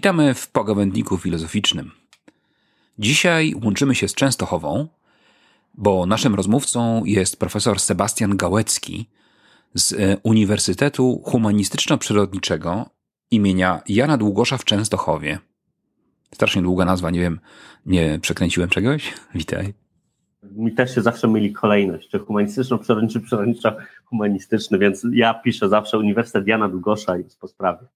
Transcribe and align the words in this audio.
Witamy 0.00 0.34
w 0.34 0.50
pogawędniku 0.50 1.18
filozoficznym. 1.18 1.90
Dzisiaj 2.98 3.54
łączymy 3.64 3.94
się 3.94 4.08
z 4.08 4.14
Częstochową, 4.14 4.88
bo 5.74 6.06
naszym 6.06 6.34
rozmówcą 6.34 7.04
jest 7.04 7.38
profesor 7.38 7.80
Sebastian 7.80 8.36
Gałecki 8.36 9.08
z 9.74 9.92
e, 9.92 10.16
Uniwersytetu 10.22 11.22
Humanistyczno-Przyrodniczego 11.24 12.84
imienia 13.30 13.82
Jana 13.88 14.16
Długosza 14.16 14.58
w 14.58 14.64
Częstochowie. 14.64 15.38
Strasznie 16.34 16.62
długa 16.62 16.84
nazwa, 16.84 17.10
nie 17.10 17.20
wiem, 17.20 17.40
nie 17.86 18.18
przekręciłem 18.22 18.68
czegoś? 18.68 19.14
Witaj. 19.34 19.74
Mi 20.42 20.72
też 20.72 20.94
się 20.94 21.02
zawsze 21.02 21.28
myli 21.28 21.52
kolejność, 21.52 22.08
czy 22.08 22.18
humanistyczno-przyrodniczy, 22.18 23.20
przyrodniczo-humanistyczny, 23.20 24.78
więc 24.78 25.06
ja 25.12 25.34
piszę 25.34 25.68
zawsze 25.68 25.98
Uniwersytet 25.98 26.46
Jana 26.46 26.68
Długosza 26.68 27.18
i 27.18 27.22
jest 27.22 27.40
po 27.40 27.48
sprawie. 27.48 27.86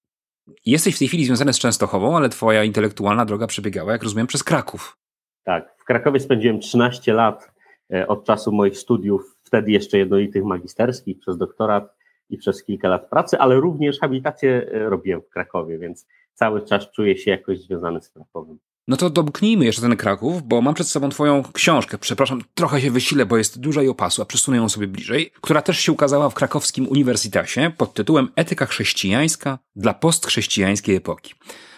Jesteś 0.66 0.97
w 0.97 0.98
tej 0.98 1.09
chwili 1.09 1.25
związany 1.25 1.53
z 1.53 1.59
Częstochową, 1.59 2.16
ale 2.16 2.29
twoja 2.29 2.65
intelektualna 2.65 3.25
droga 3.25 3.47
przebiegała, 3.47 3.93
jak 3.93 4.02
rozumiem, 4.02 4.27
przez 4.27 4.45
Kraków. 4.45 4.99
Tak, 5.45 5.74
w 5.79 5.85
Krakowie 5.85 6.21
spędziłem 6.21 6.60
13 6.60 7.13
lat 7.13 7.52
e, 7.93 8.09
od 8.09 8.24
czasu 8.24 8.52
moich 8.52 8.79
studiów, 8.79 9.37
wtedy 9.45 9.71
jeszcze 9.71 9.99
jednolitych 9.99 10.45
magisterskich, 10.45 11.18
przez 11.18 11.38
doktorat 11.38 11.96
i 12.30 12.38
przez 12.38 12.65
kilka 12.65 12.88
lat 12.88 13.10
pracy, 13.10 13.38
ale 13.38 13.55
również 13.55 14.01
habilitację 14.01 14.71
e, 14.73 14.79
robiłem 14.88 15.23
w 15.23 15.29
Krakowie, 15.29 15.79
więc 15.79 16.07
cały 16.35 16.63
czas 16.63 16.90
czuję 16.90 17.18
się 17.18 17.30
jakoś 17.30 17.61
związany 17.61 18.01
z 18.01 18.09
Krakowem. 18.09 18.59
No 18.88 18.96
to 18.96 19.10
domknijmy 19.10 19.65
jeszcze 19.65 19.82
ten 19.82 19.96
Kraków, 19.96 20.43
bo 20.43 20.63
mam 20.63 20.74
przed 20.74 20.88
sobą 20.88 21.09
twoją 21.09 21.43
książkę. 21.52 21.99
Przepraszam, 21.99 22.43
trochę 22.54 22.80
się 22.80 22.90
wysilę, 22.90 23.27
bo 23.27 23.37
jest 23.37 23.60
duża 23.60 23.82
i 23.82 23.88
opasu, 23.88 24.23
a 24.23 24.24
przesunę 24.24 24.57
ją 24.57 24.68
sobie 24.68 24.87
bliżej, 24.87 25.30
która 25.40 25.63
też 25.63 25.80
się 25.80 25.93
ukazała 25.93 26.30
w 26.30 26.35
krakowskim 26.35 26.88
uniwersytecie 26.88 27.73
pod 27.77 27.95
tytułem 27.95 28.29
Etyka 28.37 28.66
chrześcijańska 28.66 29.59
dla 29.77 29.95
postchrześcijańskiej 29.95 30.96
epoki. 30.96 31.35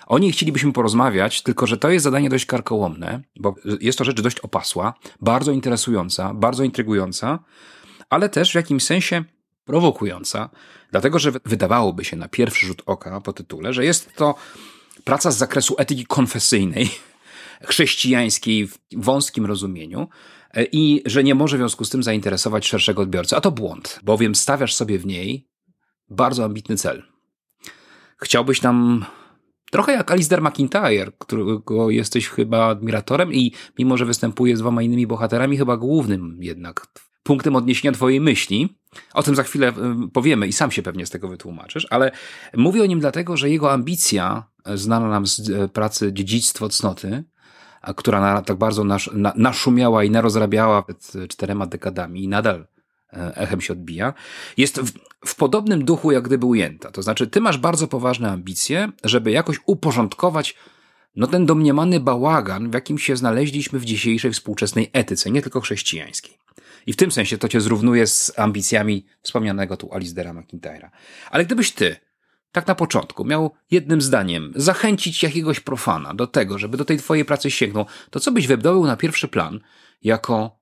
O 0.07 0.19
niej 0.19 0.33
chcielibyśmy 0.33 0.73
porozmawiać, 0.73 1.43
tylko 1.43 1.67
że 1.67 1.77
to 1.77 1.91
jest 1.91 2.05
zadanie 2.05 2.31
dość 2.31 2.47
karkołomne, 2.47 3.23
bo 3.41 3.55
jest 3.81 3.99
to 3.99 4.05
rzecz 4.05 4.21
dość 4.21 4.41
opasła, 4.41 4.95
bardzo 5.21 5.53
interesująca, 5.53 6.35
bardzo 6.35 6.65
intrygująca, 6.65 7.39
ale 8.11 8.29
też 8.29 8.53
w 8.53 8.55
jakimś 8.55 8.85
sensie 8.85 9.25
prowokująca, 9.65 10.51
dlatego 10.91 11.19
że 11.19 11.33
wydawałoby 11.45 12.05
się 12.05 12.17
na 12.17 12.29
pierwszy 12.29 12.67
rzut 12.67 12.83
oka 12.87 13.21
po 13.21 13.33
tytule, 13.33 13.73
że 13.73 13.85
jest 13.85 14.15
to 14.17 14.35
praca 15.07 15.31
z 15.31 15.37
zakresu 15.37 15.75
etyki 15.79 16.07
konfesyjnej, 16.07 16.91
chrześcijańskiej 17.71 18.67
w 18.67 18.79
wąskim 18.93 19.47
rozumieniu 19.47 20.09
e, 20.55 20.65
i 20.65 21.03
że 21.07 21.25
nie 21.25 21.35
może 21.35 21.57
w 21.57 21.61
związku 21.61 21.85
z 21.85 21.91
tym 21.91 22.03
zainteresować 22.03 22.67
szerszego 22.67 23.03
odbiorcy. 23.03 23.37
A 23.37 23.41
to 23.41 23.51
błąd, 23.51 24.01
bowiem 24.03 24.35
stawiasz 24.35 24.75
sobie 24.75 24.99
w 24.99 25.07
niej 25.07 25.49
bardzo 26.11 26.45
ambitny 26.45 26.77
cel. 26.77 27.03
Chciałbyś 28.23 28.61
tam 28.61 29.05
trochę 29.71 29.93
jak 29.93 30.11
Alistair 30.11 30.43
McIntyre, 30.43 31.13
którego 31.19 31.91
jesteś 31.91 32.29
chyba 32.29 32.67
admiratorem 32.67 33.35
i 33.35 33.53
mimo, 33.79 33.97
że 33.97 34.05
występuje 34.05 34.57
z 34.57 34.61
dwoma 34.61 34.83
innymi 34.83 35.07
bohaterami, 35.07 35.57
chyba 35.57 35.77
głównym 35.77 36.39
jednak 36.41 36.87
punktem 37.27 37.57
odniesienia 37.57 37.93
twojej 37.93 38.21
myśli. 38.21 38.77
O 39.15 39.23
tym 39.23 39.35
za 39.35 39.43
chwilę 39.43 39.73
powiemy 40.13 40.47
i 40.47 40.53
sam 40.53 40.71
się 40.71 40.83
pewnie 40.83 41.07
z 41.07 41.11
tego 41.11 41.29
wytłumaczysz, 41.29 41.87
ale 41.91 42.11
mówię 42.55 42.83
o 42.83 42.87
nim 42.87 43.01
dlatego, 43.01 43.37
że 43.37 43.51
jego 43.51 43.73
ambicja, 43.73 44.45
e, 44.65 44.79
znana 44.79 45.09
nam 45.09 45.27
z 45.27 45.51
e, 45.51 45.69
pracy 45.69 46.13
Dziedzictwo 46.13 46.69
Cnoty, 46.69 47.25
która 47.97 48.21
na, 48.21 48.43
tak 48.43 48.57
bardzo 48.57 48.85
nasz, 48.85 49.11
na, 49.13 49.33
naszumiała 49.37 50.05
i 50.05 50.11
narozrabiała 50.11 50.83
przed 50.83 51.13
czterema 51.29 51.67
dekadami 51.67 52.25
i 52.25 52.29
nadal 52.29 52.67
e, 53.13 53.37
echem 53.37 53.61
się 53.61 53.73
odbija, 53.73 54.15
jest 54.57 54.81
w, 54.81 54.93
w, 55.27 55.35
podobnym 55.35 55.85
duchu 55.85 56.13
jak 56.13 56.25
gdyby 56.25 56.47
ujęta. 56.47 56.91
To 56.91 57.03
znaczy, 57.03 57.27
ty 57.27 57.41
masz 57.41 57.59
bardzo 57.59 57.89
poważne 57.89 58.31
ambicje, 58.31 58.93
żeby 59.05 59.31
jakoś 59.31 59.61
uporządkować 59.67 60.57
no 61.17 61.27
ten 61.27 61.47
domniemany 61.47 62.01
bałagan, 62.01 62.71
w 62.71 62.75
jakim 62.75 62.99
się 62.99 63.17
znaleźliśmy 63.17 63.79
w 63.79 63.85
dzisiejszej 63.85 64.33
współczesnej 64.33 64.91
etyce, 64.93 65.31
nie 65.31 65.43
tylko 65.43 65.61
chrześcijańskiej. 65.61 66.39
I 66.87 66.93
w 66.93 66.97
tym 66.97 67.13
sensie 67.13 67.39
to 67.39 67.49
cię 67.49 67.61
zrównuje 67.61 68.07
z 68.07 68.39
ambicjami 68.39 69.07
wspomnianego 69.23 69.77
tu 69.77 69.93
Alisdera 69.93 70.33
McIntyra. 70.33 70.91
Ale 71.31 71.45
gdybyś 71.45 71.73
ty, 71.73 71.97
tak 72.53 72.67
na 72.67 72.75
początku, 72.75 73.25
miał 73.25 73.51
jednym 73.71 74.01
zdaniem 74.01 74.53
zachęcić 74.57 75.23
jakiegoś 75.23 75.61
profana 75.61 76.15
do 76.15 76.27
tego, 76.27 76.59
żeby 76.59 76.77
do 76.77 76.85
tej 76.85 76.99
twojej 76.99 77.25
pracy 77.25 77.51
sięgnął, 77.51 77.87
to 78.11 78.21
co 78.21 78.33
byś 78.33 78.47
wydobył 78.47 78.87
na 78.87 78.97
pierwszy 78.97 79.29
plan 79.29 79.61
jako 80.03 80.59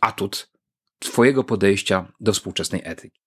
atut 0.00 0.50
twojego 0.98 1.44
podejścia 1.44 2.12
do 2.20 2.32
współczesnej 2.32 2.82
etyki? 2.84 3.20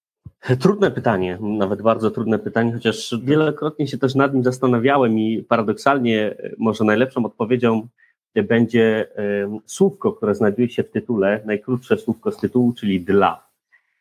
Trudne 0.59 0.91
pytanie, 0.91 1.37
nawet 1.41 1.81
bardzo 1.81 2.11
trudne 2.11 2.39
pytanie, 2.39 2.73
chociaż 2.73 3.15
wielokrotnie 3.23 3.87
się 3.87 3.97
też 3.97 4.15
nad 4.15 4.33
nim 4.33 4.43
zastanawiałem 4.43 5.19
i 5.19 5.43
paradoksalnie 5.43 6.35
może 6.57 6.83
najlepszą 6.83 7.25
odpowiedzią 7.25 7.87
będzie 8.35 9.07
słówko, 9.65 10.13
które 10.13 10.35
znajduje 10.35 10.69
się 10.69 10.83
w 10.83 10.91
tytule, 10.91 11.41
najkrótsze 11.45 11.97
słówko 11.97 12.31
z 12.31 12.37
tytułu, 12.37 12.73
czyli 12.73 13.01
dla. 13.01 13.49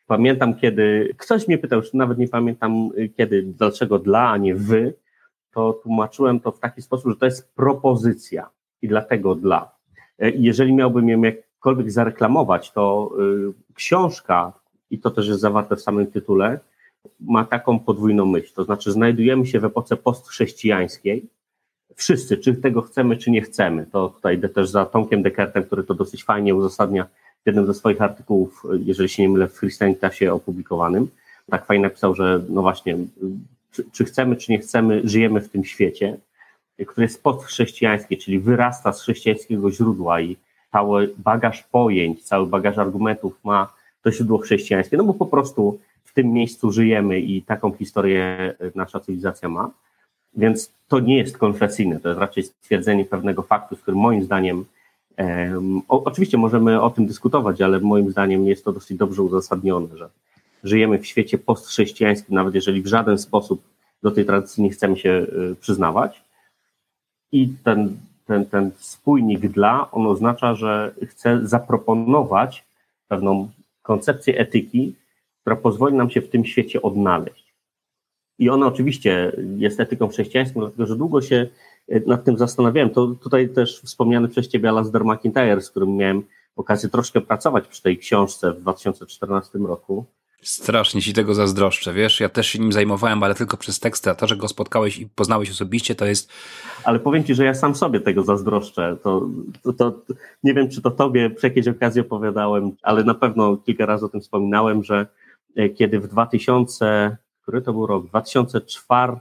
Pamiętam, 0.07 0.55
kiedy 0.55 1.13
ktoś 1.17 1.47
mnie 1.47 1.57
pytał, 1.57 1.79
już 1.79 1.93
nawet 1.93 2.17
nie 2.17 2.27
pamiętam 2.27 2.89
y, 2.97 3.09
kiedy, 3.09 3.43
dlaczego 3.43 3.99
dla, 3.99 4.29
a 4.29 4.37
nie 4.37 4.55
wy, 4.55 4.93
to 5.53 5.73
tłumaczyłem 5.73 6.39
to 6.39 6.51
w 6.51 6.59
taki 6.59 6.81
sposób, 6.81 7.11
że 7.11 7.17
to 7.17 7.25
jest 7.25 7.55
propozycja 7.55 8.49
i 8.81 8.87
dlatego 8.87 9.35
dla. 9.35 9.71
E, 10.19 10.31
jeżeli 10.31 10.73
miałbym 10.73 11.09
ją 11.09 11.21
jakkolwiek 11.21 11.91
zareklamować, 11.91 12.71
to 12.71 13.11
y, 13.19 13.73
książka, 13.73 14.53
i 14.89 14.99
to 14.99 15.11
też 15.11 15.27
jest 15.27 15.39
zawarte 15.39 15.75
w 15.75 15.81
samym 15.81 16.07
tytule, 16.07 16.59
ma 17.19 17.45
taką 17.45 17.79
podwójną 17.79 18.25
myśl. 18.25 18.53
To 18.53 18.63
znaczy, 18.63 18.91
znajdujemy 18.91 19.45
się 19.45 19.59
w 19.59 19.65
epoce 19.65 19.97
postchrześcijańskiej, 19.97 21.29
wszyscy, 21.99 22.37
czy 22.37 22.55
tego 22.55 22.81
chcemy, 22.81 23.17
czy 23.17 23.31
nie 23.31 23.41
chcemy. 23.41 23.85
To 23.91 24.09
tutaj 24.09 24.35
idę 24.35 24.49
też 24.49 24.69
za 24.69 24.85
Tomkiem 24.85 25.23
Dekertem, 25.23 25.63
który 25.63 25.83
to 25.83 25.93
dosyć 25.93 26.23
fajnie 26.23 26.55
uzasadnia 26.55 27.03
w 27.43 27.45
jednym 27.45 27.65
ze 27.65 27.73
swoich 27.73 28.01
artykułów, 28.01 28.63
jeżeli 28.85 29.09
się 29.09 29.23
nie 29.23 29.29
mylę, 29.29 29.47
w 29.47 29.59
Christianitasie 29.59 30.33
opublikowanym. 30.33 31.07
Tak 31.49 31.65
fajnie 31.65 31.83
napisał, 31.83 32.15
że 32.15 32.41
no 32.49 32.61
właśnie, 32.61 32.97
czy, 33.71 33.83
czy 33.91 34.05
chcemy, 34.05 34.35
czy 34.35 34.51
nie 34.51 34.59
chcemy, 34.59 35.01
żyjemy 35.03 35.41
w 35.41 35.49
tym 35.49 35.65
świecie, 35.65 36.17
który 36.87 37.05
jest 37.05 37.23
podchrześcijański, 37.23 38.17
czyli 38.17 38.39
wyrasta 38.39 38.93
z 38.93 39.01
chrześcijańskiego 39.01 39.71
źródła 39.71 40.21
i 40.21 40.37
cały 40.71 41.13
bagaż 41.17 41.63
pojęć, 41.63 42.23
cały 42.23 42.47
bagaż 42.47 42.77
argumentów 42.77 43.39
ma 43.43 43.73
to 44.03 44.11
źródło 44.11 44.37
chrześcijańskie, 44.37 44.97
no 44.97 45.03
bo 45.03 45.13
po 45.13 45.25
prostu 45.25 45.79
w 46.03 46.13
tym 46.13 46.27
miejscu 46.27 46.71
żyjemy 46.71 47.19
i 47.19 47.41
taką 47.41 47.71
historię 47.71 48.55
nasza 48.75 48.99
cywilizacja 48.99 49.49
ma. 49.49 49.71
Więc 50.33 50.71
to 50.87 50.99
nie 50.99 51.17
jest 51.17 51.37
konfesyjne, 51.37 51.99
to 51.99 52.09
jest 52.09 52.19
raczej 52.19 52.43
stwierdzenie 52.43 53.05
pewnego 53.05 53.41
faktu, 53.41 53.75
z 53.75 53.81
którym 53.81 53.99
moim 53.99 54.23
zdaniem, 54.23 54.65
o, 55.87 56.03
oczywiście 56.03 56.37
możemy 56.37 56.81
o 56.81 56.89
tym 56.89 57.07
dyskutować, 57.07 57.61
ale 57.61 57.79
moim 57.79 58.11
zdaniem 58.11 58.47
jest 58.47 58.65
to 58.65 58.71
dosyć 58.71 58.97
dobrze 58.97 59.23
uzasadnione, 59.23 59.97
że 59.97 60.09
żyjemy 60.63 60.99
w 60.99 61.07
świecie 61.07 61.37
postchrześcijańskim, 61.37 62.35
nawet 62.35 62.55
jeżeli 62.55 62.81
w 62.81 62.87
żaden 62.87 63.17
sposób 63.17 63.61
do 64.03 64.11
tej 64.11 64.25
tradycji 64.25 64.63
nie 64.63 64.69
chcemy 64.69 64.97
się 64.97 65.09
y, 65.09 65.55
przyznawać. 65.55 66.23
I 67.31 67.53
ten, 67.63 67.97
ten, 68.25 68.45
ten 68.45 68.71
spójnik 68.77 69.47
dla, 69.47 69.91
on 69.91 70.07
oznacza, 70.07 70.55
że 70.55 70.93
chcę 71.07 71.39
zaproponować 71.43 72.65
pewną 73.07 73.49
koncepcję 73.81 74.37
etyki, 74.37 74.95
która 75.41 75.55
pozwoli 75.55 75.95
nam 75.95 76.09
się 76.09 76.21
w 76.21 76.29
tym 76.29 76.45
świecie 76.45 76.81
odnaleźć. 76.81 77.48
I 78.39 78.49
ona 78.49 78.67
oczywiście 78.67 79.31
jest 79.57 79.79
etyką 79.79 80.07
chrześcijańską, 80.07 80.59
dlatego 80.59 80.85
że 80.85 80.95
długo 80.95 81.21
się 81.21 81.47
e, 81.89 81.99
nad 81.99 82.23
tym 82.23 82.37
zastanawiałem. 82.37 82.89
To 82.89 83.07
tutaj 83.07 83.49
też 83.49 83.81
wspomniany 83.81 84.27
przez 84.27 84.47
Ciebie 84.47 84.69
Alasdair 84.69 85.05
McIntyre, 85.05 85.61
z 85.61 85.69
którym 85.69 85.95
miałem 85.95 86.23
okazję 86.55 86.89
troszkę 86.89 87.21
pracować 87.21 87.67
przy 87.67 87.83
tej 87.83 87.97
książce 87.97 88.53
w 88.53 88.61
2014 88.61 89.59
roku. 89.59 90.05
Strasznie 90.41 91.01
ci 91.01 91.13
tego 91.13 91.33
zazdroszczę, 91.33 91.93
wiesz, 91.93 92.19
ja 92.19 92.29
też 92.29 92.47
się 92.47 92.59
nim 92.59 92.71
zajmowałem, 92.71 93.23
ale 93.23 93.35
tylko 93.35 93.57
przez 93.57 93.79
teksty, 93.79 94.09
a 94.09 94.15
to, 94.15 94.27
że 94.27 94.37
go 94.37 94.47
spotkałeś 94.47 94.97
i 94.97 95.07
poznałeś 95.07 95.51
osobiście, 95.51 95.95
to 95.95 96.05
jest... 96.05 96.31
Ale 96.83 96.99
powiem 96.99 97.23
ci, 97.23 97.35
że 97.35 97.45
ja 97.45 97.53
sam 97.53 97.75
sobie 97.75 97.99
tego 97.99 98.23
zazdroszczę, 98.23 98.97
to, 99.03 99.29
to, 99.63 99.73
to 99.73 99.93
nie 100.43 100.53
wiem, 100.53 100.69
czy 100.69 100.81
to 100.81 100.91
tobie 100.91 101.29
przy 101.29 101.47
jakiejś 101.47 101.67
okazji 101.67 102.01
opowiadałem, 102.01 102.71
ale 102.83 103.03
na 103.03 103.13
pewno 103.13 103.57
kilka 103.57 103.85
razy 103.85 104.05
o 104.05 104.09
tym 104.09 104.21
wspominałem, 104.21 104.83
że 104.83 105.07
e, 105.55 105.69
kiedy 105.69 105.99
w 105.99 106.07
2000 106.07 107.17
który 107.49 107.61
to 107.61 107.73
był 107.73 107.87
rok? 107.87 108.05
2004 108.05 109.19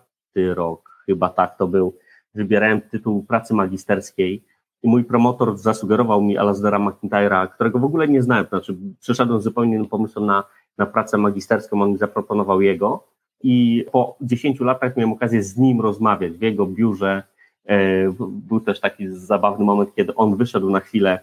rok, 0.55 1.03
chyba 1.07 1.29
tak 1.29 1.59
to 1.59 1.67
był. 1.67 1.95
Wybierałem 2.35 2.81
tytuł 2.81 3.23
pracy 3.23 3.55
magisterskiej 3.55 4.45
i 4.83 4.89
mój 4.89 5.05
promotor 5.05 5.59
zasugerował 5.59 6.23
mi 6.23 6.39
Alasdera 6.39 6.79
McIntyre'a, 6.79 7.49
którego 7.49 7.79
w 7.79 7.85
ogóle 7.85 8.09
nie 8.09 8.23
znałem, 8.23 8.47
znaczy 8.47 8.77
przeszedłem 9.01 9.41
zupełnie 9.41 9.75
innym 9.75 9.89
pomysłem 9.89 10.27
na, 10.27 10.45
na 10.79 10.87
pracę 10.87 11.19
magisterską, 11.19 11.83
on 11.83 11.91
mi 11.91 11.97
zaproponował 11.97 12.61
jego 12.61 13.05
i 13.43 13.85
po 13.93 14.17
10 14.21 14.61
latach 14.61 14.97
miałem 14.97 15.13
okazję 15.13 15.43
z 15.43 15.57
nim 15.57 15.81
rozmawiać 15.81 16.33
w 16.33 16.43
jego 16.43 16.67
biurze. 16.67 17.23
E, 17.67 17.77
był 18.21 18.61
też 18.61 18.81
taki 18.81 19.09
zabawny 19.09 19.65
moment, 19.65 19.95
kiedy 19.95 20.15
on 20.15 20.37
wyszedł 20.37 20.71
na 20.71 20.81
chwilę 20.81 21.21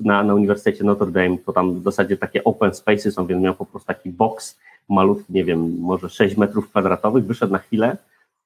na, 0.00 0.22
na 0.22 0.34
Uniwersytecie 0.34 0.84
Notre 0.84 1.10
Dame, 1.10 1.38
to 1.38 1.52
tam 1.52 1.80
w 1.80 1.84
zasadzie 1.84 2.16
takie 2.16 2.44
open 2.44 2.74
spaces 2.74 3.14
są, 3.14 3.26
więc 3.26 3.42
miał 3.42 3.54
po 3.54 3.66
prostu 3.66 3.86
taki 3.86 4.10
box 4.10 4.58
malutki, 4.88 5.32
nie 5.32 5.44
wiem, 5.44 5.78
może 5.80 6.08
6 6.08 6.36
metrów 6.36 6.70
kwadratowych, 6.70 7.26
wyszedł 7.26 7.52
na 7.52 7.58
chwilę 7.58 7.96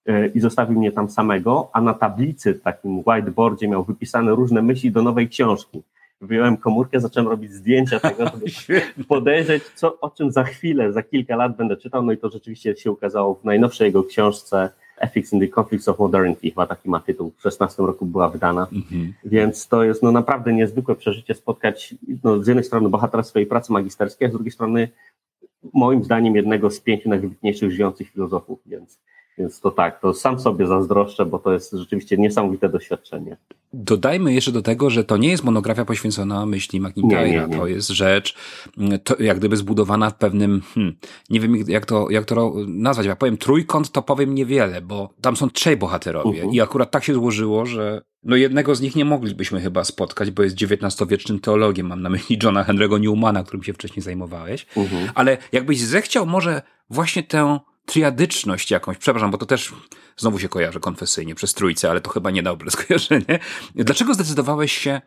e, 0.06 0.26
i 0.26 0.40
zostawił 0.40 0.79
mnie 0.79 0.93
tam 0.93 1.11
samego, 1.11 1.70
a 1.73 1.81
na 1.81 1.94
tablicy, 1.94 2.55
takim 2.55 3.02
whiteboardzie 3.06 3.69
miał 3.69 3.85
wypisane 3.85 4.35
różne 4.35 4.62
myśli 4.62 4.93
do 4.93 5.02
nowej 5.02 5.29
książki. 5.29 5.82
Wyjąłem 6.20 6.56
komórkę, 6.56 7.00
zacząłem 7.00 7.29
robić 7.29 7.52
zdjęcia 7.52 8.00
tego, 8.00 8.25
żeby 8.26 8.82
podejrzeć, 9.08 9.62
co, 9.75 10.00
o 10.00 10.11
czym 10.11 10.32
za 10.32 10.44
chwilę, 10.44 10.93
za 10.93 11.02
kilka 11.02 11.37
lat 11.37 11.56
będę 11.56 11.76
czytał, 11.76 12.02
no 12.02 12.12
i 12.12 12.19
to 12.19 12.31
rzeczywiście 12.31 12.76
się 12.76 12.93
ukazało 12.93 13.35
w 13.35 13.44
najnowszej 13.44 13.87
jego 13.87 14.05
książce 14.05 14.70
Ethics 15.00 15.32
in 15.32 15.40
the 15.40 15.49
Conflicts 15.49 15.88
of 15.88 15.99
Modernity, 15.99 16.50
chyba 16.50 16.67
taki 16.67 16.90
ma 16.90 17.00
tytuł, 17.00 17.32
w 17.37 17.43
16 17.43 17.82
roku 17.82 18.06
była 18.06 18.29
wydana, 18.29 18.67
mhm. 18.73 19.14
więc 19.25 19.69
to 19.69 19.85
jest 19.85 20.02
no, 20.02 20.12
naprawdę 20.12 20.52
niezwykłe 20.52 20.94
przeżycie 20.94 21.35
spotkać 21.35 21.94
no, 22.25 22.43
z 22.43 22.46
jednej 22.46 22.64
strony 22.64 22.88
bohatera 22.88 23.23
swojej 23.23 23.46
pracy 23.46 23.73
magisterskiej, 23.73 24.29
a 24.29 24.31
z 24.31 24.32
drugiej 24.32 24.52
strony 24.52 24.88
moim 25.75 26.05
zdaniem 26.05 26.37
jednego 26.37 26.70
z 26.70 26.81
pięciu 26.81 27.08
najwybitniejszych 27.08 27.70
żyjących 27.70 28.10
filozofów, 28.10 28.60
więc, 28.66 29.00
więc 29.38 29.61
to 29.61 29.70
tak, 29.70 30.00
to 30.00 30.14
sam 30.14 30.40
sobie 30.40 30.67
zazdroszczę, 30.67 31.26
bo 31.26 31.38
to 31.38 31.52
jest 31.52 31.73
rzeczywiście 31.73 32.17
niesamowite 32.17 32.69
doświadczenie. 32.69 33.37
Dodajmy 33.73 34.32
jeszcze 34.32 34.52
do 34.52 34.62
tego, 34.62 34.90
że 34.90 35.05
to 35.05 35.17
nie 35.17 35.29
jest 35.29 35.44
monografia 35.44 35.85
poświęcona 35.85 36.46
myśli 36.46 36.81
McIntyre'a. 36.81 37.58
To 37.58 37.67
jest 37.67 37.88
rzecz, 37.88 38.37
to 39.05 39.23
jak 39.23 39.38
gdyby 39.38 39.56
zbudowana 39.56 40.11
w 40.11 40.14
pewnym, 40.14 40.62
hmm, 40.75 40.96
nie 41.31 41.40
wiem 41.40 41.56
jak 41.69 41.87
to, 41.87 42.11
jak 42.11 42.25
to 42.25 42.55
nazwać, 42.67 43.06
jak 43.06 43.19
powiem 43.19 43.37
trójkąt, 43.37 43.93
to 43.93 44.02
powiem 44.02 44.35
niewiele, 44.35 44.81
bo 44.81 45.11
tam 45.20 45.37
są 45.37 45.50
trzej 45.50 45.76
bohaterowie 45.76 46.31
uh 46.31 46.35
mhm. 46.35 46.50
-huh. 46.50 46.55
i 46.55 46.61
akurat 46.61 46.90
tak 46.90 47.05
się 47.05 47.14
złożyło, 47.14 47.67
że 47.67 48.02
no 48.23 48.37
jednego 48.37 48.75
z 48.75 48.81
nich 48.81 48.96
nie 48.96 49.05
moglibyśmy 49.05 49.61
chyba 49.61 49.85
spotkać, 49.85 50.31
bo 50.31 50.43
jest 50.43 50.56
XIX-wiecznym 50.62 51.40
teologiem. 51.40 51.87
Mam 51.87 52.02
na 52.02 52.11
myśli 52.11 52.38
Johna 52.43 52.64
Henry'ego 52.64 53.00
Newmana, 53.00 53.43
którym 53.43 53.62
się 53.62 53.73
wcześniej 53.73 54.02
zajmowałeś. 54.02 54.67
Uh 54.75 54.82
mhm. 54.82 55.06
-huh. 55.06 55.11
Ale 55.14 55.38
jakbyś 55.52 55.81
zechciał 55.81 56.26
może 56.26 56.62
właśnie 56.90 57.23
tę 57.23 57.58
triadyczność 57.88 58.70
jakąś, 58.70 58.99
przepraszam, 58.99 59.31
bo 59.31 59.38
to 59.38 59.46
też 59.46 59.73
znowu 60.17 60.38
się 60.38 60.49
kojarzy 60.49 60.81
konfesyjnie 60.81 61.35
przez 61.35 61.55
trójcę, 61.55 61.90
ale 61.90 62.00
to 62.00 62.11
chyba 62.11 62.31
niedobre 62.31 62.70
skojarzenie. 62.76 63.38
Dlaczego 63.75 64.14
zdecydowałeś 64.14 64.73
się 64.73 65.00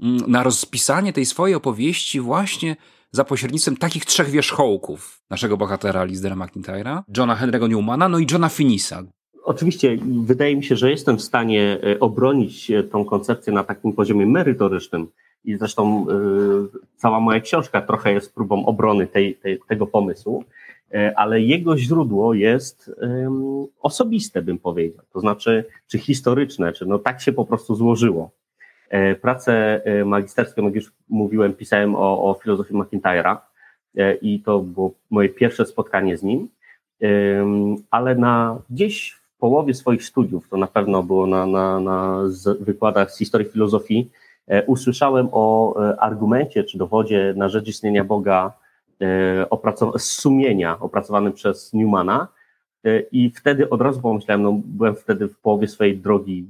mm, 0.00 0.30
na 0.30 0.42
rozpisanie 0.42 1.12
tej 1.12 1.26
swojej 1.26 1.54
opowieści 1.54 2.20
właśnie 2.20 2.76
za 3.12 3.24
pośrednictwem 3.24 3.76
takich 3.76 4.04
trzech 4.04 4.30
wierzchołków 4.30 5.20
naszego 5.30 5.56
bohatera 5.56 6.04
Lizdera 6.04 6.36
McIntyre'a, 6.36 7.02
Johna 7.16 7.36
Henry'ego 7.36 7.68
Newmana, 7.68 8.08
no 8.08 8.18
i 8.18 8.26
Johna 8.30 8.48
Finisa. 8.48 9.02
Oczywiście 9.44 9.98
wydaje 10.24 10.56
mi 10.56 10.64
się, 10.64 10.76
że 10.76 10.90
jestem 10.90 11.16
w 11.16 11.22
stanie 11.22 11.78
e, 11.82 12.00
obronić 12.00 12.70
e, 12.70 12.82
tą 12.82 13.04
koncepcję 13.04 13.52
na 13.52 13.64
takim 13.64 13.92
poziomie 13.92 14.26
merytorycznym 14.26 15.06
i 15.44 15.56
zresztą 15.56 16.06
y, 16.08 16.78
cała 16.96 17.20
moja 17.20 17.40
książka 17.40 17.82
trochę 17.82 18.12
jest 18.12 18.34
próbą 18.34 18.66
obrony 18.66 19.06
tej, 19.06 19.34
tej, 19.34 19.60
tego 19.68 19.86
pomysłu. 19.86 20.44
E, 20.94 21.18
ale 21.18 21.40
jego 21.40 21.78
źródło 21.78 22.34
jest 22.34 22.90
osobiste, 23.80 24.42
bym 24.42 24.58
powiedział, 24.58 25.04
to 25.12 25.20
znaczy, 25.20 25.64
czy 25.88 25.98
historyczne, 25.98 26.72
czy 26.72 26.86
no 26.86 26.98
tak 26.98 27.20
się 27.20 27.32
po 27.32 27.44
prostu 27.44 27.74
złożyło. 27.74 28.30
E, 28.88 29.14
pracę 29.14 29.80
e, 29.84 30.04
magisterską, 30.04 30.62
jak 30.62 30.74
już 30.74 30.92
mówiłem, 31.08 31.52
pisałem 31.52 31.94
o, 31.94 32.30
o 32.30 32.34
filozofii 32.42 32.74
McIntyre'a 32.74 33.36
i 34.22 34.40
to 34.40 34.58
było 34.58 34.94
moje 35.10 35.28
pierwsze 35.28 35.66
spotkanie 35.66 36.16
z 36.16 36.22
nim, 36.22 36.48
ale 37.90 38.14
na 38.14 38.58
gdzieś 38.70 39.10
w 39.10 39.38
połowie 39.38 39.74
swoich 39.74 40.04
studiów, 40.04 40.48
to 40.48 40.56
na 40.56 40.66
pewno 40.66 41.02
było 41.02 41.26
na, 41.26 41.46
na, 41.46 41.80
na 41.80 42.18
wykładach 42.60 43.12
z 43.12 43.18
historii 43.18 43.48
filozofii, 43.48 44.10
usłyszałem 44.66 45.28
o 45.32 45.74
argumencie 45.98 46.64
czy 46.64 46.78
dowodzie 46.78 47.34
na 47.36 47.48
rzecz 47.48 47.68
istnienia 47.68 48.04
Boga 48.04 48.52
E, 49.04 49.98
z 49.98 50.04
sumienia 50.04 50.80
opracowanym 50.80 51.32
przez 51.32 51.72
Newmana. 51.72 52.28
E, 52.84 53.00
I 53.00 53.30
wtedy 53.30 53.70
od 53.70 53.80
razu 53.80 54.00
pomyślałem, 54.00 54.42
no 54.42 54.60
byłem 54.64 54.96
wtedy 54.96 55.28
w 55.28 55.38
połowie 55.38 55.68
swojej 55.68 55.98
drogi 55.98 56.46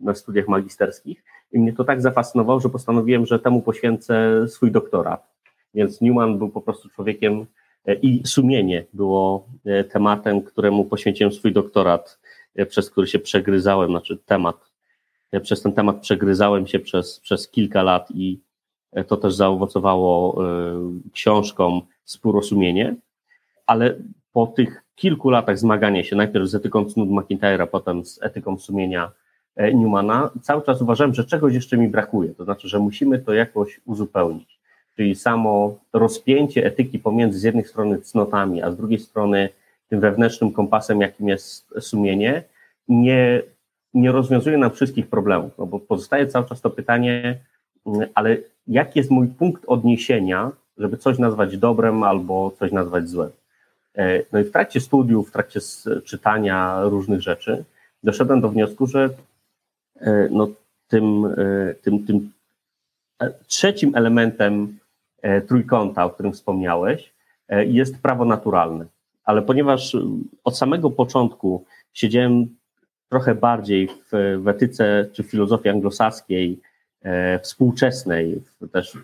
na 0.00 0.14
studiach 0.14 0.48
magisterskich 0.48 1.24
i 1.52 1.58
mnie 1.58 1.72
to 1.72 1.84
tak 1.84 2.02
zafascynowało, 2.02 2.60
że 2.60 2.68
postanowiłem, 2.68 3.26
że 3.26 3.38
temu 3.38 3.62
poświęcę 3.62 4.48
swój 4.48 4.70
doktorat. 4.70 5.32
Więc 5.74 6.00
Newman 6.00 6.38
był 6.38 6.48
po 6.48 6.60
prostu 6.60 6.88
człowiekiem 6.88 7.46
e, 7.86 7.94
i 7.94 8.26
sumienie 8.26 8.84
było 8.92 9.46
tematem, 9.90 10.42
któremu 10.42 10.84
poświęciłem 10.84 11.32
swój 11.32 11.52
doktorat, 11.52 12.18
przez 12.68 12.90
który 12.90 13.06
się 13.06 13.18
przegryzałem, 13.18 13.90
znaczy 13.90 14.18
temat. 14.26 14.70
Przez 15.42 15.62
ten 15.62 15.72
temat 15.72 16.00
przegryzałem 16.00 16.66
się 16.66 16.78
przez, 16.78 17.20
przez 17.20 17.48
kilka 17.48 17.82
lat 17.82 18.08
i 18.14 18.40
to 19.04 19.16
też 19.16 19.34
zaowocowało 19.34 20.44
e, 20.44 21.10
książką 21.12 21.80
Spórosumienie, 22.04 22.96
ale 23.66 23.96
po 24.32 24.46
tych 24.46 24.82
kilku 24.94 25.30
latach 25.30 25.58
zmagania 25.58 26.04
się, 26.04 26.16
najpierw 26.16 26.48
z 26.48 26.54
etyką 26.54 26.84
cnót 26.84 27.08
McIntyre'a, 27.08 27.66
potem 27.66 28.04
z 28.04 28.22
etyką 28.22 28.58
sumienia 28.58 29.12
e, 29.56 29.74
Newmana, 29.74 30.30
cały 30.42 30.62
czas 30.62 30.82
uważałem, 30.82 31.14
że 31.14 31.24
czegoś 31.24 31.54
jeszcze 31.54 31.76
mi 31.76 31.88
brakuje, 31.88 32.34
to 32.34 32.44
znaczy, 32.44 32.68
że 32.68 32.78
musimy 32.78 33.18
to 33.18 33.34
jakoś 33.34 33.80
uzupełnić. 33.84 34.58
Czyli 34.96 35.14
samo 35.14 35.78
rozpięcie 35.92 36.66
etyki 36.66 36.98
pomiędzy 36.98 37.38
z 37.38 37.42
jednej 37.42 37.64
strony 37.64 37.98
cnotami, 37.98 38.62
a 38.62 38.70
z 38.70 38.76
drugiej 38.76 38.98
strony 38.98 39.48
tym 39.88 40.00
wewnętrznym 40.00 40.52
kompasem, 40.52 41.00
jakim 41.00 41.28
jest 41.28 41.74
sumienie, 41.80 42.42
nie, 42.88 43.42
nie 43.94 44.12
rozwiązuje 44.12 44.58
nam 44.58 44.70
wszystkich 44.70 45.06
problemów, 45.06 45.52
no 45.58 45.66
bo 45.66 45.80
pozostaje 45.80 46.26
cały 46.26 46.46
czas 46.46 46.60
to 46.60 46.70
pytanie, 46.70 47.38
ale 48.14 48.36
jaki 48.68 48.98
jest 48.98 49.10
mój 49.10 49.28
punkt 49.28 49.62
odniesienia, 49.66 50.52
żeby 50.78 50.96
coś 50.96 51.18
nazwać 51.18 51.58
dobrem 51.58 52.02
albo 52.02 52.50
coś 52.50 52.72
nazwać 52.72 53.08
złem. 53.08 53.30
E, 53.96 54.22
no 54.32 54.38
i 54.38 54.44
w 54.44 54.52
trakcie 54.52 54.80
studiów, 54.80 55.28
w 55.28 55.32
trakcie 55.32 55.60
czytania 56.04 56.80
różnych 56.82 57.20
rzeczy, 57.20 57.64
doszedłem 58.02 58.40
do 58.40 58.48
wniosku, 58.48 58.86
że 58.86 59.10
e, 60.00 60.28
no, 60.30 60.48
tym, 60.88 61.26
e, 61.26 61.74
tym, 61.74 62.06
tym 62.06 62.32
trzecim 63.46 63.94
elementem 63.94 64.78
trójkąta, 65.48 66.04
o 66.04 66.10
którym 66.10 66.32
wspomniałeś, 66.32 67.12
jest 67.66 68.02
prawo 68.02 68.24
naturalne. 68.24 68.86
Ale 69.24 69.42
ponieważ 69.42 69.96
od 70.44 70.58
samego 70.58 70.90
początku 70.90 71.64
siedziałem 71.92 72.56
trochę 73.08 73.34
bardziej 73.34 73.88
w, 73.88 74.38
w 74.42 74.48
etyce 74.48 75.06
czy 75.12 75.22
w 75.22 75.30
filozofii 75.30 75.68
anglosaskiej, 75.68 76.60
współczesnej, 77.42 78.42
też 78.72 78.98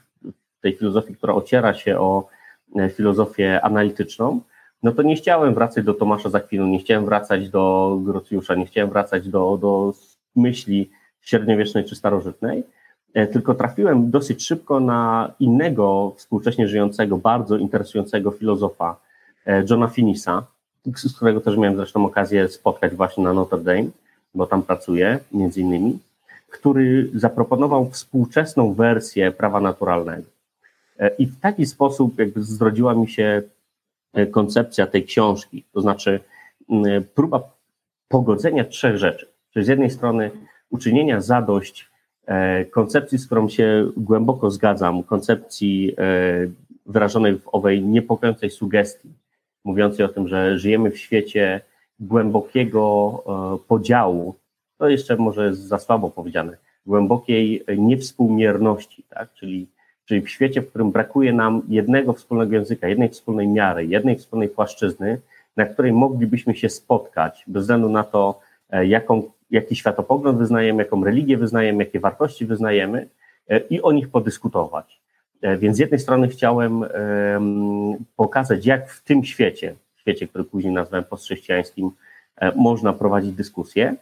tej 0.62 0.76
filozofii, 0.76 1.14
która 1.14 1.34
ociera 1.34 1.75
się 1.75 1.99
o 1.99 2.28
e, 2.76 2.90
filozofię 2.90 3.61
analityczną, 3.61 4.40
no 4.82 4.92
to 4.92 5.02
nie 5.02 5.16
chciałem 5.16 5.54
wracać 5.54 5.84
do 5.84 5.94
Tomasza 5.94 6.30
Zakwinu, 6.30 6.66
nie 6.66 6.78
chciałem 6.78 7.04
wracać 7.04 7.49
do 7.49 7.99
Grocjusza, 8.04 8.54
nie 8.54 8.66
chciałem 8.66 8.90
wracać 8.90 9.28
do, 9.28 9.58
do 9.61 9.92
myśli 10.37 10.90
średniowiecznej 11.20 11.84
czy 11.84 11.96
starożytnej, 11.96 12.64
e, 13.14 13.26
tylko 13.26 13.54
trafiłem 13.54 14.11
dosyć 14.11 14.46
szybko 14.46 14.80
na 14.80 15.32
innego 15.40 16.12
współcześnie 16.16 16.68
żyjącego, 16.68 17.16
bardzo 17.16 17.56
interesującego 17.56 18.30
filozofa, 18.30 18.96
Johna 19.70 19.88
Finisa, 19.88 20.46
z 20.96 21.16
którego 21.16 21.40
też 21.40 21.56
miałem 21.56 21.76
zresztą 21.76 22.06
okazję 22.06 22.49
spotkać 22.49 22.94
właśnie 22.94 23.25
na 23.25 23.32
Notre 23.32 23.58
Dame, 23.58 23.90
bo 24.34 24.46
tam 24.46 24.62
pracuję 24.62 25.18
między 25.32 25.61
innymi 25.61 25.99
który 26.52 27.11
zaproponował 27.14 27.90
współczesną 27.90 28.75
wersję 28.75 29.32
prawa 29.32 29.61
naturalnego. 29.61 30.28
E, 30.99 31.09
I 31.18 31.26
w 31.26 31.40
taki 31.40 31.66
sposób 31.66 32.18
jakby 32.18 32.42
zrodziła 32.42 32.94
mi 32.94 33.09
się 33.09 33.42
e, 34.12 34.26
koncepcja 34.26 34.87
tej 34.87 35.04
książki, 35.04 35.64
to 35.73 35.80
znaczy 35.80 36.21
próba 37.14 37.40
pogodzenia 38.09 38.64
trzech 38.64 38.97
rzeczy. 38.97 39.26
Czyli 39.50 39.64
z 39.64 39.68
jednej 39.68 39.90
strony 39.90 40.30
uczynienia 40.71 41.21
zadość 41.21 41.90
e, 42.26 42.64
koncepcji, 42.64 43.18
z 43.18 43.26
którą 43.26 43.49
się 43.49 43.90
głęboko 43.97 44.50
zgadzam, 44.50 45.02
koncepcji 45.02 45.97
wyrażonej 46.87 47.38
w 47.38 47.49
owej 47.52 47.82
niepokojącej 47.82 48.50
sugestii, 48.50 49.09
mówiącej 49.64 50.06
o 50.06 50.09
tym, 50.09 50.28
że 50.28 50.59
żyjemy 50.59 50.90
w 50.90 50.99
świecie 50.99 51.61
głębokiego 52.00 53.25
podziału 53.68 54.41
to 54.83 54.89
jeszcze 54.89 55.17
może 55.17 55.47
jest 55.47 55.61
za 55.61 55.79
słabo 55.79 56.11
powiedziane, 56.11 56.57
głębokiej 56.87 57.65
niewspółmierności, 57.79 59.05
tak? 59.09 59.33
czyli, 59.33 59.67
czyli 60.05 60.21
w 60.21 60.31
świecie, 60.31 60.62
w 60.62 60.69
którym 60.69 60.91
brakuje 60.91 61.33
nam 61.33 61.62
jednego 61.69 62.12
wspólnego 62.12 62.55
języka, 62.55 62.89
jednej 62.89 63.09
wspólnej 63.09 63.49
miary, 63.49 63.87
jednej 63.87 64.17
wspólnej 64.17 64.49
płaszczyzny, 64.49 65.21
na 65.57 65.67
której 65.67 65.93
moglibyśmy 65.93 66.55
się 66.55 66.69
spotkać, 66.69 67.45
bez 67.47 67.62
względu 67.62 67.89
na 67.89 68.05
to, 68.05 68.41
e, 68.71 68.87
jaką, 68.87 69.23
jaki 69.51 69.77
światopogląd 69.77 70.39
wyznajemy, 70.39 70.83
jaką 70.83 71.05
religię 71.05 71.37
wyznajemy, 71.37 71.85
jakie 71.85 72.01
wartości 72.01 72.47
wyznajemy 72.47 73.09
e, 73.49 73.59
i 73.59 73.83
o 73.83 73.93
nich 73.93 74.09
podyskutować. 74.09 75.01
E, 75.43 75.57
więc 75.57 75.77
z 75.77 75.81
jednej 75.81 76.01
strony 76.01 76.29
chciałem 76.29 76.85
pokazać, 78.17 78.67
jak 78.67 78.91
w 78.91 79.03
tym 79.05 79.25
świecie, 79.25 79.75
świecie, 79.97 80.29
który 80.29 80.45
później 80.45 80.73
nazwałem 80.73 81.05
postchrześcijańskim, 81.05 81.91
można 82.57 82.93
prowadzić 82.93 83.33
dyskusję, 83.33 83.97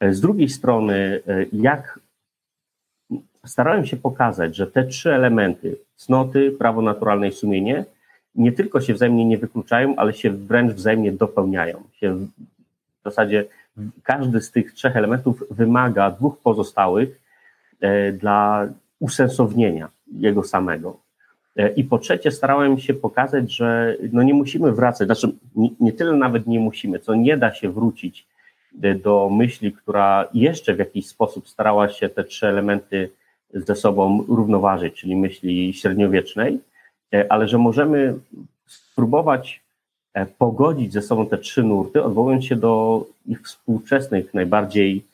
z 0.00 0.20
drugiej 0.20 0.48
strony, 0.48 1.20
e, 1.28 1.46
jak 1.52 2.00
starałem 3.44 3.86
się 3.86 3.96
pokazać, 3.96 4.56
że 4.56 4.66
te 4.66 4.84
trzy 4.84 5.14
elementy, 5.14 5.76
cnoty, 5.96 6.50
prawo 6.50 6.82
naturalne 6.82 7.28
i 7.28 7.32
sumienie, 7.32 7.84
nie 8.34 8.52
tylko 8.52 8.80
się 8.80 8.94
wzajemnie 8.94 9.24
nie 9.24 9.38
wykluczają, 9.38 9.96
ale 9.96 10.12
się 10.12 10.30
wręcz 10.30 10.72
wzajemnie 10.72 11.12
dopełniają. 11.12 11.82
Się 11.92 12.14
w 12.14 12.28
zasadzie 13.04 13.44
każdy 14.02 14.40
z 14.40 14.50
tych 14.50 14.72
trzech 14.72 14.96
elementów 14.96 15.44
wymaga 15.50 16.10
dwóch 16.10 16.38
pozostałych 16.38 17.20
e, 17.80 18.12
dla 18.12 18.68
usensownienia 19.00 19.88
jego 20.12 20.42
samego. 20.44 20.96
E, 21.56 21.68
I 21.68 21.84
po 21.84 21.98
trzecie, 21.98 22.30
starałem 22.30 22.78
się 22.78 22.94
pokazać, 22.94 23.56
że 23.56 23.96
no 24.12 24.22
nie 24.22 24.34
musimy 24.34 24.72
wracać, 24.72 25.08
znaczy 25.08 25.32
nie, 25.56 25.68
nie 25.80 25.92
tyle 25.92 26.12
nawet 26.12 26.46
nie 26.46 26.60
musimy, 26.60 26.98
co 26.98 27.14
nie 27.14 27.36
da 27.36 27.54
się 27.54 27.70
wrócić 27.70 28.26
e, 28.26 28.29
do 29.02 29.30
myśli, 29.30 29.72
która 29.72 30.28
jeszcze 30.34 30.74
w 30.74 30.78
jakiś 30.78 31.06
sposób 31.06 31.48
starała 31.48 31.88
się 31.88 32.08
te 32.08 32.24
trzy 32.24 32.46
elementy 32.46 33.10
ze 33.54 33.76
sobą 33.76 34.24
równoważyć, 34.28 34.94
czyli 34.94 35.16
myśli 35.16 35.74
średniowiecznej, 35.74 36.60
ale 37.28 37.48
że 37.48 37.58
możemy 37.58 38.14
spróbować 38.66 39.60
E, 40.14 40.26
pogodzić 40.26 40.92
ze 40.92 41.02
sobą 41.02 41.26
te 41.26 41.38
trzy 41.38 41.62
nurty, 41.62 42.02
odwołując 42.02 42.44
się 42.44 42.56
do 42.56 43.04
ich 43.26 43.42
współczesnych, 43.42 44.34
najbardziej 44.34 45.04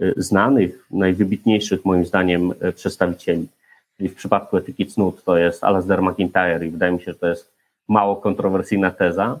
e, 0.00 0.12
znanych, 0.16 0.86
najwybitniejszych 0.90 1.84
moim 1.84 2.06
zdaniem 2.06 2.54
e, 2.60 2.72
przedstawicieli. 2.72 3.48
Czyli 3.96 4.08
w 4.08 4.14
przypadku 4.14 4.56
etyki 4.56 4.86
cnót 4.86 5.24
to 5.24 5.36
jest 5.36 5.64
Alasdair 5.64 6.02
McIntyre 6.02 6.66
i 6.66 6.70
wydaje 6.70 6.92
mi 6.92 6.98
się, 6.98 7.12
że 7.12 7.18
to 7.18 7.26
jest 7.26 7.52
mało 7.88 8.16
kontrowersyjna 8.16 8.90
teza. 8.90 9.40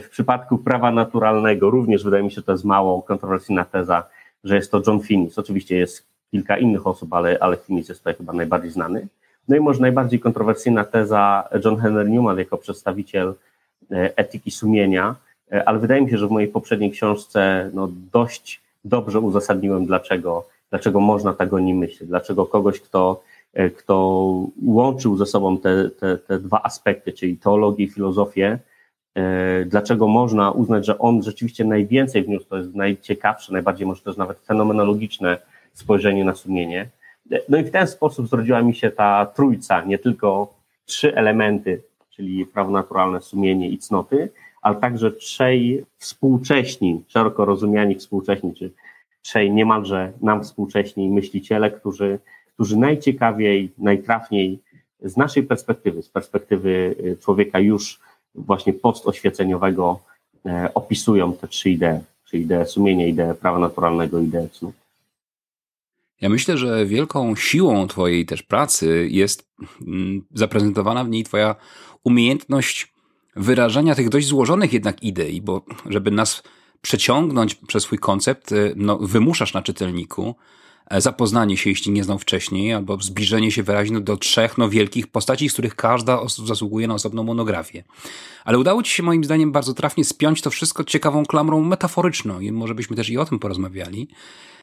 W 0.00 0.08
przypadku 0.08 0.58
prawa 0.58 0.90
naturalnego 0.90 1.70
również 1.70 2.04
wydaje 2.04 2.22
mi 2.22 2.30
się, 2.30 2.34
że 2.34 2.42
to 2.42 2.52
jest 2.52 2.64
mało 2.64 3.02
kontrowersyjna 3.02 3.64
teza, 3.64 4.02
że 4.44 4.56
jest 4.56 4.70
to 4.70 4.82
John 4.86 5.00
Finnis. 5.00 5.38
Oczywiście 5.38 5.76
jest 5.76 6.06
kilka 6.30 6.58
innych 6.58 6.86
osób, 6.86 7.14
ale, 7.14 7.38
ale 7.40 7.56
Finnis 7.56 7.88
jest 7.88 8.00
tutaj 8.00 8.14
chyba 8.14 8.32
najbardziej 8.32 8.70
znany. 8.70 9.06
No 9.48 9.56
i 9.56 9.60
może 9.60 9.80
najbardziej 9.80 10.20
kontrowersyjna 10.20 10.84
teza 10.84 11.48
John 11.64 11.76
Henry 11.76 12.10
Newman 12.10 12.38
jako 12.38 12.58
przedstawiciel 12.58 13.34
E, 13.92 14.16
etyki 14.16 14.50
sumienia, 14.50 15.16
e, 15.52 15.68
ale 15.68 15.78
wydaje 15.78 16.02
mi 16.02 16.10
się, 16.10 16.18
że 16.18 16.28
w 16.28 16.30
mojej 16.30 16.48
poprzedniej 16.48 16.90
książce 16.90 17.70
no, 17.74 17.88
dość 18.12 18.60
dobrze 18.84 19.20
uzasadniłem, 19.20 19.86
dlaczego, 19.86 20.48
dlaczego 20.70 21.00
można 21.00 21.32
tak 21.32 21.52
o 21.52 21.58
nim 21.58 21.78
myśleć, 21.78 22.08
dlaczego 22.08 22.46
kogoś, 22.46 22.80
kto, 22.80 23.22
e, 23.52 23.70
kto 23.70 24.26
łączył 24.66 25.16
ze 25.16 25.26
sobą 25.26 25.58
te, 25.58 25.90
te, 25.90 26.18
te 26.18 26.38
dwa 26.38 26.62
aspekty, 26.62 27.12
czyli 27.12 27.36
teologię 27.36 27.84
i 27.84 27.88
filozofię, 27.88 28.58
dlaczego 29.66 30.08
można 30.08 30.50
uznać, 30.50 30.86
że 30.86 30.98
on 30.98 31.22
rzeczywiście 31.22 31.64
najwięcej 31.64 32.22
wniósł, 32.22 32.46
to 32.48 32.56
jest 32.56 32.74
najciekawsze, 32.74 33.52
najbardziej 33.52 33.86
może 33.86 34.02
też 34.02 34.16
nawet 34.16 34.38
fenomenologiczne 34.38 35.38
spojrzenie 35.72 36.24
na 36.24 36.34
sumienie. 36.34 36.88
No 37.48 37.58
i 37.58 37.64
w 37.64 37.70
ten 37.70 37.86
sposób 37.86 38.28
zrodziła 38.28 38.62
mi 38.62 38.74
się 38.74 38.90
ta 38.90 39.26
trójca, 39.26 39.84
nie 39.84 39.98
tylko 39.98 40.54
trzy 40.86 41.16
elementy 41.16 41.82
czyli 42.16 42.46
prawo 42.46 42.70
naturalne, 42.70 43.20
sumienie 43.20 43.68
i 43.68 43.78
cnoty, 43.78 44.28
ale 44.62 44.76
także 44.76 45.12
trzej 45.12 45.84
współcześni, 45.96 47.04
szeroko 47.08 47.44
rozumiani 47.44 47.94
współcześni, 47.94 48.54
czy 48.54 48.70
trzej 49.22 49.52
niemalże 49.52 50.12
nam 50.20 50.42
współcześni 50.42 51.08
myśliciele, 51.08 51.70
którzy, 51.70 52.18
którzy 52.54 52.76
najciekawiej, 52.76 53.72
najtrafniej 53.78 54.58
z 55.00 55.16
naszej 55.16 55.42
perspektywy, 55.42 56.02
z 56.02 56.08
perspektywy 56.08 56.94
y, 57.00 57.16
człowieka 57.20 57.60
już 57.60 58.00
właśnie 58.34 58.72
postoświeceniowego 58.72 59.98
e, 60.46 60.70
opisują 60.74 61.32
te 61.32 61.48
trzy 61.48 61.70
idee, 61.70 62.00
czyli 62.30 62.42
ideę 62.42 62.66
sumienia, 62.66 63.06
ideę 63.06 63.34
prawa 63.34 63.58
naturalnego, 63.58 64.20
ideę 64.20 64.48
cnót. 64.48 64.74
Ja 66.20 66.28
myślę, 66.28 66.58
że 66.58 66.86
wielką 66.86 67.36
siłą 67.36 67.86
Twojej 67.88 68.26
też 68.26 68.42
pracy 68.42 69.08
jest 69.10 69.48
mm, 69.86 70.24
zaprezentowana 70.34 71.04
w 71.04 71.08
niej 71.08 71.24
Twoja 71.24 71.56
umiejętność 72.04 72.92
wyrażania 73.36 73.94
tych 73.94 74.08
dość 74.08 74.26
złożonych 74.26 74.72
jednak 74.72 75.02
idei, 75.02 75.40
bo 75.40 75.62
żeby 75.86 76.10
nas 76.10 76.42
przeciągnąć 76.82 77.54
przez 77.54 77.82
swój 77.82 77.98
koncept, 77.98 78.52
y, 78.52 78.72
no, 78.76 78.98
wymuszasz 78.98 79.54
na 79.54 79.62
czytelniku 79.62 80.28
e, 80.28 80.61
zapoznanie 80.90 81.56
się, 81.56 81.70
jeśli 81.70 81.92
nie 81.92 82.04
znał 82.04 82.18
wcześniej, 82.18 82.72
albo 82.72 82.98
zbliżenie 83.00 83.52
się 83.52 83.62
wyraźnie 83.62 84.00
do 84.00 84.16
trzech 84.16 84.58
no, 84.58 84.68
wielkich 84.68 85.06
postaci, 85.06 85.48
z 85.48 85.52
których 85.52 85.74
każda 85.74 86.20
zasługuje 86.46 86.88
na 86.88 86.94
osobną 86.94 87.22
monografię. 87.24 87.84
Ale 88.44 88.58
udało 88.58 88.82
Ci 88.82 88.92
się 88.92 89.02
moim 89.02 89.24
zdaniem 89.24 89.52
bardzo 89.52 89.74
trafnie 89.74 90.04
spiąć 90.04 90.42
to 90.42 90.50
wszystko 90.50 90.84
ciekawą 90.84 91.26
klamrą 91.26 91.64
metaforyczną 91.64 92.40
i 92.40 92.52
może 92.52 92.74
byśmy 92.74 92.96
też 92.96 93.10
i 93.10 93.18
o 93.18 93.24
tym 93.24 93.38
porozmawiali. 93.38 94.08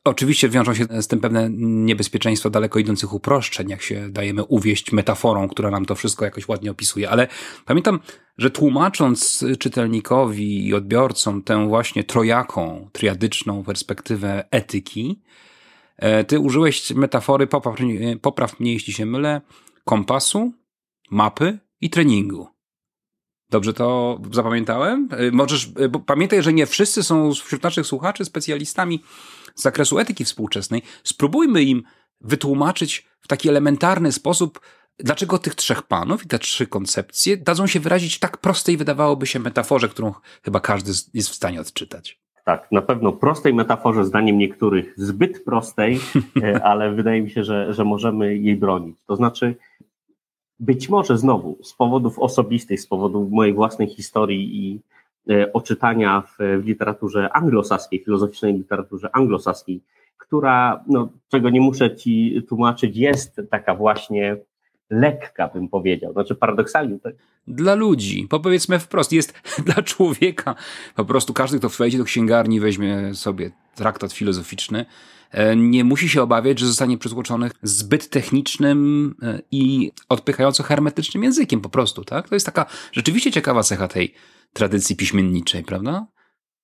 Oczywiście 0.03 0.49
wiążą 0.49 0.73
się 0.73 0.85
z 1.01 1.07
tym 1.07 1.19
pewne 1.19 1.49
niebezpieczeństwa 1.59 2.49
daleko 2.49 2.79
idących 2.79 3.13
uproszczeń, 3.13 3.69
jak 3.69 3.81
się 3.81 4.09
dajemy 4.09 4.43
uwieść 4.43 4.91
metaforą, 4.91 5.49
która 5.49 5.71
nam 5.71 5.85
to 5.85 5.95
wszystko 5.95 6.25
jakoś 6.25 6.47
ładnie 6.47 6.71
opisuje. 6.71 7.09
Ale 7.09 7.27
pamiętam, 7.65 7.99
że 8.37 8.51
tłumacząc 8.51 9.45
czytelnikowi 9.59 10.67
i 10.67 10.73
odbiorcom 10.73 11.43
tę 11.43 11.67
właśnie 11.67 12.03
trojaką, 12.03 12.89
triadyczną 12.91 13.63
perspektywę 13.63 14.43
etyki, 14.51 15.21
e, 15.23 15.48
ty 16.27 16.39
użyłeś 16.39 16.91
metafory, 16.91 17.47
popraw, 17.47 17.75
popraw 18.21 18.59
mnie 18.59 18.73
jeśli 18.73 18.93
się 18.93 19.05
mylę, 19.05 19.41
kompasu, 19.85 20.53
mapy 21.11 21.59
i 21.81 21.89
treningu. 21.89 22.47
Dobrze 23.49 23.73
to 23.73 24.19
zapamiętałem? 24.31 25.09
E, 25.11 25.31
możesz, 25.31 25.65
e, 25.65 25.99
pamiętaj, 26.05 26.43
że 26.43 26.53
nie 26.53 26.65
wszyscy 26.65 27.03
są 27.03 27.33
wśród 27.33 27.63
naszych 27.63 27.85
słuchaczy 27.85 28.25
specjalistami 28.25 29.03
z 29.55 29.61
zakresu 29.61 29.99
etyki 29.99 30.25
współczesnej, 30.25 30.81
spróbujmy 31.03 31.63
im 31.63 31.83
wytłumaczyć 32.21 33.07
w 33.21 33.27
taki 33.27 33.49
elementarny 33.49 34.11
sposób, 34.11 34.59
dlaczego 34.99 35.37
tych 35.37 35.55
trzech 35.55 35.83
panów 35.83 36.25
i 36.25 36.27
te 36.27 36.39
trzy 36.39 36.67
koncepcje 36.67 37.37
dadzą 37.37 37.67
się 37.67 37.79
wyrazić 37.79 38.15
w 38.15 38.19
tak 38.19 38.37
prostej, 38.37 38.77
wydawałoby 38.77 39.27
się, 39.27 39.39
metaforze, 39.39 39.89
którą 39.89 40.13
chyba 40.43 40.59
każdy 40.59 40.91
jest 41.13 41.29
w 41.29 41.35
stanie 41.35 41.61
odczytać. 41.61 42.21
Tak, 42.49 42.71
na 42.71 42.81
pewno 42.81 43.11
prostej 43.11 43.53
metaforze, 43.53 44.05
zdaniem 44.05 44.37
niektórych 44.37 44.93
zbyt 44.97 45.43
prostej, 45.43 45.99
e, 46.43 46.63
ale 46.63 46.91
wydaje 46.91 47.21
mi 47.21 47.29
się, 47.29 47.43
że, 47.43 47.73
że 47.73 47.85
możemy 47.85 48.37
jej 48.37 48.55
bronić. 48.55 48.97
To 49.07 49.15
znaczy, 49.15 49.55
być 50.59 50.89
może 50.89 51.17
znowu 51.17 51.57
z 51.63 51.73
powodów 51.73 52.19
osobistych, 52.19 52.81
z 52.81 52.87
powodu 52.87 53.29
mojej 53.31 53.53
własnej 53.53 53.87
historii 53.87 54.65
i 54.65 54.79
E, 55.29 55.53
oczytania 55.53 56.21
w, 56.21 56.61
w 56.61 56.65
literaturze 56.65 57.33
anglosaskiej, 57.33 57.99
filozoficznej 57.99 58.53
literaturze 58.53 59.09
anglosaskiej, 59.15 59.81
która, 60.17 60.83
no, 60.87 61.09
czego 61.27 61.49
nie 61.49 61.61
muszę 61.61 61.95
ci 61.95 62.43
tłumaczyć, 62.49 62.97
jest 62.97 63.41
taka 63.49 63.75
właśnie 63.75 64.37
lekka, 64.89 65.47
bym 65.47 65.69
powiedział. 65.69 66.13
Znaczy 66.13 66.35
paradoksalnie. 66.35 66.99
To... 66.99 67.09
Dla 67.47 67.75
ludzi, 67.75 68.27
powiedzmy 68.29 68.79
wprost, 68.79 69.11
jest 69.11 69.33
dla 69.65 69.83
człowieka. 69.83 70.55
Po 70.95 71.05
prostu 71.05 71.33
każdy, 71.33 71.59
kto 71.59 71.69
wejdzie 71.69 71.97
do 71.97 72.03
księgarni, 72.03 72.59
weźmie 72.59 73.13
sobie 73.13 73.51
traktat 73.75 74.13
filozoficzny, 74.13 74.85
e, 75.31 75.55
nie 75.55 75.83
musi 75.83 76.09
się 76.09 76.21
obawiać, 76.21 76.59
że 76.59 76.65
zostanie 76.67 76.97
przytłoczony 76.97 77.51
zbyt 77.63 78.09
technicznym 78.09 79.15
e, 79.21 79.39
i 79.51 79.91
odpychająco 80.09 80.63
hermetycznym 80.63 81.23
językiem 81.23 81.61
po 81.61 81.69
prostu, 81.69 82.03
tak? 82.03 82.29
To 82.29 82.35
jest 82.35 82.45
taka 82.45 82.65
rzeczywiście 82.91 83.31
ciekawa 83.31 83.63
cecha 83.63 83.87
tej 83.87 84.13
tradycji 84.53 84.95
piśmienniczej, 84.95 85.63
prawda? 85.63 86.07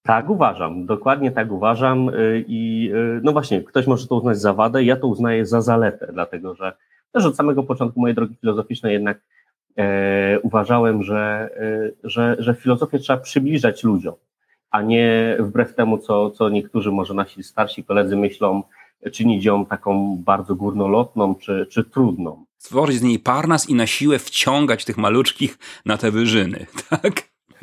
Tak 0.03 0.29
uważam, 0.29 0.85
dokładnie 0.85 1.31
tak 1.31 1.51
uważam 1.51 2.09
y, 2.09 2.45
i 2.47 2.91
y, 2.93 3.21
no 3.23 3.31
właśnie, 3.31 3.63
ktoś 3.63 3.87
może 3.87 4.07
to 4.07 4.15
uznać 4.15 4.39
za 4.39 4.53
wadę, 4.53 4.83
ja 4.83 4.95
to 4.95 5.07
uznaję 5.07 5.45
za 5.45 5.61
zaletę, 5.61 6.09
dlatego 6.13 6.55
że 6.55 6.77
też 7.15 7.25
od 7.25 7.35
samego 7.35 7.63
początku 7.63 8.01
mojej 8.01 8.15
drogi 8.15 8.35
filozoficznej 8.35 8.93
jednak 8.93 9.21
e, 9.77 10.39
uważałem, 10.39 11.03
że, 11.03 11.49
e, 12.03 12.09
że, 12.09 12.35
że 12.39 12.53
filozofię 12.53 12.99
trzeba 12.99 13.19
przybliżać 13.19 13.83
ludziom, 13.83 14.13
a 14.71 14.81
nie 14.81 15.37
wbrew 15.39 15.75
temu, 15.75 15.97
co, 15.97 16.31
co 16.31 16.49
niektórzy 16.49 16.91
może 16.91 17.13
nasi 17.13 17.43
starsi 17.43 17.83
koledzy 17.83 18.15
myślą, 18.15 18.63
czynić 19.11 19.45
ją 19.45 19.65
taką 19.65 20.17
bardzo 20.25 20.55
górnolotną 20.55 21.35
czy, 21.35 21.67
czy 21.71 21.83
trudną. 21.83 22.45
Stworzyć 22.57 22.97
z 22.97 23.03
niej 23.03 23.19
parnas 23.19 23.69
i 23.69 23.75
na 23.75 23.87
siłę 23.87 24.19
wciągać 24.19 24.85
tych 24.85 24.97
maluczkich 24.97 25.57
na 25.85 25.97
te 25.97 26.11
wyżyny, 26.11 26.65
tak? 26.89 27.13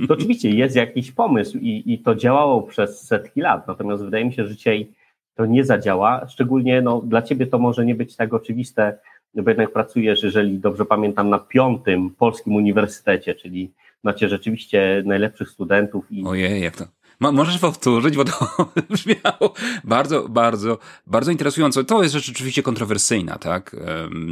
To 0.09 0.14
oczywiście 0.14 0.50
jest 0.50 0.76
jakiś 0.76 1.12
pomysł 1.12 1.59
i, 1.59 1.82
i 1.87 1.99
to 1.99 2.14
działało 2.14 2.62
przez 2.62 3.06
setki 3.06 3.40
lat, 3.40 3.68
natomiast 3.68 4.04
wydaje 4.04 4.25
mi 4.25 4.32
się, 4.32 4.47
że 4.47 4.56
dzisiaj 4.56 4.88
to 5.35 5.47
nie 5.47 5.64
zadziała. 5.64 6.26
Szczególnie 6.28 6.82
no, 6.82 7.00
dla 7.00 7.23
ciebie 7.23 7.47
to 7.47 7.59
może 7.59 7.85
nie 7.85 7.94
być 7.94 8.16
tak 8.16 8.35
oczywiste, 8.35 8.99
bo 9.34 9.50
jednak 9.50 9.72
pracujesz, 9.72 10.22
jeżeli 10.22 10.58
dobrze 10.58 10.84
pamiętam, 10.84 11.30
na 11.30 11.38
piątym 11.38 12.10
polskim 12.10 12.54
uniwersytecie, 12.54 13.34
czyli 13.34 13.70
macie 14.02 14.28
rzeczywiście 14.28 15.02
najlepszych 15.06 15.48
studentów. 15.48 16.04
I... 16.12 16.24
Ojej, 16.24 16.62
jak 16.62 16.76
to? 16.76 16.84
możesz 17.20 17.58
powtórzyć, 17.58 18.16
bo 18.16 18.24
to 18.24 18.32
brzmiało 18.90 19.54
bardzo, 19.84 20.28
bardzo, 20.28 20.78
bardzo 21.06 21.30
interesująco. 21.30 21.84
To 21.84 22.02
jest 22.02 22.14
rzecz 22.14 22.26
rzeczywiście 22.26 22.62
kontrowersyjna, 22.62 23.38
tak? 23.38 23.76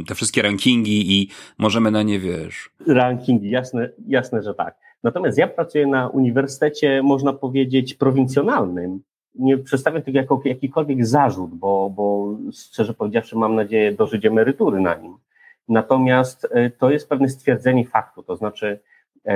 Te 0.07 0.15
wszystkie 0.15 0.41
rankingi 0.41 1.21
i 1.21 1.29
możemy 1.57 1.91
na 1.91 2.03
nie, 2.03 2.19
wiesz... 2.19 2.69
Rankingi, 2.87 3.49
jasne, 3.49 3.89
jasne, 4.07 4.43
że 4.43 4.53
tak. 4.53 4.75
Natomiast 5.03 5.37
ja 5.37 5.47
pracuję 5.47 5.87
na 5.87 6.07
uniwersytecie, 6.07 7.01
można 7.03 7.33
powiedzieć, 7.33 7.93
prowincjonalnym, 7.93 9.01
nie 9.35 9.57
przedstawiam 9.57 10.01
tego 10.01 10.17
jako 10.17 10.41
jakikolwiek 10.45 11.05
zarzut, 11.05 11.55
bo, 11.55 11.89
bo 11.89 12.37
szczerze 12.53 12.93
powiedziawszy 12.93 13.37
mam 13.37 13.55
nadzieję 13.55 13.91
dożyć 13.91 14.25
emerytury 14.25 14.79
na 14.79 14.95
nim. 14.95 15.17
Natomiast 15.69 16.47
e, 16.51 16.69
to 16.69 16.91
jest 16.91 17.09
pewne 17.09 17.29
stwierdzenie 17.29 17.85
faktu, 17.85 18.23
to 18.23 18.35
znaczy 18.35 18.79
e, 19.25 19.35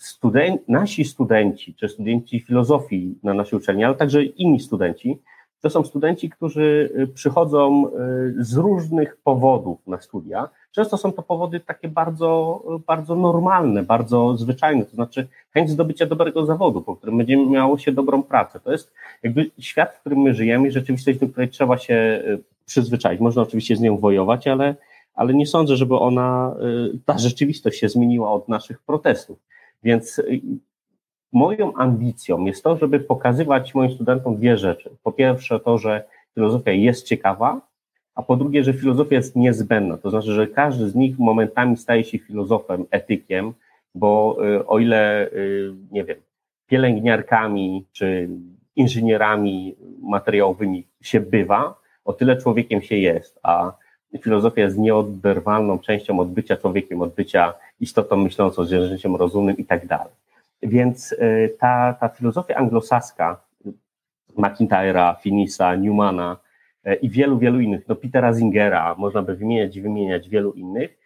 student, 0.00 0.68
nasi 0.68 1.04
studenci, 1.04 1.74
czy 1.74 1.88
studenci 1.88 2.40
filozofii 2.40 3.18
na 3.22 3.34
naszej 3.34 3.58
uczelni, 3.58 3.84
ale 3.84 3.94
także 3.94 4.24
inni 4.24 4.60
studenci, 4.60 5.18
to 5.60 5.70
są 5.70 5.84
studenci, 5.84 6.30
którzy 6.30 6.92
e, 6.96 7.06
przychodzą 7.06 7.90
z 8.38 8.56
różnych 8.56 9.16
powodów 9.16 9.86
na 9.86 10.00
studia. 10.00 10.48
Często 10.72 10.96
są 10.96 11.12
to 11.12 11.22
powody 11.22 11.60
takie 11.60 11.88
bardzo, 11.88 12.62
bardzo 12.86 13.14
normalne, 13.14 13.82
bardzo 13.82 14.36
zwyczajne, 14.36 14.84
to 14.84 14.90
znaczy 14.90 15.28
chęć 15.50 15.70
zdobycia 15.70 16.06
dobrego 16.06 16.46
zawodu, 16.46 16.82
po 16.82 16.96
którym 16.96 17.18
będzie 17.18 17.46
miało 17.46 17.78
się 17.78 17.92
dobrą 17.92 18.22
pracę. 18.22 18.60
To 18.60 18.72
jest 18.72 18.92
jakby 19.22 19.50
świat, 19.58 19.94
w 19.94 20.00
którym 20.00 20.18
my 20.18 20.34
żyjemy 20.34 20.70
rzeczywistość, 20.70 21.18
do 21.18 21.28
której 21.28 21.48
trzeba 21.48 21.78
się 21.78 22.22
przyzwyczaić. 22.66 23.20
Można 23.20 23.42
oczywiście 23.42 23.76
z 23.76 23.80
nią 23.80 23.96
wojować, 23.96 24.46
ale 24.46 24.74
ale 25.18 25.34
nie 25.34 25.46
sądzę, 25.46 25.76
żeby 25.76 25.96
ona, 25.96 26.54
y, 26.94 26.98
ta 27.04 27.18
rzeczywistość 27.18 27.80
się 27.80 27.88
zmieniła 27.88 28.32
od 28.32 28.48
naszych 28.48 28.82
protestów. 28.82 29.38
Więc 29.82 30.18
y, 30.18 30.40
moją 31.32 31.74
ambicją 31.74 32.44
jest 32.44 32.64
to, 32.64 32.76
żeby 32.76 33.00
pokazywać 33.00 33.74
moim 33.74 33.90
studentom 33.90 34.36
dwie 34.36 34.56
rzeczy. 34.56 34.90
Po 35.02 35.12
pierwsze 35.12 35.60
to, 35.60 35.78
że 35.78 36.04
filozofia 36.34 36.72
jest 36.72 37.06
ciekawa, 37.06 37.60
a 38.14 38.22
po 38.22 38.36
drugie, 38.36 38.64
że 38.64 38.72
filozofia 38.72 39.16
jest 39.16 39.36
niezbędna. 39.36 39.96
To 39.96 40.10
znaczy, 40.10 40.32
że 40.32 40.46
każdy 40.46 40.88
z 40.88 40.94
nich 40.94 41.18
momentami 41.18 41.76
staje 41.76 42.04
się 42.04 42.18
filozofem, 42.18 42.84
etykiem, 42.90 43.52
bo 43.94 44.36
y, 44.46 44.66
o 44.66 44.78
ile, 44.78 45.30
nie 45.90 46.04
wiem, 46.04 46.16
pielęgniarkami 46.66 47.84
czy 47.92 48.28
inżynierami 48.76 49.74
materiałowymi 50.02 50.86
się 51.02 51.20
bywa, 51.20 51.74
o 52.04 52.12
tyle 52.12 52.36
człowiekiem 52.36 52.82
się 52.82 52.96
jest, 52.96 53.40
a 53.42 53.72
filozofia 54.22 54.62
jest 54.62 54.78
nieoderwalną 54.78 55.78
częścią 55.78 56.20
odbycia 56.20 56.56
człowiekiem, 56.56 57.02
odbycia 57.02 57.54
istotą 57.80 58.16
myślącą, 58.16 58.64
zwierzęciem 58.64 59.16
rozumnym 59.16 59.56
i 59.56 59.64
tak 59.64 59.86
dalej. 59.86 60.12
Więc 60.62 61.14
e, 61.18 61.48
ta, 61.48 61.92
ta 62.00 62.08
filozofia 62.08 62.54
anglosaska, 62.54 63.40
McIntyre'a, 64.36 65.14
Finisa, 65.20 65.76
Newmana 65.76 66.36
e, 66.84 66.94
i 66.94 67.10
wielu, 67.10 67.38
wielu 67.38 67.60
innych, 67.60 67.88
no 67.88 67.96
Petera 67.96 68.32
Zingera, 68.32 68.94
można 68.98 69.22
by 69.22 69.36
wymieniać 69.36 69.80
wymieniać 69.80 70.28
wielu 70.28 70.52
innych, 70.52 70.98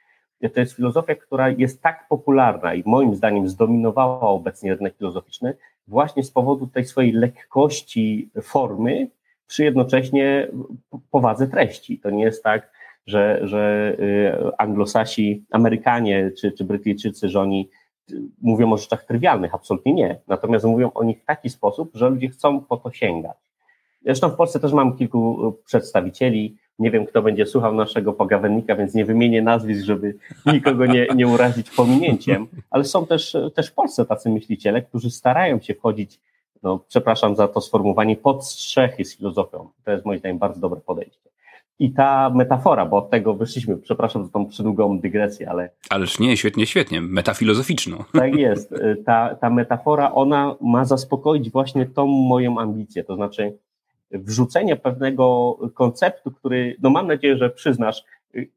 to 0.55 0.61
jest 0.61 0.77
filozofia, 0.77 1.15
która 1.15 1.49
jest 1.49 1.83
tak 1.83 2.09
popularna 2.09 2.75
i 2.75 2.83
moim 2.87 3.15
zdaniem 3.15 3.49
zdominowała 3.49 4.21
obecnie 4.21 4.75
rynek 4.75 4.97
filozoficzny 4.97 5.55
właśnie 5.89 6.23
z 6.23 6.31
powodu 6.31 6.67
tej 6.67 6.85
swojej 6.85 7.13
lekkości 7.13 8.31
formy, 8.43 9.09
przy 9.47 9.65
jednocześnie 9.65 10.49
powadze 11.11 11.49
treści. 11.49 11.99
To 11.99 12.11
nie 12.11 12.25
jest 12.25 12.43
tak, 12.43 12.71
że, 13.07 13.41
że 13.43 13.95
y, 13.99 14.57
anglosasi, 14.59 15.45
Amerykanie 15.51 16.31
czy, 16.41 16.53
czy 16.53 16.65
Brytyjczycy, 16.65 17.29
że 17.29 17.41
oni 17.41 17.71
y, 17.71 17.82
mówią 18.43 18.73
o 18.73 18.77
rzeczach 18.77 19.05
trywialnych, 19.05 19.55
absolutnie 19.55 19.93
nie. 19.93 20.21
Natomiast 20.29 20.65
mówią 20.65 20.91
o 20.95 21.05
nich 21.05 21.23
w 21.23 21.25
taki 21.25 21.51
sposób, 21.51 21.91
że 21.95 22.11
ludzie 22.11 22.29
chcą 22.29 22.61
po 22.61 22.77
to 22.77 22.93
sięgać. 22.93 23.37
Zresztą 24.05 24.29
w 24.29 24.37
Polsce 24.37 24.61
też 24.61 24.73
mam 24.73 24.97
kilku 24.97 25.49
y, 25.49 25.65
przedstawicieli. 25.65 26.57
Nie 26.79 26.91
wiem, 26.91 27.07
kto 27.07 27.23
będzie 27.23 27.47
słuchał 27.47 27.75
naszego 27.75 28.13
pogawędnika, 28.13 28.77
więc 28.77 28.95
nie 28.95 29.05
wymienię 29.05 29.43
nazwisk, 29.43 29.85
żeby 29.85 30.15
nikogo 30.47 30.87
nie, 30.87 31.07
nie 31.15 31.29
urazić 31.29 31.71
pominięciem, 31.71 32.47
ale 32.71 32.85
są 32.85 33.07
też, 33.07 33.37
też 33.55 33.69
w 33.69 33.75
Polsce 33.75 34.05
tacy 34.05 34.31
myśliciele, 34.31 34.83
którzy 34.83 35.11
starają 35.11 35.61
się 35.61 35.75
wchodzić, 35.75 36.21
no, 36.63 36.81
przepraszam 36.89 37.37
za 37.37 37.49
to 37.49 37.61
sformułowanie, 37.61 38.17
pod 38.17 38.47
strzechy 38.47 39.05
z 39.05 39.17
filozofią. 39.17 39.69
To 39.85 39.91
jest 39.91 40.05
moim 40.05 40.19
zdaniem 40.19 40.39
bardzo 40.39 40.61
dobre 40.61 40.81
podejście. 40.81 41.31
I 41.83 41.91
ta 41.91 42.31
metafora, 42.31 42.87
bo 42.87 42.97
od 42.97 43.11
tego 43.11 43.35
wyszliśmy, 43.35 43.77
przepraszam 43.77 44.25
za 44.25 44.31
tą 44.31 44.47
przydługą 44.47 44.99
dygresję, 44.99 45.51
ale. 45.51 45.71
Ależ 45.91 46.19
nie, 46.19 46.37
świetnie, 46.37 46.67
świetnie, 46.67 47.01
metafilozoficzną. 47.01 48.05
Tak 48.13 48.35
jest. 48.35 48.75
Ta, 49.07 49.35
ta 49.35 49.51
metafora, 49.51 50.13
ona 50.13 50.57
ma 50.61 50.85
zaspokoić 50.85 51.51
właśnie 51.51 51.87
tą 51.87 52.07
moją 52.07 52.59
ambicję, 52.59 53.05
to 53.05 53.17
znaczy 53.17 53.59
wrzucenie 54.11 54.77
pewnego 54.77 55.59
konceptu, 55.75 56.31
który, 56.31 56.77
no 56.83 56.91
mam 56.91 57.07
nadzieję, 57.07 57.37
że 57.37 57.51
przyznasz, 57.51 58.05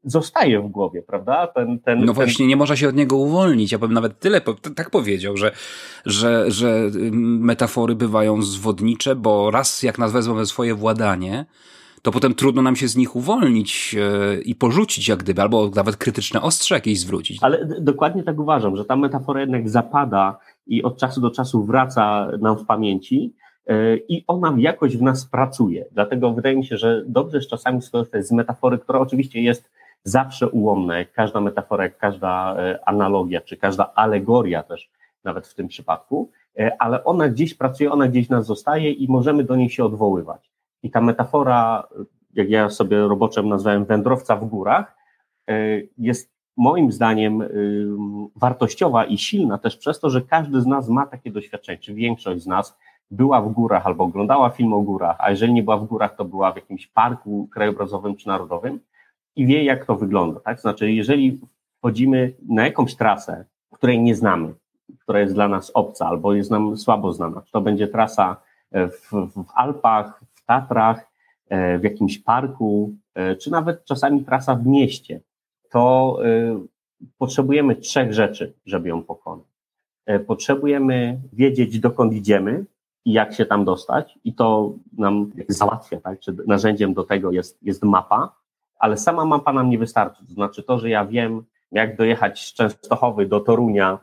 zostaje 0.04 0.60
w 0.60 0.68
głowie, 0.68 1.02
prawda? 1.02 1.46
Ten, 1.46 1.78
ten, 1.78 2.04
no 2.04 2.14
właśnie, 2.14 2.42
ten... 2.42 2.48
nie 2.48 2.56
można 2.56 2.76
się 2.76 2.88
od 2.88 2.96
niego 2.96 3.16
uwolnić. 3.16 3.72
Ja 3.72 3.78
bym 3.78 3.92
nawet 3.92 4.18
tyle 4.18 4.40
tak 4.76 4.90
powiedział, 4.90 5.36
że, 5.36 5.52
że, 6.04 6.50
że 6.50 6.90
metafory 7.12 7.94
bywają 7.94 8.42
zwodnicze, 8.42 9.16
bo 9.16 9.50
raz 9.50 9.82
jak 9.82 9.98
nas 9.98 10.12
wezmą 10.12 10.34
we 10.34 10.46
swoje 10.46 10.74
władanie, 10.74 11.46
to 12.06 12.12
potem 12.12 12.34
trudno 12.34 12.62
nam 12.62 12.76
się 12.76 12.88
z 12.88 12.96
nich 12.96 13.16
uwolnić 13.16 13.96
e, 13.98 14.40
i 14.40 14.54
porzucić 14.54 15.08
jak 15.08 15.18
gdyby, 15.18 15.42
albo 15.42 15.70
nawet 15.74 15.96
krytyczne 15.96 16.42
ostrze 16.42 16.74
jakieś 16.74 17.00
zwrócić. 17.00 17.38
Ale 17.42 17.66
dokładnie 17.80 18.22
tak 18.22 18.38
uważam, 18.38 18.76
że 18.76 18.84
ta 18.84 18.96
metafora 18.96 19.40
jednak 19.40 19.68
zapada 19.68 20.38
i 20.66 20.82
od 20.82 20.98
czasu 20.98 21.20
do 21.20 21.30
czasu 21.30 21.64
wraca 21.64 22.28
nam 22.40 22.58
w 22.58 22.64
pamięci 22.64 23.34
e, 23.66 23.96
i 23.96 24.24
ona 24.26 24.54
jakoś 24.58 24.96
w 24.96 25.02
nas 25.02 25.26
pracuje. 25.26 25.84
Dlatego 25.92 26.32
wydaje 26.32 26.56
mi 26.56 26.66
się, 26.66 26.76
że 26.76 27.04
dobrze 27.06 27.36
jest 27.36 27.50
czasami 27.50 27.82
skorzystać 27.82 28.26
z 28.26 28.32
metafory, 28.32 28.78
która 28.78 28.98
oczywiście 28.98 29.42
jest 29.42 29.70
zawsze 30.04 30.48
ułomna, 30.48 30.98
jak 30.98 31.12
każda 31.12 31.40
metafora, 31.40 31.84
jak 31.84 31.98
każda 31.98 32.56
e, 32.56 32.88
analogia, 32.88 33.40
czy 33.40 33.56
każda 33.56 33.92
alegoria 33.94 34.62
też 34.62 34.90
nawet 35.24 35.46
w 35.46 35.54
tym 35.54 35.68
przypadku, 35.68 36.30
ale 36.78 37.04
ona 37.04 37.28
gdzieś 37.28 37.54
pracuje, 37.54 37.92
ona 37.92 38.08
gdzieś 38.08 38.28
nas 38.28 38.46
zostaje 38.46 38.92
i 38.92 39.08
możemy 39.08 39.44
do 39.44 39.56
niej 39.56 39.70
się 39.70 39.84
odwoływać. 39.84 40.55
I 40.86 40.90
ta 40.90 41.00
metafora, 41.00 41.88
jak 42.34 42.50
ja 42.50 42.70
sobie 42.70 43.00
roboczem 43.00 43.48
nazwałem 43.48 43.84
wędrowca 43.84 44.36
w 44.36 44.44
górach, 44.44 44.96
e, 45.48 45.54
jest 45.98 46.32
moim 46.56 46.92
zdaniem 46.92 47.42
e, 47.42 47.46
wartościowa 48.36 49.04
i 49.04 49.18
silna 49.18 49.58
też 49.58 49.76
przez 49.76 50.00
to, 50.00 50.10
że 50.10 50.22
każdy 50.22 50.60
z 50.60 50.66
nas 50.66 50.88
ma 50.88 51.06
takie 51.06 51.30
doświadczenie, 51.30 51.78
czy 51.78 51.94
większość 51.94 52.42
z 52.42 52.46
nas 52.46 52.78
była 53.10 53.40
w 53.42 53.48
górach 53.48 53.86
albo 53.86 54.04
oglądała 54.04 54.50
film 54.50 54.72
o 54.72 54.80
górach, 54.80 55.16
a 55.18 55.30
jeżeli 55.30 55.52
nie 55.52 55.62
była 55.62 55.76
w 55.76 55.84
górach, 55.84 56.16
to 56.16 56.24
była 56.24 56.52
w 56.52 56.56
jakimś 56.56 56.86
parku 56.86 57.48
krajobrazowym 57.52 58.16
czy 58.16 58.28
narodowym 58.28 58.80
i 59.36 59.46
wie, 59.46 59.64
jak 59.64 59.84
to 59.84 59.96
wygląda. 59.96 60.40
Tak? 60.40 60.60
Znaczy, 60.60 60.92
jeżeli 60.92 61.40
wchodzimy 61.78 62.32
na 62.48 62.64
jakąś 62.64 62.94
trasę, 62.94 63.44
której 63.72 64.00
nie 64.00 64.14
znamy, 64.14 64.54
która 65.00 65.20
jest 65.20 65.34
dla 65.34 65.48
nas 65.48 65.70
obca 65.74 66.06
albo 66.06 66.34
jest 66.34 66.50
nam 66.50 66.76
słabo 66.76 67.12
znana, 67.12 67.42
czy 67.42 67.52
to 67.52 67.60
będzie 67.60 67.88
trasa 67.88 68.36
w, 68.72 69.10
w 69.10 69.44
Alpach, 69.54 70.25
Tatrach, 70.46 71.10
e, 71.48 71.78
w 71.78 71.84
jakimś 71.84 72.18
parku, 72.18 72.94
e, 73.14 73.36
czy 73.36 73.50
nawet 73.50 73.84
czasami 73.84 74.24
trasa 74.24 74.54
w 74.54 74.66
mieście, 74.66 75.20
to 75.70 76.18
e, 76.24 76.60
potrzebujemy 77.18 77.76
trzech 77.76 78.12
rzeczy, 78.12 78.54
żeby 78.66 78.88
ją 78.88 79.02
pokonać. 79.02 79.46
Potrzebujemy 80.26 81.20
wiedzieć, 81.32 81.80
dokąd 81.80 82.12
idziemy 82.12 82.64
i 83.04 83.12
jak 83.12 83.34
się 83.34 83.46
tam 83.46 83.64
dostać, 83.64 84.18
i 84.24 84.34
to 84.34 84.72
nam 84.92 85.32
załatwia, 85.48 86.00
tak? 86.00 86.20
Czy 86.20 86.36
narzędziem 86.46 86.94
do 86.94 87.04
tego 87.04 87.32
jest, 87.32 87.58
jest 87.62 87.82
mapa, 87.82 88.36
ale 88.78 88.96
sama 88.96 89.24
mapa 89.24 89.52
nam 89.52 89.70
nie 89.70 89.78
wystarczy. 89.78 90.26
To 90.26 90.32
znaczy 90.32 90.62
to, 90.62 90.78
że 90.78 90.90
ja 90.90 91.04
wiem, 91.04 91.44
jak 91.72 91.96
dojechać 91.96 92.46
z 92.46 92.54
Częstochowy 92.54 93.26
do 93.26 93.40
Torunia 93.40 93.98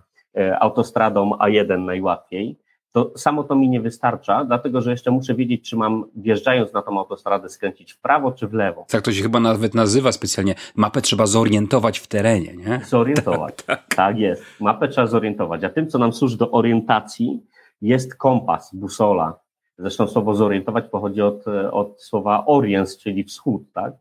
autostradą 0.60 1.30
A1 1.30 1.86
najłatwiej, 1.86 2.60
to 2.94 3.12
samo 3.18 3.44
to 3.44 3.56
mi 3.56 3.70
nie 3.70 3.82
wystarcza, 3.82 4.46
dlatego 4.46 4.82
że 4.82 4.92
jeszcze 4.92 5.12
muszę 5.12 5.36
wiedzieć, 5.36 5.70
czy 5.70 5.76
mam 5.76 6.06
wjeżdżając 6.16 6.74
na 6.74 6.82
tą 6.82 7.00
autostradę 7.00 7.50
skręcić 7.50 7.94
w 7.94 8.02
prawo 8.02 8.32
czy 8.32 8.48
w 8.48 8.54
lewo. 8.54 8.86
Tak 8.90 9.02
to 9.02 9.12
się 9.12 9.22
chyba 9.22 9.40
nawet 9.40 9.74
nazywa 9.74 10.12
specjalnie. 10.12 10.56
Mapę 10.76 11.02
trzeba 11.02 11.26
zorientować 11.26 12.00
w 12.00 12.08
terenie, 12.08 12.56
nie? 12.56 12.82
Zorientować. 12.90 13.56
tak, 13.56 13.66
tak. 13.66 13.96
tak 13.96 14.20
jest. 14.20 14.44
Mapę 14.60 14.88
trzeba 14.88 15.08
zorientować. 15.08 15.64
A 15.64 15.70
tym, 15.70 15.88
co 15.88 15.98
nam 16.00 16.14
służy 16.14 16.38
do 16.38 16.52
orientacji, 16.52 17.44
jest 17.82 18.16
kompas, 18.16 18.76
busola. 18.76 19.40
Zresztą 19.78 20.08
słowo 20.08 20.36
zorientować 20.36 20.86
pochodzi 20.92 21.22
od, 21.22 21.46
od 21.72 22.02
słowa 22.02 22.46
oriens, 22.46 22.98
czyli 22.98 23.24
wschód, 23.24 23.64
tak? 23.74 23.94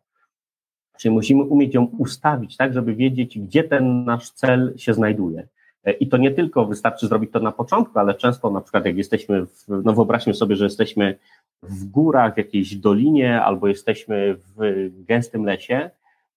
Czyli 0.98 1.14
musimy 1.14 1.42
umieć 1.42 1.74
ją 1.74 1.85
ustawić 1.98 2.57
tak, 2.57 2.72
żeby 2.72 2.94
wiedzieć, 2.94 3.38
gdzie 3.38 3.64
ten 3.64 4.05
nasz 4.05 4.31
cel 4.31 4.74
się 4.76 4.94
znajduje. 4.94 5.48
I 6.01 6.09
to 6.09 6.16
nie 6.16 6.31
tylko 6.31 6.66
wystarczy 6.66 7.07
zrobić 7.07 7.33
to 7.33 7.40
na 7.40 7.53
początku, 7.53 7.99
ale 7.99 8.14
często 8.14 8.51
na 8.51 8.61
przykład 8.61 8.85
jak 8.85 8.97
jesteśmy, 8.97 9.47
w, 9.47 9.68
no 9.68 9.92
wyobraźmy 9.92 10.35
sobie, 10.35 10.57
że 10.57 10.64
jesteśmy 10.64 11.18
w 11.62 11.85
górach, 11.85 12.35
w 12.35 12.38
jakiejś 12.38 12.77
dolinie 12.77 13.42
albo 13.42 13.68
jesteśmy 13.68 14.35
w 14.35 14.88
gęstym 15.05 15.45
lesie, 15.45 15.90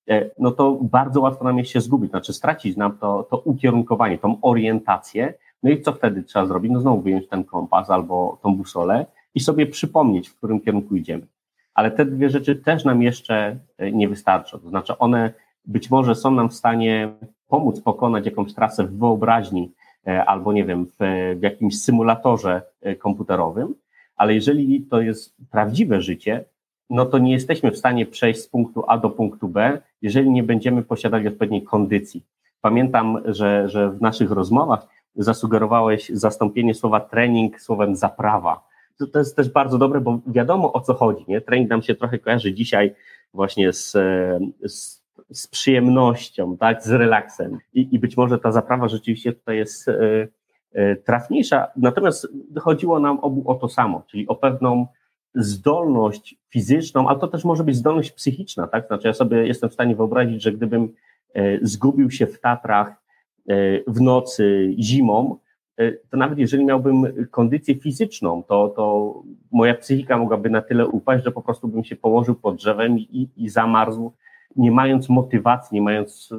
e, 0.10 0.30
no 0.40 0.52
to 0.52 0.80
bardzo 0.82 1.22
łatwo 1.22 1.44
nam 1.44 1.58
jest 1.58 1.72
się 1.72 1.82
zgubić, 1.82 2.10
znaczy 2.10 2.34
stracić 2.34 2.78
nam 2.78 2.98
to, 2.98 3.28
to 3.30 3.38
ukierunkowanie, 3.38 4.18
tą 4.18 4.42
orientację. 4.42 5.34
No 5.64 5.70
i 5.72 5.82
co 5.82 5.94
wtedy 5.94 6.24
trzeba 6.24 6.46
zrobić? 6.46 6.72
No 6.72 6.82
znowu 6.82 7.02
wyjąć 7.02 7.28
ten 7.28 7.44
kompas 7.44 7.90
albo 7.90 8.40
tą 8.44 8.56
busolę 8.56 9.06
i 9.36 9.40
sobie 9.40 9.68
przypomnieć, 9.68 10.30
w 10.30 10.36
którym 10.38 10.60
kierunku 10.60 10.96
idziemy. 10.96 11.28
Ale 11.74 11.92
te 11.92 12.06
dwie 12.06 12.30
rzeczy 12.30 12.56
też 12.56 12.86
nam 12.86 13.02
jeszcze 13.02 13.60
e, 13.78 13.92
nie 13.92 14.10
wystarczą. 14.10 14.60
To 14.60 14.70
znaczy 14.70 14.98
one 14.98 15.34
być 15.66 15.90
może 15.90 16.16
są 16.16 16.32
nam 16.32 16.50
w 16.50 16.54
stanie 16.54 17.14
pomóc 17.48 17.82
pokonać 17.82 18.26
jakąś 18.26 18.54
trasę 18.54 18.84
w 18.84 18.98
wyobraźni 18.98 19.72
e, 20.08 20.26
albo 20.26 20.54
nie 20.54 20.66
wiem, 20.66 20.86
w, 20.86 21.00
jakimś 21.42 21.82
symulatorze 21.82 22.62
e, 22.82 22.96
komputerowym, 22.96 23.76
ale 24.16 24.34
jeżeli 24.34 24.82
to 24.82 25.02
jest 25.02 25.36
prawdziwe 25.52 26.02
życie, 26.02 26.46
no 26.90 27.06
to 27.06 27.18
nie 27.18 27.32
jesteśmy 27.32 27.72
w 27.72 27.78
stanie 27.78 28.06
przejść 28.06 28.42
z 28.42 28.48
punktu 28.48 28.84
A 28.88 28.98
do 28.98 29.10
punktu 29.10 29.48
B, 29.48 29.82
jeżeli 30.02 30.30
nie 30.30 30.44
będziemy 30.44 30.84
posiadali 30.84 31.28
odpowiedniej 31.28 31.64
kondycji. 31.64 32.24
Pamiętam, 32.62 33.22
że, 33.26 33.70
że 33.70 33.92
w 33.92 34.02
naszych 34.02 34.32
rozmowach 34.32 34.88
zasugerowałeś 35.16 36.10
zastąpienie 36.10 36.74
słowa 36.74 37.00
trening 37.00 37.62
słowem 37.62 37.96
zaprawa. 37.96 38.68
To, 38.98 39.08
to 39.08 39.20
jest 39.20 39.36
też 39.36 39.50
bardzo 39.50 39.78
dobre, 39.78 40.02
bo 40.02 40.20
wiadomo 40.28 40.74
o 40.74 40.82
co 40.82 40.94
chodzi. 40.94 41.26
Nie? 41.28 41.42
Trening 41.42 41.70
nam 41.70 41.82
się 41.82 41.96
trochę 41.96 42.20
kojarzy 42.20 42.54
dzisiaj 42.54 42.96
właśnie 43.34 43.74
z, 43.74 43.92
z, 44.66 45.05
z 45.30 45.48
przyjemnością, 45.48 46.58
tak? 46.58 46.84
z 46.84 46.92
relaksem. 46.92 47.58
I, 47.74 47.88
I, 47.92 48.00
być 48.00 48.18
może 48.18 48.40
ta 48.40 48.52
zaprawa 48.52 48.88
rzeczywiście 48.88 49.34
tutaj 49.34 49.58
jest 49.58 49.88
e, 49.88 50.28
e, 50.72 50.96
trafniejsza. 50.96 51.68
Natomiast 51.76 52.28
chodziło 52.60 53.00
nam 53.00 53.20
obu 53.20 53.52
o 53.52 53.56
to 53.56 53.70
samo, 53.70 54.04
czyli 54.08 54.28
o 54.28 54.36
pewną 54.36 54.88
zdolność 55.36 56.36
fizyczną, 56.50 57.10
ale 57.10 57.20
to 57.20 57.28
też 57.28 57.46
może 57.46 57.64
być 57.64 57.76
zdolność 57.76 58.12
psychiczna, 58.12 58.68
tak? 58.68 58.88
Znaczy 58.88 59.08
ja 59.08 59.14
sobie 59.14 59.48
jestem 59.48 59.70
w 59.70 59.74
stanie 59.74 59.96
wyobrazić, 59.96 60.44
że 60.44 60.52
gdybym 60.52 60.94
e, 61.34 61.60
zgubił 61.62 62.12
się 62.12 62.28
w 62.28 62.40
Tatrach 62.40 63.06
w 63.88 64.02
nocy, 64.02 64.74
zimą, 64.80 65.38
to 66.10 66.18
nawet 66.18 66.40
jeżeli 66.40 66.66
miałbym 66.66 67.28
kondycję 67.32 67.76
fizyczną, 67.76 68.44
to, 68.44 68.68
to 68.68 69.14
moja 69.52 69.76
psychika 69.76 70.18
mogłaby 70.18 70.50
na 70.50 70.62
tyle 70.62 70.88
upaść, 70.88 71.24
że 71.24 71.32
po 71.32 71.42
prostu 71.42 71.68
bym 71.68 71.84
się 71.84 71.96
położył 71.96 72.36
pod 72.36 72.56
drzewem 72.56 73.00
i, 73.00 73.30
i 73.38 73.50
zamarzł, 73.50 74.14
nie 74.56 74.72
mając 74.72 75.10
motywacji, 75.10 75.76
nie 75.76 75.82
mając 75.82 76.30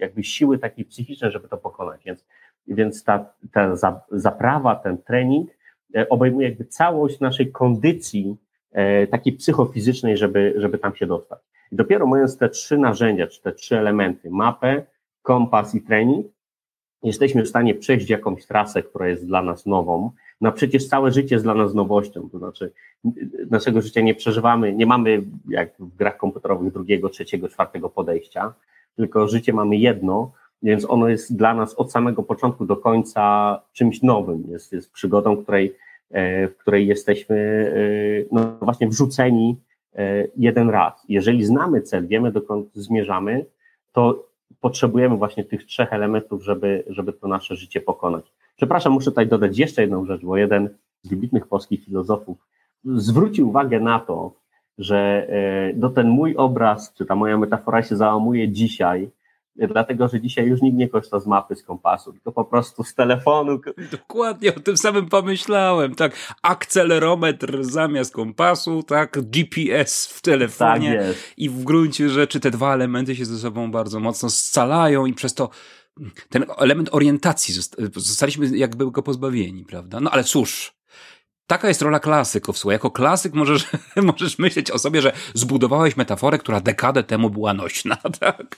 jakby 0.00 0.24
siły 0.24 0.58
takiej 0.58 0.84
psychicznej, 0.84 1.30
żeby 1.30 1.48
to 1.48 1.56
pokonać. 1.56 2.04
Więc, 2.04 2.24
więc 2.66 3.04
ta, 3.04 3.32
ta 3.52 3.76
zaprawa, 4.10 4.76
ten 4.76 4.98
trening 4.98 5.50
E, 5.96 6.08
obejmuje 6.08 6.48
jakby 6.48 6.64
całość 6.64 7.20
naszej 7.20 7.52
kondycji 7.52 8.36
e, 8.72 9.06
takiej 9.06 9.32
psychofizycznej, 9.32 10.16
żeby, 10.16 10.54
żeby 10.56 10.78
tam 10.78 10.96
się 10.96 11.06
dostać. 11.06 11.38
I 11.72 11.76
dopiero 11.76 12.06
mając 12.06 12.38
te 12.38 12.48
trzy 12.48 12.78
narzędzia, 12.78 13.26
czy 13.26 13.42
te 13.42 13.52
trzy 13.52 13.78
elementy, 13.78 14.30
mapę, 14.30 14.82
kompas 15.22 15.74
i 15.74 15.82
trening, 15.82 16.26
jesteśmy 17.02 17.42
w 17.42 17.48
stanie 17.48 17.74
przejść 17.74 18.10
jakąś 18.10 18.46
trasę, 18.46 18.82
która 18.82 19.08
jest 19.08 19.26
dla 19.26 19.42
nas 19.42 19.66
nową. 19.66 20.10
No 20.40 20.52
przecież 20.52 20.88
całe 20.88 21.12
życie 21.12 21.34
jest 21.34 21.44
dla 21.44 21.54
nas 21.54 21.74
nowością, 21.74 22.28
to 22.32 22.38
znaczy 22.38 22.72
naszego 23.50 23.82
życia 23.82 24.00
nie 24.00 24.14
przeżywamy, 24.14 24.72
nie 24.72 24.86
mamy 24.86 25.22
jak 25.48 25.72
w 25.78 25.96
grach 25.96 26.16
komputerowych 26.16 26.72
drugiego, 26.72 27.08
trzeciego, 27.08 27.48
czwartego 27.48 27.88
podejścia, 27.88 28.54
tylko 28.96 29.28
życie 29.28 29.52
mamy 29.52 29.76
jedno, 29.76 30.32
więc 30.62 30.90
ono 30.90 31.08
jest 31.08 31.36
dla 31.36 31.54
nas 31.54 31.74
od 31.74 31.92
samego 31.92 32.22
początku 32.22 32.66
do 32.66 32.76
końca 32.76 33.62
czymś 33.72 34.02
nowym. 34.02 34.44
Jest, 34.48 34.72
jest 34.72 34.92
przygodą, 34.92 35.36
której, 35.36 35.76
e, 36.10 36.48
w 36.48 36.56
której 36.56 36.86
jesteśmy 36.86 37.36
e, 37.36 38.34
no 38.34 38.56
właśnie 38.60 38.88
wrzuceni 38.88 39.56
e, 39.94 40.26
jeden 40.36 40.70
raz. 40.70 41.04
Jeżeli 41.08 41.44
znamy 41.44 41.82
cel, 41.82 42.06
wiemy 42.06 42.32
dokąd 42.32 42.74
zmierzamy, 42.74 43.46
to 43.92 44.29
potrzebujemy 44.60 45.16
właśnie 45.16 45.44
tych 45.44 45.64
trzech 45.66 45.92
elementów, 45.92 46.44
żeby, 46.44 46.84
żeby 46.86 47.12
to 47.12 47.28
nasze 47.28 47.56
życie 47.56 47.80
pokonać. 47.80 48.32
Przepraszam, 48.56 48.92
muszę 48.92 49.10
tutaj 49.10 49.26
dodać 49.26 49.58
jeszcze 49.58 49.82
jedną 49.82 50.06
rzecz, 50.06 50.22
bo 50.22 50.36
jeden 50.36 50.68
z 51.02 51.08
wybitnych 51.08 51.46
polskich 51.46 51.84
filozofów 51.84 52.38
zwrócił 52.84 53.48
uwagę 53.48 53.80
na 53.80 54.00
to, 54.00 54.32
że 54.78 55.28
no 55.76 55.90
ten 55.90 56.08
mój 56.08 56.36
obraz, 56.36 56.94
czy 56.94 57.06
ta 57.06 57.14
moja 57.14 57.38
metafora 57.38 57.82
się 57.82 57.96
załamuje 57.96 58.48
dzisiaj, 58.48 59.10
dlatego 59.56 60.08
że 60.08 60.20
dzisiaj 60.20 60.46
już 60.46 60.62
nikt 60.62 60.76
nie 60.76 60.88
korzysta 60.88 61.20
z 61.20 61.26
mapy, 61.26 61.56
z 61.56 61.62
kompasu, 61.62 62.12
tylko 62.12 62.32
po 62.32 62.44
prostu 62.44 62.84
z 62.84 62.94
telefonu. 62.94 63.60
Dokładnie 63.92 64.54
o 64.54 64.60
tym 64.60 64.76
samym 64.76 65.08
pomyślałem, 65.08 65.94
tak. 65.94 66.36
Akcelerometr 66.42 67.64
zamiast 67.64 68.12
kompasu, 68.12 68.82
tak. 68.82 69.18
GPS 69.30 70.06
w 70.06 70.22
telefonie. 70.22 70.98
Tak 70.98 71.16
I 71.36 71.50
w 71.50 71.64
gruncie 71.64 72.08
rzeczy 72.08 72.40
te 72.40 72.50
dwa 72.50 72.74
elementy 72.74 73.16
się 73.16 73.24
ze 73.24 73.38
sobą 73.38 73.70
bardzo 73.70 74.00
mocno 74.00 74.30
scalają 74.30 75.06
i 75.06 75.14
przez 75.14 75.34
to 75.34 75.50
ten 76.28 76.44
element 76.58 76.88
orientacji 76.92 77.54
zostaliśmy 77.96 78.58
jakby 78.58 78.90
go 78.90 79.02
pozbawieni, 79.02 79.64
prawda? 79.64 80.00
No 80.00 80.10
ale 80.10 80.24
cóż, 80.24 80.79
Taka 81.50 81.68
jest 81.68 81.82
rola 81.82 82.00
klasyków. 82.00 82.58
Słuchaj, 82.58 82.74
jako 82.74 82.90
klasyk 82.90 83.34
możesz, 83.34 83.70
możesz 84.12 84.38
myśleć 84.38 84.70
o 84.70 84.78
sobie, 84.78 85.00
że 85.00 85.12
zbudowałeś 85.34 85.96
metaforę, 85.96 86.38
która 86.38 86.60
dekadę 86.60 87.02
temu 87.02 87.30
była 87.30 87.54
nośna, 87.54 87.96
tak? 88.20 88.56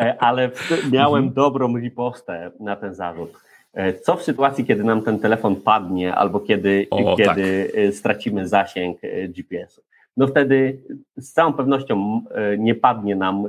E, 0.00 0.22
ale 0.22 0.50
miałem 0.90 1.24
mhm. 1.24 1.34
dobrą 1.34 1.76
ripostę 1.76 2.50
na 2.60 2.76
ten 2.76 2.94
zarzut. 2.94 3.32
E, 3.72 3.92
co 3.92 4.16
w 4.16 4.22
sytuacji, 4.22 4.64
kiedy 4.64 4.84
nam 4.84 5.02
ten 5.02 5.18
telefon 5.18 5.56
padnie, 5.56 6.14
albo 6.14 6.40
kiedy, 6.40 6.86
o, 6.90 7.16
kiedy 7.16 7.70
tak. 7.72 7.80
E, 7.80 7.92
stracimy 7.92 8.48
zasięg 8.48 8.98
GPS-u? 9.28 9.82
No 10.16 10.26
wtedy 10.26 10.78
z 11.16 11.32
całą 11.32 11.52
pewnością 11.52 12.20
nie 12.58 12.74
padnie 12.74 13.16
nam 13.16 13.44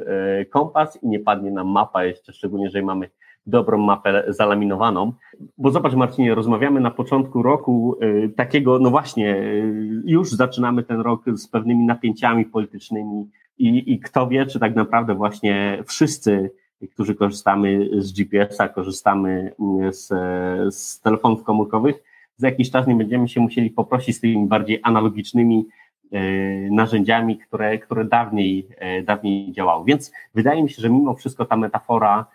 kompas 0.50 1.04
i 1.04 1.08
nie 1.08 1.20
padnie 1.20 1.52
nam 1.52 1.68
mapa, 1.68 2.06
jeszcze 2.06 2.34
szczególnie, 2.34 2.66
jeżeli 2.66 2.86
mamy 2.86 3.10
dobrą 3.46 3.78
mapę 3.78 4.24
zalaminowaną. 4.28 5.14
Bo 5.58 5.72
zobacz, 5.72 5.94
Marcinie, 5.94 6.36
rozmawiamy 6.36 6.80
na 6.80 6.92
początku 6.92 7.44
roku 7.44 7.96
y, 8.04 8.30
takiego, 8.36 8.80
no 8.80 8.90
właśnie, 8.90 9.36
y, 9.36 10.04
już 10.06 10.32
zaczynamy 10.32 10.84
ten 10.84 11.00
rok 11.00 11.24
z 11.34 11.48
pewnymi 11.48 11.86
napięciami 11.86 12.46
politycznymi 12.46 13.30
i, 13.58 13.94
i 13.94 14.00
kto 14.00 14.28
wie, 14.28 14.46
czy 14.46 14.60
tak 14.60 14.76
naprawdę 14.76 15.16
właśnie 15.16 15.84
wszyscy, 15.88 16.52
którzy 16.92 17.16
korzystamy 17.16 17.90
z 17.98 18.14
GPS-a, 18.14 18.70
korzystamy 18.70 19.56
y, 19.88 19.94
z, 19.94 20.08
z 20.76 21.02
telefonów 21.02 21.44
komórkowych, 21.44 22.04
za 22.38 22.48
jakiś 22.48 22.72
czas 22.72 22.88
nie 22.88 22.96
będziemy 22.96 23.30
się 23.30 23.42
musieli 23.42 23.70
poprosić 23.70 24.16
z 24.16 24.20
tymi 24.20 24.48
bardziej 24.48 24.80
analogicznymi 24.84 25.66
narzędziami, 26.72 27.38
które, 27.38 27.78
które 27.78 28.06
dawniej, 28.06 28.68
dawniej 29.06 29.52
działały. 29.52 29.86
Więc 29.86 30.12
wydaje 30.36 30.64
mi 30.64 30.70
się, 30.70 30.82
że 30.82 30.90
mimo 30.90 31.14
wszystko 31.14 31.46
ta 31.46 31.58
metafora 31.58 32.26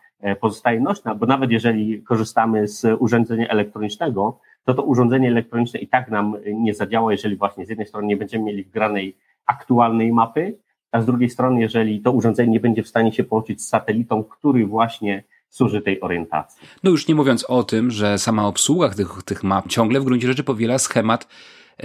pozostaje 0.40 0.80
nośna, 0.80 1.14
bo 1.14 1.26
nawet 1.26 1.50
jeżeli 1.50 2.02
korzystamy 2.02 2.68
z 2.68 2.86
urządzenia 2.98 3.48
elektronicznego, 3.48 4.40
to 4.64 4.74
to 4.74 4.82
urządzenie 4.82 5.28
elektroniczne 5.28 5.80
i 5.80 5.88
tak 5.88 6.10
nam 6.10 6.36
nie 6.54 6.74
zadziała, 6.74 7.12
jeżeli 7.12 7.36
właśnie 7.36 7.66
z 7.66 7.68
jednej 7.68 7.86
strony 7.86 8.06
nie 8.06 8.16
będziemy 8.16 8.44
mieli 8.44 8.64
wgranej 8.64 9.16
aktualnej 9.46 10.12
mapy, 10.12 10.58
a 10.92 11.00
z 11.00 11.06
drugiej 11.06 11.30
strony, 11.30 11.60
jeżeli 11.60 12.00
to 12.00 12.12
urządzenie 12.12 12.52
nie 12.52 12.60
będzie 12.60 12.82
w 12.82 12.88
stanie 12.88 13.12
się 13.12 13.24
połączyć 13.24 13.62
z 13.62 13.68
satelitą, 13.68 14.24
który 14.24 14.66
właśnie 14.66 15.24
służy 15.48 15.80
tej 15.82 16.00
orientacji. 16.00 16.68
No 16.84 16.90
już 16.90 17.08
nie 17.08 17.14
mówiąc 17.14 17.44
o 17.44 17.62
tym, 17.62 17.90
że 17.90 18.18
sama 18.18 18.46
obsługa 18.46 18.88
tych, 18.88 19.22
tych 19.22 19.44
map 19.44 19.68
ciągle 19.68 20.00
w 20.00 20.04
gruncie 20.04 20.26
rzeczy 20.26 20.44
powiela 20.44 20.78
schemat 20.78 21.28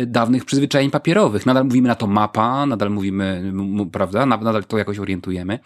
dawnych 0.07 0.45
przyzwyczajeń 0.45 0.91
papierowych. 0.91 1.45
Nadal 1.45 1.65
mówimy 1.65 1.87
na 1.87 1.95
to 1.95 2.07
mapa, 2.07 2.65
nadal 2.65 2.89
mówimy, 2.89 3.53
prawda, 3.91 4.25
nadal 4.25 4.63
to 4.63 4.77
jakoś 4.77 4.99
orientujemy. 4.99 5.59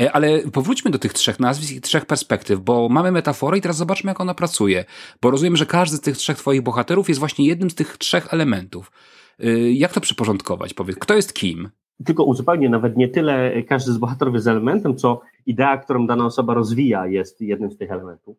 E, 0.00 0.12
ale 0.12 0.38
powróćmy 0.38 0.90
do 0.90 0.98
tych 0.98 1.12
trzech 1.12 1.40
nazwisk 1.40 1.72
i 1.74 1.80
trzech 1.80 2.06
perspektyw, 2.06 2.60
bo 2.60 2.88
mamy 2.88 3.12
metaforę 3.12 3.58
i 3.58 3.60
teraz 3.60 3.76
zobaczmy, 3.76 4.10
jak 4.10 4.20
ona 4.20 4.34
pracuje. 4.34 4.84
Bo 5.22 5.30
rozumiem, 5.30 5.56
że 5.56 5.66
każdy 5.66 5.96
z 5.96 6.00
tych 6.00 6.16
trzech 6.16 6.36
twoich 6.36 6.62
bohaterów 6.62 7.08
jest 7.08 7.20
właśnie 7.20 7.46
jednym 7.46 7.70
z 7.70 7.74
tych 7.74 7.98
trzech 7.98 8.34
elementów. 8.34 8.92
E, 9.40 9.72
jak 9.72 9.92
to 9.92 10.00
przyporządkować? 10.00 10.74
Powiedz, 10.74 10.96
kto 10.98 11.14
jest 11.14 11.34
kim? 11.34 11.70
Tylko 12.04 12.24
uzupełnię, 12.24 12.68
nawet 12.68 12.96
nie 12.96 13.08
tyle 13.08 13.62
każdy 13.62 13.92
z 13.92 13.98
bohaterów 13.98 14.34
jest 14.34 14.46
elementem, 14.46 14.96
co 14.96 15.20
idea, 15.46 15.78
którą 15.78 16.06
dana 16.06 16.26
osoba 16.26 16.54
rozwija, 16.54 17.06
jest 17.06 17.40
jednym 17.40 17.70
z 17.70 17.76
tych 17.76 17.90
elementów. 17.90 18.36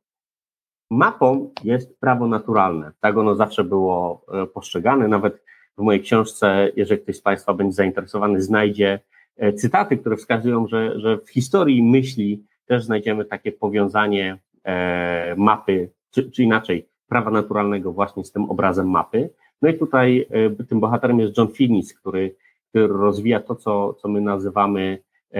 Mapą 0.94 1.50
jest 1.64 2.00
prawo 2.00 2.28
naturalne. 2.28 2.92
Tak 3.00 3.18
ono 3.18 3.36
zawsze 3.36 3.64
było 3.64 4.26
e, 4.34 4.48
postrzegane. 4.48 5.08
Nawet 5.08 5.44
w 5.78 5.82
mojej 5.82 6.02
książce, 6.02 6.72
jeżeli 6.76 7.02
ktoś 7.02 7.16
z 7.16 7.22
Państwa 7.22 7.54
będzie 7.54 7.74
zainteresowany, 7.74 8.42
znajdzie 8.42 9.00
e, 9.38 9.54
cytaty, 9.54 9.98
które 9.98 10.18
wskazują, 10.18 10.68
że, 10.68 11.00
że 11.00 11.18
w 11.18 11.30
historii 11.30 11.84
myśli 11.84 12.44
też 12.66 12.84
znajdziemy 12.84 13.26
takie 13.26 13.52
powiązanie 13.52 14.38
e, 14.64 15.36
mapy, 15.38 15.90
czy, 16.12 16.32
czy 16.32 16.44
inaczej, 16.44 16.88
prawa 17.08 17.32
naturalnego 17.32 17.94
właśnie 17.94 18.24
z 18.24 18.32
tym 18.32 18.50
obrazem 18.50 18.90
mapy. 18.90 19.30
No 19.62 19.70
i 19.70 19.78
tutaj 19.78 20.28
tym 20.70 20.80
bohaterem 20.80 21.20
jest 21.20 21.38
John 21.38 21.48
Finnis, 21.48 21.94
który, 21.94 22.36
który 22.70 22.88
rozwija 22.88 23.40
to, 23.40 23.56
co, 23.56 23.94
co 23.94 24.08
my 24.08 24.22
nazywamy 24.22 24.98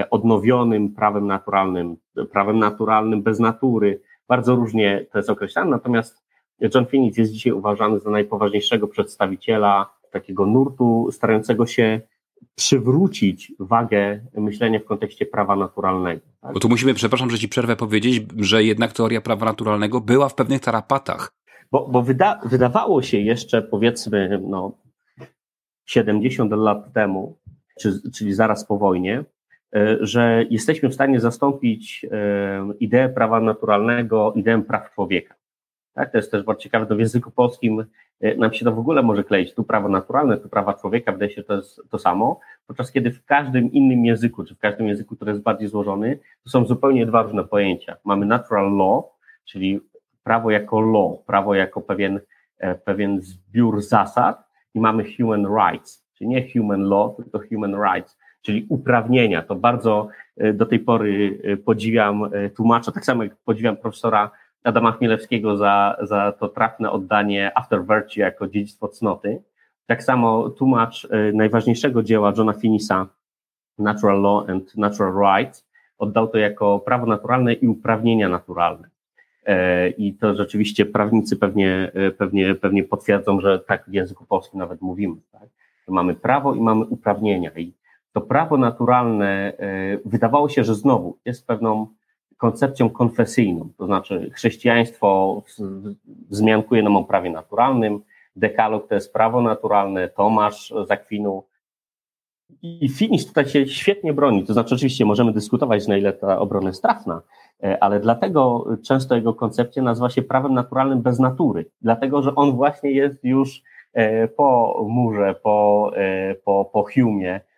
odnowionym 0.10 0.94
prawem 0.94 1.28
naturalnym, 1.28 1.96
prawem 2.32 2.60
naturalnym 2.60 3.22
bez 3.24 3.40
natury, 3.40 4.00
bardzo 4.28 4.56
różnie 4.56 5.06
to 5.12 5.20
jest 5.20 5.30
określane, 5.30 5.72
natomiast 5.72 6.24
John 6.60 6.86
Phoenix 6.86 7.18
jest 7.18 7.32
dzisiaj 7.32 7.54
uważany 7.54 8.00
za 8.00 8.10
najpoważniejszego 8.10 8.88
przedstawiciela 8.88 9.94
takiego 10.12 10.46
nurtu 10.46 11.10
starającego 11.12 11.66
się 11.66 12.02
przywrócić 12.56 13.52
wagę 13.60 14.20
myślenia 14.38 14.80
w 14.80 14.86
kontekście 14.86 15.26
prawa 15.26 15.56
naturalnego. 15.56 16.22
Tak? 16.42 16.54
Bo 16.54 16.60
tu 16.60 16.70
musimy, 16.70 16.94
przepraszam, 16.94 17.30
że 17.30 17.40
ci 17.40 17.50
przerwę 17.50 17.76
powiedzieć, 17.76 18.24
że 18.38 18.64
jednak 18.64 18.94
teoria 18.94 19.22
prawa 19.22 19.46
naturalnego 19.46 20.02
była 20.02 20.30
w 20.30 20.36
pewnych 20.36 20.62
tarapatach. 20.62 21.34
Bo, 21.72 21.88
bo 21.88 22.02
wyda, 22.02 22.40
wydawało 22.46 23.02
się 23.02 23.18
jeszcze 23.18 23.62
powiedzmy 23.62 24.42
no, 24.48 24.78
70 25.86 26.52
lat 26.52 26.94
temu, 26.94 27.38
czy, 27.80 28.12
czyli 28.16 28.34
zaraz 28.34 28.68
po 28.68 28.78
wojnie, 28.78 29.24
że 30.02 30.44
jesteśmy 30.50 30.90
w 30.90 30.94
stanie 30.94 31.20
zastąpić 31.20 32.06
e, 32.12 32.74
ideę 32.80 33.10
prawa 33.10 33.40
naturalnego 33.40 34.34
ideę 34.36 34.62
praw 34.62 34.94
człowieka. 34.94 35.36
Tak? 35.94 36.12
To 36.12 36.18
jest 36.18 36.32
też 36.32 36.44
bardzo 36.44 36.62
ciekawe, 36.62 36.86
to 36.86 36.96
w 36.96 37.00
języku 37.00 37.32
polskim 37.32 37.86
e, 38.22 38.36
nam 38.36 38.54
się 38.54 38.66
to 38.66 38.72
w 38.72 38.80
ogóle 38.80 39.04
może 39.04 39.24
kleić. 39.24 39.54
Tu 39.54 39.64
prawo 39.64 39.90
naturalne, 39.90 40.38
tu 40.38 40.50
prawa 40.50 40.74
człowieka, 40.74 41.12
wydaje 41.12 41.32
się, 41.32 41.44
to 41.44 41.56
jest 41.56 41.82
to 41.90 42.00
samo, 42.00 42.40
podczas 42.68 42.92
kiedy 42.92 43.12
w 43.12 43.26
każdym 43.26 43.72
innym 43.72 44.06
języku, 44.06 44.44
czy 44.44 44.56
w 44.56 44.60
każdym 44.60 44.88
języku, 44.88 45.16
który 45.16 45.32
jest 45.32 45.44
bardziej 45.44 45.68
złożony, 45.68 46.20
to 46.44 46.50
są 46.50 46.66
zupełnie 46.66 47.06
dwa 47.06 47.22
różne 47.22 47.44
pojęcia. 47.44 47.96
Mamy 48.04 48.26
natural 48.26 48.78
law, 48.78 49.04
czyli 49.46 49.80
prawo 50.24 50.52
jako 50.52 50.82
law, 50.82 51.26
prawo 51.26 51.56
jako 51.56 51.82
pewien, 51.82 52.20
e, 52.58 52.76
pewien 52.76 53.22
zbiór 53.22 53.82
zasad 53.82 54.44
i 54.74 54.80
mamy 54.80 55.04
human 55.18 55.46
rights, 55.46 56.06
czyli 56.14 56.28
nie 56.28 56.54
human 56.54 56.82
law, 56.82 57.16
tylko 57.16 57.40
human 57.50 57.76
rights, 57.76 58.18
czyli 58.44 58.66
uprawnienia. 58.70 59.42
To 59.42 59.56
bardzo 59.56 60.08
e, 60.38 60.54
do 60.54 60.66
tej 60.66 60.80
pory 60.80 61.40
podziwiam 61.66 62.30
tłumacza, 62.56 62.92
tak 62.92 63.06
samo 63.06 63.24
jak 63.24 63.36
podziwiam 63.36 63.78
profesora 63.78 64.32
Adama 64.64 64.92
Chmielewskiego 64.92 65.58
za, 65.58 65.98
za 66.02 66.32
to 66.32 66.50
trafne 66.50 66.92
oddanie 66.92 67.52
After 67.56 67.86
Virtue 67.86 68.20
jako 68.20 68.48
dziedzictwo 68.48 68.88
cnoty. 68.88 69.42
Tak 69.86 70.04
samo 70.04 70.50
tłumacz 70.50 71.08
najważniejszego 71.34 72.04
dzieła 72.04 72.34
Johna 72.38 72.54
Finisa, 72.54 73.08
Natural 73.80 74.22
Law 74.22 74.50
and 74.50 74.78
Natural 74.78 75.14
Rights, 75.14 75.68
oddał 75.98 76.28
to 76.28 76.38
jako 76.38 76.80
prawo 76.80 77.06
naturalne 77.06 77.54
i 77.54 77.68
uprawnienia 77.68 78.30
naturalne. 78.30 78.90
E, 79.46 79.90
I 79.90 80.14
to 80.14 80.36
rzeczywiście 80.36 80.86
prawnicy 80.86 81.36
pewnie, 81.36 81.92
pewnie, 82.18 82.56
pewnie 82.56 82.84
potwierdzą, 82.84 83.40
że 83.40 83.60
tak 83.60 83.86
w 83.88 83.94
języku 83.94 84.26
polskim 84.26 84.60
nawet 84.60 84.82
mówimy. 84.82 85.16
Tak? 85.32 85.50
Mamy 85.88 86.16
prawo 86.16 86.56
i 86.56 86.62
mamy 86.62 86.86
uprawnienia. 86.86 87.52
I 87.56 87.74
to 88.14 88.22
prawo 88.22 88.58
naturalne 88.58 89.54
y, 89.60 90.02
wydawało 90.06 90.50
się, 90.50 90.64
że 90.64 90.76
znowu 90.76 91.18
jest 91.26 91.48
pewną 91.48 91.88
koncepcją 92.38 92.90
konfesyjną, 92.90 93.70
to 93.78 93.86
znaczy 93.86 94.32
chrześcijaństwo 94.34 95.42
wzmiankuje 96.30 96.84
nam 96.84 96.96
o 96.96 97.04
prawie 97.04 97.30
naturalnym, 97.30 98.02
dekalog 98.36 98.88
to 98.88 98.96
jest 98.96 99.14
prawo 99.14 99.42
naturalne, 99.42 100.10
Tomasz 100.10 100.74
z 100.88 100.92
Akwinu 100.92 101.44
i 102.62 102.90
Finisz 102.90 103.26
tutaj 103.26 103.46
się 103.46 103.68
świetnie 103.68 104.14
broni, 104.14 104.46
to 104.46 104.54
znaczy 104.54 104.76
oczywiście 104.76 105.06
możemy 105.06 105.34
dyskutować, 105.34 105.88
na 105.88 105.98
ile 105.98 106.14
ta 106.14 106.40
obrona 106.40 106.68
jest 106.68 106.82
trafna, 106.82 107.22
e, 107.64 107.84
ale 107.84 108.00
dlatego 108.00 108.66
często 108.84 109.16
jego 109.16 109.34
koncepcja 109.34 109.84
nazywa 109.84 110.10
się 110.10 110.22
prawem 110.22 110.54
naturalnym 110.54 111.02
bez 111.02 111.20
natury, 111.20 111.66
dlatego 111.82 112.22
że 112.22 112.36
on 112.36 112.52
właśnie 112.52 112.92
jest 112.92 113.24
już 113.24 113.62
e, 113.94 114.28
po 114.28 114.78
murze, 114.90 115.36
po, 115.44 115.92
e, 115.96 116.36
po, 116.36 116.66
po 116.74 116.86
Humie, 116.94 117.42
E, 117.42 117.53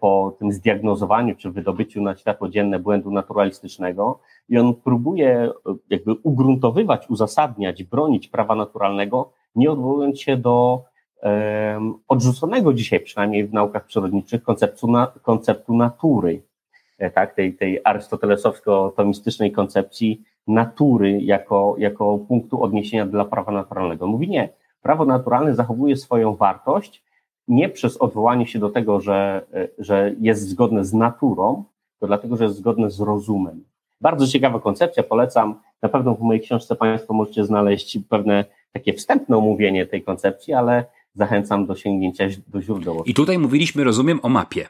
po 0.00 0.36
tym 0.38 0.52
zdiagnozowaniu 0.52 1.36
czy 1.36 1.50
wydobyciu 1.50 2.02
na 2.02 2.16
światło 2.16 2.48
dzienne 2.48 2.78
błędu 2.78 3.10
naturalistycznego 3.10 4.18
i 4.48 4.58
on 4.58 4.74
próbuje 4.74 5.28
e, 5.28 5.50
jakby 5.90 6.12
ugruntowywać, 6.12 7.10
uzasadniać, 7.10 7.84
bronić 7.84 8.28
prawa 8.28 8.54
naturalnego, 8.54 9.32
nie 9.54 9.70
odwołując 9.70 10.20
się 10.20 10.36
do 10.36 10.84
um, 11.22 11.94
odrzuconego 12.08 12.72
dzisiaj, 12.72 13.00
przynajmniej 13.00 13.46
w 13.46 13.52
naukach 13.52 13.84
przyrodniczych, 13.84 14.42
konceptu, 14.42 14.90
na, 14.90 15.06
konceptu 15.22 15.76
natury, 15.76 16.42
tak, 17.14 17.34
tej, 17.34 17.54
tej 17.54 17.80
arystotelesowsko-tomistycznej 17.84 19.52
koncepcji 19.52 20.22
natury 20.46 21.20
jako, 21.20 21.74
jako 21.78 22.18
punktu 22.18 22.62
odniesienia 22.62 23.06
dla 23.06 23.24
prawa 23.24 23.52
naturalnego. 23.52 24.06
Mówi 24.06 24.28
nie, 24.28 24.48
prawo 24.82 25.04
naturalne 25.04 25.54
zachowuje 25.54 25.96
swoją 25.96 26.34
wartość 26.34 27.05
nie 27.48 27.68
przez 27.68 27.96
odwołanie 27.96 28.46
się 28.46 28.58
do 28.58 28.70
tego, 28.70 29.00
że, 29.00 29.46
że 29.78 30.14
jest 30.20 30.48
zgodne 30.48 30.84
z 30.84 30.94
naturą, 30.94 31.64
to 32.00 32.06
dlatego, 32.06 32.36
że 32.36 32.44
jest 32.44 32.56
zgodne 32.56 32.90
z 32.90 33.00
rozumem. 33.00 33.64
Bardzo 34.00 34.26
ciekawa 34.26 34.60
koncepcja, 34.60 35.02
polecam. 35.02 35.60
Na 35.82 35.88
pewno 35.88 36.14
w 36.14 36.20
mojej 36.20 36.42
książce 36.42 36.76
Państwo 36.76 37.14
możecie 37.14 37.44
znaleźć 37.44 37.98
pewne 38.08 38.44
takie 38.72 38.92
wstępne 38.92 39.36
omówienie 39.36 39.86
tej 39.86 40.02
koncepcji, 40.02 40.54
ale 40.54 40.84
zachęcam 41.14 41.66
do 41.66 41.74
sięgnięcia 41.74 42.24
do 42.48 42.62
źródeł. 42.62 43.02
I 43.06 43.14
tutaj 43.14 43.38
mówiliśmy, 43.38 43.84
rozumiem, 43.84 44.20
o 44.22 44.28
mapie. 44.28 44.68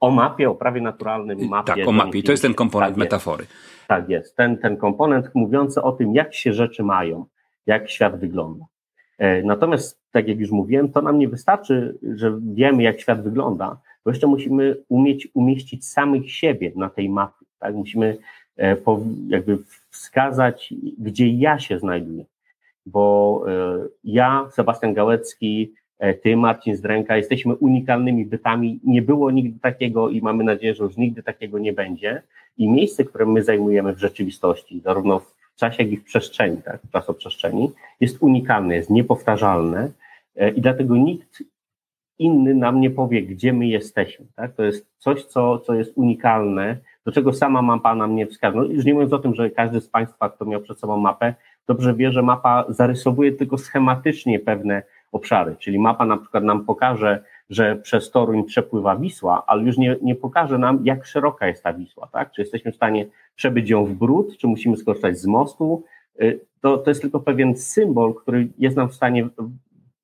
O 0.00 0.10
mapie, 0.10 0.50
o 0.50 0.54
prawie 0.54 0.80
naturalnym 0.80 1.48
mapie. 1.48 1.74
Tak, 1.74 1.88
o 1.88 1.92
mapie. 1.92 2.18
I 2.18 2.22
to 2.22 2.32
jest 2.32 2.42
ten 2.42 2.54
komponent 2.54 2.94
tak 2.94 2.98
metafory. 2.98 3.44
Jest. 3.44 3.86
Tak 3.88 4.08
jest. 4.08 4.36
Ten, 4.36 4.58
ten 4.58 4.76
komponent 4.76 5.30
mówiący 5.34 5.82
o 5.82 5.92
tym, 5.92 6.14
jak 6.14 6.34
się 6.34 6.52
rzeczy 6.52 6.82
mają, 6.82 7.26
jak 7.66 7.90
świat 7.90 8.20
wygląda. 8.20 8.64
E, 9.18 9.42
natomiast, 9.42 10.00
tak 10.16 10.28
jak 10.28 10.40
już 10.40 10.50
mówiłem, 10.50 10.88
to 10.92 11.02
nam 11.02 11.18
nie 11.18 11.28
wystarczy, 11.28 11.98
że 12.14 12.38
wiemy, 12.54 12.82
jak 12.82 13.00
świat 13.00 13.22
wygląda, 13.22 13.80
bo 14.04 14.10
jeszcze 14.10 14.26
musimy 14.26 14.76
umieć 14.88 15.28
umieścić 15.34 15.86
samych 15.86 16.32
siebie 16.32 16.72
na 16.76 16.90
tej 16.90 17.08
mapie. 17.08 17.44
Tak? 17.58 17.74
Musimy 17.74 18.16
e, 18.58 18.76
jakby 19.28 19.58
wskazać, 19.90 20.74
gdzie 20.98 21.28
ja 21.28 21.58
się 21.58 21.78
znajduję. 21.78 22.24
Bo 22.86 23.44
e, 23.48 23.86
ja, 24.04 24.48
Sebastian 24.52 24.94
Gałecki, 24.94 25.72
ty, 26.22 26.36
Marcin 26.36 26.76
Zdręka, 26.76 27.16
jesteśmy 27.16 27.54
unikalnymi 27.54 28.24
bytami. 28.24 28.80
Nie 28.84 29.02
było 29.02 29.30
nigdy 29.30 29.60
takiego 29.60 30.08
i 30.08 30.20
mamy 30.20 30.44
nadzieję, 30.44 30.74
że 30.74 30.84
już 30.84 30.96
nigdy 30.96 31.22
takiego 31.22 31.58
nie 31.58 31.72
będzie. 31.72 32.22
I 32.58 32.68
miejsce, 32.70 33.04
które 33.04 33.26
my 33.26 33.42
zajmujemy 33.42 33.94
w 33.94 33.98
rzeczywistości, 33.98 34.80
zarówno 34.80 35.18
w 35.18 35.58
czasie, 35.58 35.82
jak 35.82 35.92
i 35.92 35.96
w 35.96 36.04
przestrzeni, 36.04 36.56
tak, 36.62 36.80
w 36.82 36.90
czasoprzestrzeni, 36.90 37.72
jest 38.00 38.16
unikalne, 38.20 38.76
jest 38.76 38.90
niepowtarzalne 38.90 39.80
e, 39.84 39.90
i 40.56 40.60
dlatego 40.60 40.96
nikt 40.96 41.42
inny 42.18 42.54
nam 42.54 42.80
nie 42.80 42.90
powie, 42.90 43.22
gdzie 43.22 43.52
my 43.52 43.66
jesteśmy. 43.66 44.26
Tak? 44.36 44.54
To 44.54 44.64
jest 44.64 44.86
coś, 44.98 45.24
co, 45.24 45.58
co 45.58 45.74
jest 45.74 45.92
unikalne, 45.94 46.76
do 47.04 47.12
czego 47.12 47.32
sama 47.32 47.62
mapa 47.62 47.94
nam 47.94 48.16
nie 48.16 48.26
wskaże. 48.26 48.56
No, 48.56 48.64
już 48.64 48.84
nie 48.84 48.94
mówiąc 48.94 49.12
o 49.12 49.18
tym, 49.18 49.34
że 49.34 49.50
każdy 49.50 49.80
z 49.80 49.88
Państwa, 49.88 50.28
kto 50.28 50.44
miał 50.44 50.60
przed 50.60 50.78
sobą 50.78 50.96
mapę, 50.96 51.34
dobrze 51.66 51.94
wie, 51.94 52.12
że 52.12 52.22
mapa 52.22 52.64
zarysowuje 52.68 53.32
tylko 53.32 53.58
schematycznie 53.58 54.40
pewne 54.40 54.82
obszary, 55.12 55.56
czyli 55.58 55.78
mapa 55.78 56.06
na 56.06 56.16
przykład 56.16 56.44
nam 56.44 56.64
pokaże, 56.64 57.24
że 57.50 57.76
przez 57.76 58.10
Toruń 58.10 58.44
przepływa 58.44 58.96
Wisła, 58.96 59.42
ale 59.46 59.62
już 59.62 59.78
nie, 59.78 59.96
nie 60.02 60.14
pokaże 60.14 60.58
nam, 60.58 60.80
jak 60.84 61.06
szeroka 61.06 61.46
jest 61.46 61.62
ta 61.62 61.72
Wisła, 61.72 62.08
tak? 62.12 62.32
Czy 62.32 62.40
jesteśmy 62.42 62.72
w 62.72 62.76
stanie 62.76 63.06
przebyć 63.34 63.70
ją 63.70 63.84
w 63.84 63.94
brud, 63.94 64.36
czy 64.38 64.46
musimy 64.46 64.76
skorzystać 64.76 65.18
z 65.18 65.26
mostu? 65.26 65.82
Y, 66.20 66.40
to, 66.60 66.78
to 66.78 66.90
jest 66.90 67.00
tylko 67.00 67.20
pewien 67.20 67.56
symbol, 67.56 68.14
który 68.14 68.48
jest 68.58 68.76
nam 68.76 68.88
w 68.88 68.94
stanie 68.94 69.28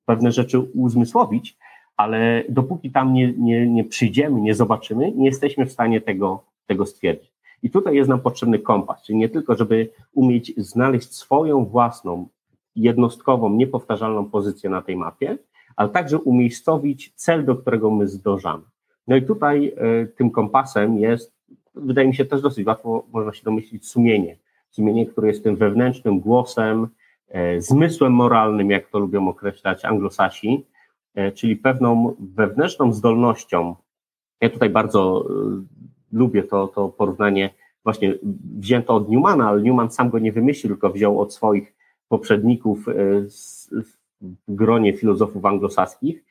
pewne 0.05 0.31
rzeczy 0.31 0.59
uzmysłowić, 0.59 1.57
ale 1.97 2.43
dopóki 2.49 2.91
tam 2.91 3.13
nie, 3.13 3.33
nie, 3.33 3.67
nie 3.67 3.83
przyjdziemy, 3.83 4.41
nie 4.41 4.55
zobaczymy, 4.55 5.11
nie 5.11 5.25
jesteśmy 5.25 5.65
w 5.65 5.71
stanie 5.71 6.01
tego, 6.01 6.43
tego 6.65 6.85
stwierdzić. 6.85 7.33
I 7.63 7.69
tutaj 7.69 7.95
jest 7.95 8.09
nam 8.09 8.19
potrzebny 8.19 8.59
kompas, 8.59 9.03
czyli 9.03 9.17
nie 9.17 9.29
tylko, 9.29 9.55
żeby 9.55 9.89
umieć 10.13 10.53
znaleźć 10.57 11.13
swoją 11.13 11.65
własną, 11.65 12.27
jednostkową, 12.75 13.49
niepowtarzalną 13.49 14.29
pozycję 14.29 14.69
na 14.69 14.81
tej 14.81 14.95
mapie, 14.95 15.37
ale 15.75 15.89
także 15.89 16.19
umiejscowić 16.19 17.13
cel, 17.15 17.45
do 17.45 17.55
którego 17.55 17.91
my 17.91 18.07
zdążamy. 18.07 18.63
No 19.07 19.15
i 19.15 19.21
tutaj 19.21 19.73
y, 20.03 20.07
tym 20.07 20.31
kompasem 20.31 20.97
jest, 20.97 21.33
wydaje 21.75 22.07
mi 22.07 22.15
się 22.15 22.25
też 22.25 22.41
dosyć 22.41 22.67
łatwo, 22.67 23.03
można 23.11 23.33
się 23.33 23.43
domyślić, 23.43 23.87
sumienie. 23.87 24.37
Sumienie, 24.69 25.05
które 25.05 25.27
jest 25.27 25.43
tym 25.43 25.55
wewnętrznym 25.55 26.19
głosem, 26.19 26.87
zmysłem 27.57 28.13
moralnym, 28.13 28.71
jak 28.71 28.89
to 28.89 28.99
lubią 28.99 29.27
określać 29.27 29.85
anglosasi, 29.85 30.65
y, 31.17 31.31
czyli 31.31 31.55
pewną 31.55 32.15
wewnętrzną 32.19 32.93
zdolnością. 32.93 33.75
Ja 34.41 34.49
tutaj 34.49 34.69
bardzo 34.69 35.25
lubię 36.11 36.43
to, 36.43 36.67
to 36.67 36.89
porównanie, 36.89 37.49
właśnie 37.83 38.13
wzięto 38.59 38.95
od 38.95 39.09
Newmana, 39.09 39.47
ale 39.49 39.61
Newman 39.61 39.91
sam 39.91 40.09
go 40.09 40.19
nie 40.19 40.31
wymyślił, 40.31 40.73
tylko 40.73 40.89
wziął 40.89 41.21
od 41.21 41.33
swoich 41.33 41.73
poprzedników 42.07 42.85
w 44.21 44.55
gronie 44.55 44.93
filozofów 44.93 45.45
anglosaskich 45.45 46.23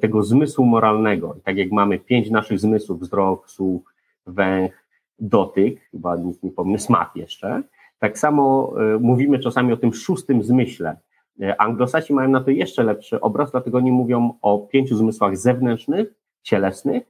tego 0.00 0.22
zmysłu 0.22 0.66
moralnego. 0.66 1.36
tak 1.44 1.56
jak 1.56 1.70
mamy 1.70 1.98
pięć 1.98 2.30
naszych 2.30 2.60
zmysłów, 2.60 3.00
wzrok, 3.00 3.50
słuch, 3.50 3.94
węch, 4.26 4.84
dotyk, 5.18 5.80
chyba 5.90 6.16
nic 6.16 6.42
nie 6.42 6.50
pomnę, 6.50 6.78
smak 6.78 7.10
jeszcze, 7.16 7.62
tak 7.98 8.18
samo 8.18 8.74
y, 8.96 8.98
mówimy 9.00 9.38
czasami 9.38 9.72
o 9.72 9.76
tym 9.76 9.92
szóstym 9.94 10.42
zmyśle. 10.42 10.96
Y, 11.42 11.58
anglosasi 11.58 12.14
mają 12.14 12.28
na 12.28 12.40
to 12.40 12.50
jeszcze 12.50 12.82
lepszy 12.82 13.20
obraz, 13.20 13.50
dlatego 13.50 13.80
nie 13.80 13.92
mówią 13.92 14.32
o 14.42 14.58
pięciu 14.58 14.96
zmysłach 14.96 15.36
zewnętrznych, 15.36 16.14
cielesnych 16.42 17.02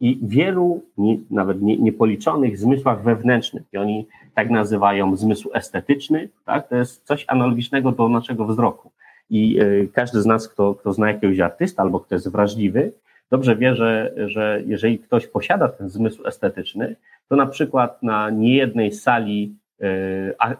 i 0.00 0.18
wielu, 0.22 0.82
nawet 1.30 1.62
nie, 1.62 1.76
niepoliczonych 1.76 2.58
zmysłach 2.58 3.02
wewnętrznych. 3.02 3.62
I 3.72 3.78
oni 3.78 4.06
tak 4.34 4.50
nazywają 4.50 5.16
zmysł 5.16 5.50
estetyczny, 5.54 6.28
tak? 6.44 6.68
to 6.68 6.76
jest 6.76 7.04
coś 7.04 7.24
analogicznego 7.28 7.92
do 7.92 8.08
naszego 8.08 8.46
wzroku. 8.46 8.90
I 9.30 9.58
e, 9.58 9.86
każdy 9.86 10.22
z 10.22 10.26
nas, 10.26 10.48
kto, 10.48 10.74
kto 10.74 10.92
zna 10.92 11.08
jakiegoś 11.08 11.40
artysta 11.40 11.82
albo 11.82 12.00
kto 12.00 12.14
jest 12.14 12.30
wrażliwy, 12.30 12.92
dobrze 13.30 13.56
wie, 13.56 13.74
że, 13.74 14.14
że 14.26 14.62
jeżeli 14.66 14.98
ktoś 14.98 15.26
posiada 15.26 15.68
ten 15.68 15.88
zmysł 15.88 16.26
estetyczny, 16.26 16.96
to 17.28 17.36
na 17.36 17.46
przykład 17.46 18.02
na 18.02 18.30
niejednej 18.30 18.92
sali 18.92 19.42
e, 19.44 19.63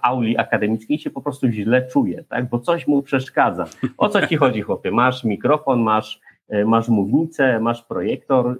auli 0.03 0.39
akademickiej 0.39 0.99
się 0.99 1.11
po 1.11 1.23
prostu 1.23 1.49
źle 1.49 1.87
czuje, 1.87 2.25
tak? 2.25 2.49
bo 2.49 2.59
coś 2.59 2.87
mu 2.87 3.03
przeszkadza. 3.03 3.65
O 3.99 4.09
co 4.09 4.27
ci 4.27 4.37
chodzi, 4.37 4.61
chłopie? 4.61 4.91
Masz 4.91 5.25
mikrofon, 5.25 5.81
masz, 5.81 6.21
e, 6.49 6.65
masz 6.65 6.89
mównicę, 6.89 7.61
masz 7.61 7.83
projektor, 7.83 8.59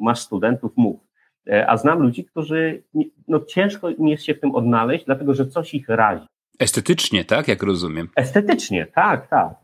masz 0.00 0.18
studentów, 0.20 0.72
mów. 0.76 1.00
A 1.66 1.76
znam 1.76 1.98
ludzi, 1.98 2.24
którzy 2.24 2.82
no, 3.28 3.40
ciężko 3.40 3.90
im 3.90 4.08
jest 4.08 4.24
się 4.24 4.34
w 4.34 4.40
tym 4.40 4.54
odnaleźć, 4.54 5.04
dlatego 5.04 5.34
że 5.34 5.46
coś 5.46 5.74
ich 5.74 5.88
razi. 5.88 6.26
Estetycznie, 6.58 7.24
tak? 7.24 7.48
Jak 7.48 7.62
rozumiem. 7.62 8.08
Estetycznie, 8.16 8.86
tak, 8.86 9.28
tak. 9.28 9.54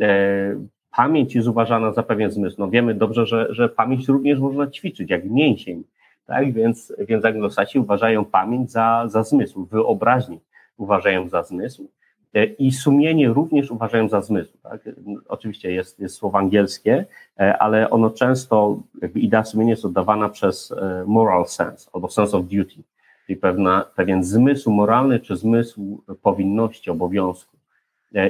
E, 0.00 0.66
pamięć 0.96 1.34
jest 1.34 1.48
uważana 1.48 1.92
za 1.92 2.02
pewien 2.02 2.30
zmysł. 2.30 2.56
No 2.58 2.70
wiemy 2.70 2.94
dobrze, 2.94 3.26
że, 3.26 3.46
że 3.50 3.68
pamięć 3.68 4.08
również 4.08 4.38
można 4.38 4.70
ćwiczyć, 4.70 5.10
jak 5.10 5.24
mięsień. 5.24 5.84
Tak? 6.28 6.52
Więc, 6.52 6.92
więc 6.98 7.24
anglosasi 7.24 7.78
uważają 7.78 8.24
pamięć 8.24 8.70
za, 8.70 9.04
za 9.06 9.22
zmysł, 9.22 9.64
wyobraźnię 9.64 10.38
uważają 10.76 11.28
za 11.28 11.42
zmysł 11.42 11.88
e, 12.34 12.44
i 12.44 12.72
sumienie 12.72 13.28
również 13.28 13.70
uważają 13.70 14.08
za 14.08 14.20
zmysł. 14.20 14.58
Tak? 14.62 14.80
Oczywiście 15.28 15.72
jest, 15.72 16.00
jest 16.00 16.14
słowo 16.14 16.38
angielskie, 16.38 17.06
e, 17.40 17.58
ale 17.58 17.90
ono 17.90 18.10
często, 18.10 18.78
jakby 19.02 19.20
idea 19.20 19.44
sumienia 19.44 19.70
jest 19.70 19.84
oddawana 19.84 20.28
przez 20.28 20.72
e, 20.72 21.04
moral 21.06 21.46
sense 21.46 21.90
albo 21.92 22.10
sense 22.10 22.36
of 22.36 22.44
duty, 22.44 22.82
czyli 23.26 23.36
pewna, 23.36 23.84
pewien 23.96 24.24
zmysł 24.24 24.70
moralny 24.70 25.20
czy 25.20 25.36
zmysł 25.36 26.02
powinności, 26.22 26.90
obowiązku. 26.90 27.58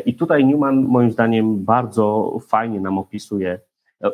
I 0.06 0.14
tutaj 0.14 0.44
Newman 0.44 0.82
moim 0.82 1.10
zdaniem 1.10 1.64
bardzo 1.64 2.38
fajnie 2.48 2.80
nam 2.80 2.98
opisuje 2.98 3.58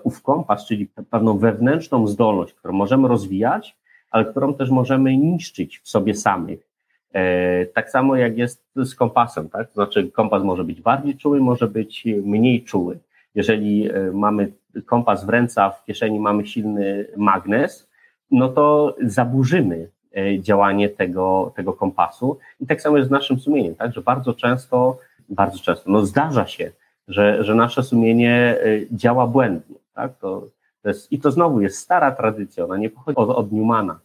ów 0.05 0.23
kompas, 0.23 0.67
czyli 0.67 0.89
pewną 1.11 1.39
wewnętrzną 1.39 2.07
zdolność, 2.07 2.55
którą 2.55 2.75
możemy 2.75 3.09
rozwijać, 3.09 3.77
ale 4.11 4.25
którą 4.25 4.55
też 4.55 4.71
możemy 4.71 5.17
niszczyć 5.17 5.79
w 5.79 5.89
sobie 5.89 6.15
samych. 6.15 6.75
E, 7.13 7.67
tak 7.67 7.91
samo 7.91 8.17
jak 8.17 8.39
jest 8.39 8.65
z 8.77 8.95
kompasem, 8.95 9.49
tak? 9.49 9.69
To 9.69 9.75
znaczy 9.75 10.11
kompas 10.11 10.43
może 10.43 10.65
być 10.65 10.81
bardziej 10.81 11.17
czuły, 11.17 11.41
może 11.41 11.69
być 11.69 12.05
mniej 12.25 12.65
czuły. 12.65 12.99
Jeżeli 13.35 13.91
e, 13.91 14.11
mamy 14.13 14.53
kompas 14.87 15.25
w 15.25 15.29
ręce, 15.29 15.71
w 15.81 15.85
kieszeni 15.85 16.21
mamy 16.21 16.47
silny 16.47 17.07
magnes, 17.17 17.89
no 18.31 18.49
to 18.49 18.97
zaburzymy 19.03 19.89
e, 20.17 20.41
działanie 20.41 20.89
tego, 20.89 21.53
tego 21.57 21.73
kompasu. 21.73 22.39
I 22.61 22.67
tak 22.67 22.83
samo 22.83 22.97
jest 22.97 23.09
z 23.09 23.13
naszym 23.13 23.39
sumieniem, 23.39 23.75
tak? 23.75 23.93
Że 23.93 24.01
bardzo 24.01 24.35
często, 24.35 24.99
bardzo 25.29 25.59
często, 25.59 25.91
no 25.91 26.07
zdarza 26.07 26.47
się, 26.47 26.73
że, 27.09 27.45
że 27.45 27.55
nasze 27.55 27.83
sumienie 27.83 28.57
działa 28.93 29.27
błędnie, 29.27 29.77
tak? 29.95 30.19
To, 30.19 30.49
to 30.83 30.89
jest, 30.89 31.13
I 31.13 31.19
to 31.19 31.31
znowu 31.31 31.61
jest 31.61 31.79
stara 31.79 32.13
tradycja, 32.13 32.65
ona 32.65 32.77
nie 32.77 32.91
pochodzi 32.91 33.17
od, 33.17 33.31
od 33.31 33.53
Newmana. 33.53 34.01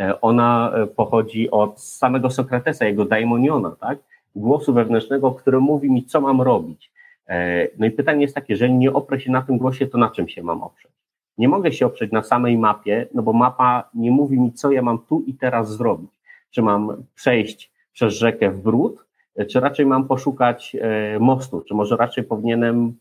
E, 0.00 0.20
ona 0.20 0.72
e, 0.74 0.86
pochodzi 0.86 1.50
od 1.50 1.80
samego 1.80 2.30
Sokratesa, 2.30 2.84
jego 2.84 3.04
daimoniona, 3.04 3.70
tak? 3.80 3.98
Głosu 4.34 4.74
wewnętrznego, 4.74 5.32
który 5.32 5.60
mówi 5.60 5.90
mi, 5.90 6.04
co 6.04 6.20
mam 6.20 6.42
robić. 6.42 6.92
E, 7.28 7.68
no 7.78 7.86
i 7.86 7.90
pytanie 7.90 8.22
jest 8.22 8.34
takie, 8.34 8.52
jeżeli 8.52 8.74
nie 8.74 8.92
oprę 8.92 9.20
się 9.20 9.30
na 9.30 9.42
tym 9.42 9.58
głosie, 9.58 9.86
to 9.86 9.98
na 9.98 10.10
czym 10.10 10.28
się 10.28 10.42
mam 10.42 10.62
oprzeć? 10.62 10.92
Nie 11.38 11.48
mogę 11.48 11.72
się 11.72 11.86
oprzeć 11.86 12.12
na 12.12 12.22
samej 12.22 12.58
mapie, 12.58 13.06
no 13.14 13.22
bo 13.22 13.32
mapa 13.32 13.90
nie 13.94 14.10
mówi 14.10 14.40
mi, 14.40 14.52
co 14.52 14.70
ja 14.70 14.82
mam 14.82 14.98
tu 14.98 15.22
i 15.26 15.34
teraz 15.34 15.76
zrobić. 15.76 16.10
Czy 16.50 16.62
mam 16.62 17.04
przejść 17.14 17.72
przez 17.92 18.14
rzekę 18.14 18.50
w 18.50 18.62
brud, 18.62 19.04
czy 19.50 19.60
raczej 19.60 19.86
mam 19.86 20.08
poszukać 20.08 20.76
mostu, 21.20 21.60
czy 21.60 21.74
może 21.74 21.96
raczej 21.96 22.24
powinienem 22.24 22.94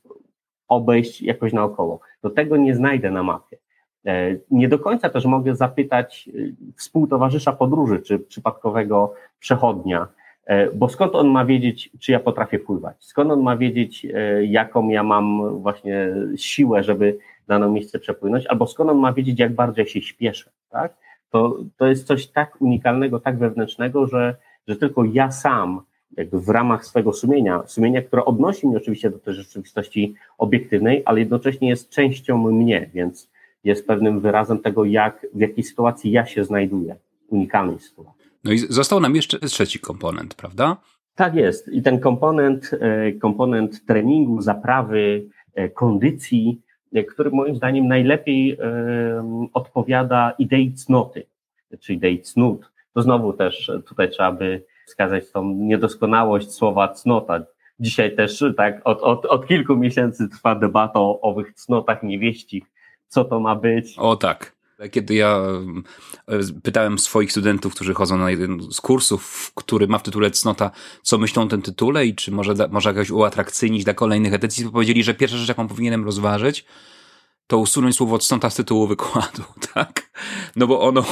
obejść 0.67 1.21
jakoś 1.21 1.53
naokoło. 1.53 1.99
Do 2.23 2.29
tego 2.29 2.57
nie 2.57 2.75
znajdę 2.75 3.11
na 3.11 3.23
mapie. 3.23 3.57
E, 4.05 4.35
nie 4.51 4.69
do 4.69 4.79
końca 4.79 5.09
też 5.09 5.25
mogę 5.25 5.55
zapytać 5.55 6.29
e, 6.29 6.31
współtowarzysza 6.75 7.51
podróży, 7.51 7.99
czy 8.01 8.19
przypadkowego 8.19 9.13
przechodnia, 9.39 10.07
e, 10.45 10.71
bo 10.71 10.89
skąd 10.89 11.15
on 11.15 11.27
ma 11.27 11.45
wiedzieć, 11.45 11.89
czy 11.99 12.11
ja 12.11 12.19
potrafię 12.19 12.59
pływać? 12.59 12.95
Skąd 12.99 13.31
on 13.31 13.41
ma 13.41 13.57
wiedzieć, 13.57 14.07
jaką 14.41 14.89
ja 14.89 15.03
mam 15.03 15.57
właśnie 15.59 16.15
siłę, 16.35 16.83
żeby 16.83 17.17
dane 17.47 17.69
miejsce 17.69 17.99
przepłynąć? 17.99 18.47
Albo 18.47 18.67
skąd 18.67 18.89
on 18.89 18.97
ma 18.97 19.13
wiedzieć, 19.13 19.39
jak 19.39 19.53
bardzo 19.53 19.81
ja 19.81 19.87
się 19.87 20.01
śpieszę, 20.01 20.51
tak? 20.69 20.93
To, 21.29 21.57
to 21.77 21.87
jest 21.87 22.07
coś 22.07 22.27
tak 22.27 22.61
unikalnego, 22.61 23.19
tak 23.19 23.37
wewnętrznego, 23.37 24.07
że, 24.07 24.35
że 24.67 24.75
tylko 24.75 25.03
ja 25.05 25.31
sam 25.31 25.81
jakby 26.17 26.41
w 26.41 26.49
ramach 26.49 26.85
swojego 26.85 27.13
sumienia, 27.13 27.63
sumienia, 27.67 28.01
które 28.01 28.25
odnosi 28.25 28.67
mnie 28.67 28.77
oczywiście 28.77 29.09
do 29.09 29.19
tej 29.19 29.33
rzeczywistości 29.33 30.15
obiektywnej, 30.37 31.03
ale 31.05 31.19
jednocześnie 31.19 31.69
jest 31.69 31.89
częścią 31.89 32.51
mnie, 32.51 32.89
więc 32.93 33.29
jest 33.63 33.87
pewnym 33.87 34.19
wyrazem 34.19 34.59
tego, 34.59 34.85
jak, 34.85 35.27
w 35.33 35.39
jakiej 35.39 35.63
sytuacji 35.63 36.11
ja 36.11 36.25
się 36.25 36.43
znajduję, 36.43 36.95
unikalnej 37.27 37.79
sytuacji. 37.79 38.25
No 38.43 38.51
i 38.51 38.57
został 38.57 38.99
nam 38.99 39.15
jeszcze 39.15 39.39
trzeci 39.39 39.79
komponent, 39.79 40.35
prawda? 40.35 40.77
Tak 41.15 41.35
jest. 41.35 41.67
I 41.67 41.81
ten 41.81 41.99
komponent, 41.99 42.71
e, 42.79 43.11
komponent 43.11 43.85
treningu, 43.85 44.41
zaprawy, 44.41 45.25
e, 45.53 45.69
kondycji, 45.69 46.61
e, 46.93 47.03
który 47.03 47.29
moim 47.31 47.55
zdaniem 47.55 47.87
najlepiej 47.87 48.57
odpowiada 49.53 50.33
idei 50.39 50.73
cnoty, 50.73 51.25
czy 51.79 51.93
idei 51.93 52.21
cnót. 52.21 52.71
To 52.93 53.01
znowu 53.01 53.33
też 53.33 53.71
tutaj 53.87 54.09
trzeba 54.09 54.31
by 54.31 54.63
wskazać 54.85 55.31
tą 55.31 55.43
niedoskonałość 55.45 56.51
słowa 56.51 56.87
cnota. 56.87 57.39
Dzisiaj 57.79 58.15
też 58.15 58.43
tak 58.57 58.81
od, 58.83 59.01
od, 59.01 59.25
od 59.25 59.47
kilku 59.47 59.75
miesięcy 59.75 60.29
trwa 60.29 60.55
debata 60.55 60.99
o 60.99 61.21
owych 61.21 61.53
cnotach 61.53 62.03
niewieścich, 62.03 62.63
co 63.07 63.25
to 63.25 63.39
ma 63.39 63.55
być. 63.55 63.95
O 63.97 64.15
tak. 64.15 64.55
Kiedy 64.91 65.15
ja 65.15 65.41
e, 66.27 66.39
pytałem 66.63 66.99
swoich 66.99 67.31
studentów, 67.31 67.75
którzy 67.75 67.93
chodzą 67.93 68.17
na 68.17 68.31
jeden 68.31 68.71
z 68.71 68.81
kursów, 68.81 69.51
który 69.55 69.87
ma 69.87 69.97
w 69.97 70.03
tytule 70.03 70.31
Cnota, 70.31 70.71
co 71.01 71.17
myślą 71.17 71.43
o 71.43 71.47
tym 71.47 71.61
tytule 71.61 72.05
i 72.05 72.15
czy 72.15 72.31
może, 72.31 72.53
może 72.71 72.89
jakoś 72.89 73.11
uatrakcyjnić 73.11 73.83
dla 73.83 73.93
kolejnych 73.93 74.33
edycji, 74.33 74.65
to 74.65 74.71
powiedzieli, 74.71 75.03
że 75.03 75.13
pierwsza 75.13 75.37
rzecz, 75.37 75.47
jaką 75.47 75.67
powinienem 75.67 76.05
rozważyć, 76.05 76.65
to 77.47 77.57
usunąć 77.57 77.95
słowo 77.95 78.19
Cnota 78.19 78.49
z 78.49 78.55
tytułu 78.55 78.87
wykładu, 78.87 79.43
tak? 79.73 80.09
No 80.55 80.67
bo 80.67 80.81
ono 80.81 81.05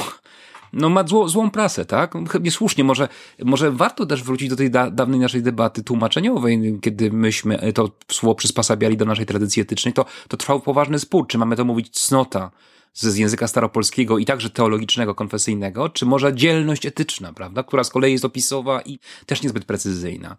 no 0.74 0.88
ma 0.88 1.06
zło, 1.06 1.28
złą 1.28 1.50
prasę, 1.50 1.84
tak? 1.84 2.14
Niesłusznie, 2.40 2.84
może, 2.84 3.08
może 3.44 3.70
warto 3.70 4.06
też 4.06 4.22
wrócić 4.22 4.48
do 4.48 4.56
tej 4.56 4.70
da, 4.70 4.90
dawnej 4.90 5.20
naszej 5.20 5.42
debaty 5.42 5.82
tłumaczeniowej, 5.82 6.78
kiedy 6.82 7.10
myśmy 7.10 7.72
to 7.72 7.90
słowo 8.10 8.34
przyspasabiali 8.34 8.96
do 8.96 9.04
naszej 9.04 9.26
tradycji 9.26 9.62
etycznej, 9.62 9.94
to, 9.94 10.04
to 10.28 10.36
trwał 10.36 10.60
poważny 10.60 10.98
spór, 10.98 11.26
czy 11.26 11.38
mamy 11.38 11.56
to 11.56 11.64
mówić 11.64 11.90
cnota 11.90 12.50
z 12.92 13.16
języka 13.16 13.46
staropolskiego 13.46 14.18
i 14.18 14.24
także 14.24 14.50
teologicznego, 14.50 15.14
konfesyjnego, 15.14 15.88
czy 15.88 16.06
może 16.06 16.34
dzielność 16.34 16.86
etyczna, 16.86 17.32
prawda? 17.32 17.62
Która 17.62 17.84
z 17.84 17.90
kolei 17.90 18.12
jest 18.12 18.24
opisowa 18.24 18.80
i 18.80 18.98
też 19.26 19.42
niezbyt 19.42 19.64
precyzyjna. 19.64 20.36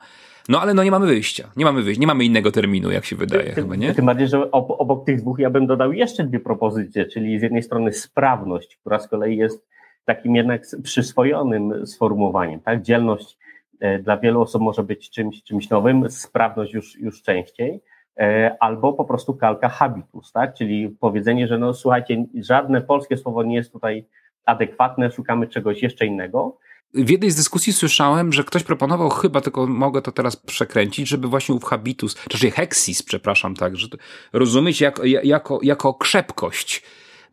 No 0.50 0.62
ale 0.62 0.74
no 0.74 0.84
nie 0.84 0.92
mamy 0.92 1.06
wyjścia, 1.06 1.52
nie 1.58 1.66
mamy 1.66 1.84
wyjścia, 1.84 2.02
nie 2.02 2.08
mamy 2.08 2.26
innego 2.26 2.52
terminu, 2.52 2.92
jak 2.92 3.06
się 3.06 3.16
wydaje 3.16 3.50
ty, 3.50 3.56
chyba, 3.56 3.76
nie? 3.76 3.94
Tym 3.94 4.06
bardziej, 4.06 4.28
że 4.28 4.52
obok 4.52 5.06
tych 5.06 5.22
dwóch 5.22 5.40
ja 5.40 5.50
bym 5.50 5.68
dodał 5.68 5.94
jeszcze 5.94 6.24
dwie 6.24 6.40
propozycje, 6.40 7.06
czyli 7.06 7.40
z 7.40 7.42
jednej 7.42 7.64
strony 7.64 7.94
sprawność, 7.94 8.78
która 8.82 9.00
z 9.00 9.08
kolei 9.08 9.38
jest 9.38 9.68
takim 10.06 10.36
jednak 10.36 10.62
przyswojonym 10.84 11.88
sformułowaniem, 11.88 12.60
tak? 12.60 12.82
Dzielność 12.82 13.38
e, 13.80 14.00
dla 14.00 14.18
wielu 14.18 14.42
osób 14.42 14.62
może 14.62 14.84
być 14.84 15.10
czymś, 15.10 15.44
czymś 15.44 15.70
nowym, 15.70 16.10
sprawność 16.10 16.74
już, 16.74 17.00
już 17.00 17.22
częściej, 17.22 17.82
e, 18.20 18.56
albo 18.60 18.94
po 18.94 19.06
prostu 19.06 19.34
kalka 19.34 19.70
habitus, 19.70 20.32
tak? 20.32 20.54
Czyli 20.54 20.90
powiedzenie, 21.00 21.48
że 21.48 21.58
no 21.58 21.74
słuchajcie, 21.74 22.26
żadne 22.42 22.82
polskie 22.82 23.18
słowo 23.18 23.44
nie 23.44 23.56
jest 23.56 23.72
tutaj 23.72 24.06
adekwatne, 24.46 25.12
szukamy 25.12 25.48
czegoś 25.48 25.84
jeszcze 25.84 26.06
innego. 26.06 26.58
W 26.94 27.10
jednej 27.10 27.32
z 27.32 27.36
dyskusji 27.36 27.74
słyszałem, 27.74 28.34
że 28.34 28.44
ktoś 28.44 28.64
proponował 28.64 29.10
chyba, 29.10 29.42
tylko 29.42 29.68
mogę 29.68 30.02
to 30.02 30.12
teraz 30.12 30.36
przekręcić, 30.36 31.08
żeby 31.08 31.28
właśnie 31.28 31.56
ów 31.56 31.64
habitus, 31.64 32.16
czyli 32.16 32.52
heksis, 32.52 33.04
przepraszam, 33.04 33.56
tak, 33.56 33.76
że 33.78 33.88
rozumieć 34.34 34.82
jako, 34.82 35.06
jako, 35.06 35.60
jako 35.64 35.94
krzepkość 35.94 36.84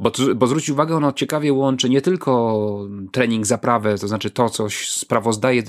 bo, 0.03 0.11
bo 0.37 0.47
zwróć 0.47 0.71
uwagę, 0.71 0.97
ono 0.97 1.13
ciekawie 1.13 1.53
łączy 1.53 1.91
nie 1.91 2.01
tylko 2.01 2.89
trening, 3.13 3.47
zaprawę, 3.47 3.99
to 3.99 4.09
znaczy 4.09 4.31
to, 4.31 4.49
coś 4.49 4.89
sprawozdaje, 4.89 5.63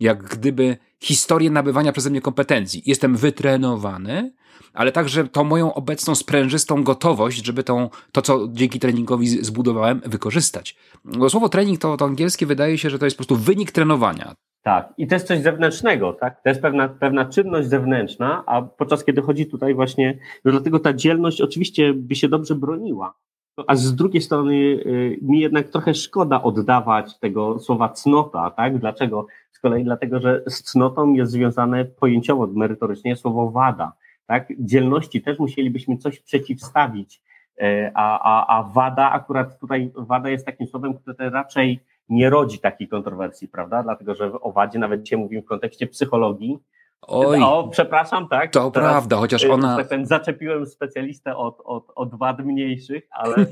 jak 0.00 0.22
gdyby 0.22 0.76
historię 1.00 1.50
nabywania 1.50 1.92
przeze 1.92 2.10
mnie 2.10 2.20
kompetencji. 2.20 2.82
Jestem 2.86 3.16
wytrenowany, 3.16 4.32
ale 4.74 4.92
także 4.92 5.28
tą 5.28 5.44
moją 5.44 5.74
obecną 5.74 6.14
sprężystą 6.14 6.84
gotowość, 6.84 7.46
żeby 7.46 7.64
tą, 7.64 7.90
to, 8.12 8.22
co 8.22 8.48
dzięki 8.52 8.80
treningowi 8.80 9.28
zbudowałem, 9.28 10.00
wykorzystać. 10.06 10.76
Bo 11.04 11.30
słowo 11.30 11.48
trening 11.48 11.80
to, 11.80 11.96
to 11.96 12.04
angielskie 12.04 12.46
wydaje 12.46 12.78
się, 12.78 12.90
że 12.90 12.98
to 12.98 13.04
jest 13.04 13.16
po 13.16 13.24
prostu 13.24 13.36
wynik 13.44 13.72
trenowania. 13.72 14.34
Tak, 14.62 14.94
i 14.98 15.06
to 15.06 15.14
jest 15.14 15.26
coś 15.26 15.40
zewnętrznego, 15.40 16.12
tak? 16.12 16.42
To 16.42 16.48
jest 16.48 16.62
pewna, 16.62 16.88
pewna 16.88 17.24
czynność 17.24 17.68
zewnętrzna, 17.68 18.44
a 18.46 18.62
podczas 18.62 19.04
kiedy 19.04 19.22
chodzi 19.22 19.46
tutaj 19.46 19.74
właśnie, 19.74 20.18
no 20.44 20.52
dlatego 20.52 20.78
ta 20.78 20.92
dzielność 20.92 21.40
oczywiście 21.40 21.94
by 21.94 22.14
się 22.14 22.28
dobrze 22.28 22.54
broniła, 22.54 23.14
a 23.66 23.76
z 23.76 23.94
drugiej 23.94 24.22
strony 24.22 24.54
y, 24.54 25.18
mi 25.22 25.40
jednak 25.40 25.68
trochę 25.68 25.94
szkoda 25.94 26.42
oddawać 26.42 27.18
tego 27.18 27.58
słowa 27.58 27.88
cnota, 27.88 28.50
tak? 28.50 28.78
Dlaczego? 28.78 29.26
Z 29.52 29.58
kolei 29.58 29.84
dlatego, 29.84 30.20
że 30.20 30.42
z 30.46 30.62
cnotą 30.62 31.12
jest 31.12 31.32
związane 31.32 31.84
pojęciowo, 31.84 32.46
merytorycznie 32.46 33.16
słowo 33.16 33.50
wada, 33.50 33.92
tak? 34.26 34.52
Dzielności 34.58 35.22
też 35.22 35.38
musielibyśmy 35.38 35.96
coś 35.96 36.20
przeciwstawić, 36.20 37.22
e, 37.60 37.92
a, 37.94 38.20
a, 38.20 38.58
a 38.58 38.62
wada, 38.62 39.10
akurat 39.10 39.60
tutaj 39.60 39.90
wada 39.94 40.28
jest 40.28 40.46
takim 40.46 40.66
słowem, 40.66 40.94
które 40.94 41.30
raczej 41.30 41.80
nie 42.08 42.30
rodzi 42.30 42.58
takiej 42.58 42.88
kontrowersji, 42.88 43.48
prawda? 43.48 43.82
Dlatego, 43.82 44.14
że 44.14 44.32
o 44.40 44.52
wadzie 44.52 44.78
nawet 44.78 45.02
dzisiaj 45.02 45.18
mówimy 45.18 45.42
w 45.42 45.46
kontekście 45.46 45.86
psychologii, 45.86 46.58
Oj, 47.08 47.40
o, 47.42 47.68
przepraszam, 47.68 48.28
tak? 48.28 48.52
To 48.52 48.70
Teraz, 48.70 48.90
prawda, 48.90 49.16
chociaż 49.16 49.42
y, 49.42 49.52
ona. 49.52 49.76
Tak 49.76 49.88
ten 49.88 50.06
zaczepiłem 50.06 50.66
specjalistę 50.66 51.36
od, 51.36 51.58
od, 51.64 51.92
od 51.94 52.18
wad 52.18 52.44
mniejszych, 52.44 53.08
ale. 53.10 53.36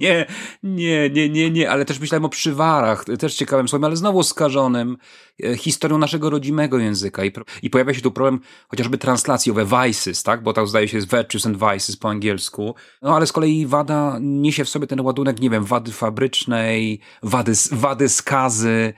Nie, 0.00 0.26
nie, 0.62 1.10
nie, 1.10 1.28
nie, 1.28 1.50
nie, 1.50 1.70
ale 1.70 1.84
też 1.84 2.00
myślałem 2.00 2.24
o 2.24 2.28
przywarach, 2.28 3.04
też 3.04 3.34
ciekawym 3.34 3.68
słowem, 3.68 3.84
ale 3.84 3.96
znowu 3.96 4.22
skażonym 4.22 4.96
e, 5.44 5.56
historią 5.56 5.98
naszego 5.98 6.30
rodzimego 6.30 6.78
języka. 6.78 7.24
I, 7.24 7.32
I 7.62 7.70
pojawia 7.70 7.94
się 7.94 8.00
tu 8.00 8.10
problem 8.10 8.40
chociażby 8.68 8.98
translacji 8.98 9.52
owe 9.52 9.64
vices, 9.64 10.22
tak? 10.22 10.42
Bo 10.42 10.52
to 10.52 10.66
zdaje 10.66 10.88
się 10.88 10.96
jest 10.96 11.10
virtues 11.10 11.46
and 11.46 11.56
vices 11.58 11.96
po 11.96 12.08
angielsku. 12.08 12.74
No 13.02 13.16
ale 13.16 13.26
z 13.26 13.32
kolei 13.32 13.66
wada 13.66 14.18
niesie 14.20 14.64
w 14.64 14.68
sobie 14.68 14.86
ten 14.86 15.00
ładunek, 15.00 15.40
nie 15.40 15.50
wiem, 15.50 15.64
wady 15.64 15.92
fabrycznej, 15.92 17.00
wady, 17.22 17.52
wady 17.72 18.08
skazy, 18.08 18.94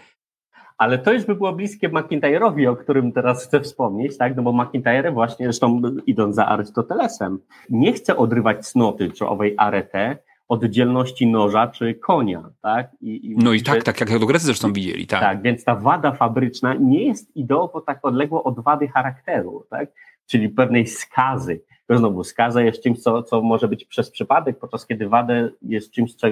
ale 0.78 0.98
to 0.98 1.12
już 1.12 1.24
by 1.24 1.34
było 1.34 1.52
bliskie 1.52 1.88
McIntyre'owi, 1.88 2.68
o 2.68 2.76
którym 2.76 3.12
teraz 3.12 3.46
chcę 3.46 3.60
wspomnieć, 3.60 4.16
tak? 4.18 4.36
No 4.36 4.42
bo 4.42 4.52
McIntyre 4.52 5.12
właśnie, 5.12 5.46
zresztą 5.46 5.82
idąc 6.06 6.34
za 6.36 6.46
Arystotelesem, 6.46 7.38
nie 7.70 7.92
chce 7.92 8.16
odrywać 8.16 8.66
cnoty, 8.66 9.10
czy 9.10 9.26
owej 9.26 9.54
arete, 9.56 10.18
od 10.48 10.64
dzielności 10.64 11.26
noża 11.26 11.66
czy 11.66 11.94
konia, 11.94 12.50
tak? 12.62 12.90
I, 13.00 13.30
i 13.30 13.36
no 13.36 13.52
i 13.52 13.62
tak, 13.62 13.82
tak, 13.82 14.00
jak 14.00 14.18
do 14.18 14.26
Grecy 14.26 14.46
zresztą 14.46 14.72
widzieli, 14.72 15.06
tak. 15.06 15.20
Tak, 15.20 15.42
więc 15.42 15.64
ta 15.64 15.74
wada 15.74 16.12
fabryczna 16.12 16.74
nie 16.74 17.06
jest 17.06 17.36
ideowo 17.36 17.80
tak 17.80 17.98
odległa 18.02 18.44
od 18.44 18.60
wady 18.60 18.88
charakteru, 18.88 19.66
tak? 19.70 19.88
Czyli 20.26 20.48
pewnej 20.48 20.86
skazy. 20.86 21.60
Znowu, 21.90 22.24
skaza 22.24 22.62
jest 22.62 22.82
czymś, 22.82 22.98
co, 22.98 23.22
co 23.22 23.42
może 23.42 23.68
być 23.68 23.84
przez 23.84 24.10
przypadek, 24.10 24.58
podczas 24.58 24.86
kiedy 24.86 25.08
wadę 25.08 25.50
jest 25.62 25.92
czymś, 25.92 26.14
co, 26.14 26.26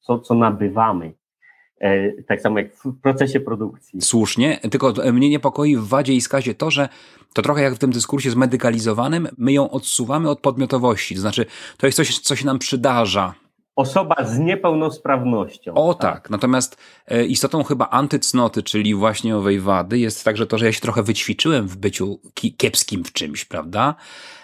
co, 0.00 0.18
co 0.18 0.34
nabywamy. 0.34 1.12
E, 1.80 2.22
tak 2.22 2.40
samo 2.40 2.58
jak 2.58 2.76
w 2.76 3.00
procesie 3.02 3.40
produkcji. 3.40 4.00
Słusznie, 4.02 4.60
tylko 4.70 4.92
mnie 5.12 5.30
niepokoi 5.30 5.76
w 5.76 5.84
wadzie 5.84 6.12
i 6.12 6.20
skazie 6.20 6.54
to, 6.54 6.70
że 6.70 6.88
to 7.32 7.42
trochę 7.42 7.62
jak 7.62 7.74
w 7.74 7.78
tym 7.78 7.90
dyskursie 7.90 8.30
zmedykalizowanym, 8.30 9.28
my 9.38 9.52
ją 9.52 9.70
odsuwamy 9.70 10.30
od 10.30 10.40
podmiotowości, 10.40 11.14
to 11.14 11.20
znaczy 11.20 11.46
to 11.76 11.86
jest 11.86 11.96
coś, 11.96 12.18
co 12.18 12.36
się 12.36 12.46
nam 12.46 12.58
przydarza, 12.58 13.34
Osoba 13.76 14.14
z 14.24 14.38
niepełnosprawnością. 14.38 15.74
O 15.74 15.94
tak, 15.94 16.14
tak. 16.14 16.30
natomiast 16.30 16.76
e, 17.08 17.24
istotą 17.24 17.62
chyba 17.62 17.88
antycnoty, 17.88 18.62
czyli 18.62 18.94
właśnie 18.94 19.36
owej 19.36 19.60
wady, 19.60 19.98
jest 19.98 20.24
także 20.24 20.46
to, 20.46 20.58
że 20.58 20.66
ja 20.66 20.72
się 20.72 20.80
trochę 20.80 21.02
wyćwiczyłem 21.02 21.68
w 21.68 21.76
byciu 21.76 22.18
kiepskim 22.56 23.04
w 23.04 23.12
czymś, 23.12 23.44
prawda? 23.44 23.94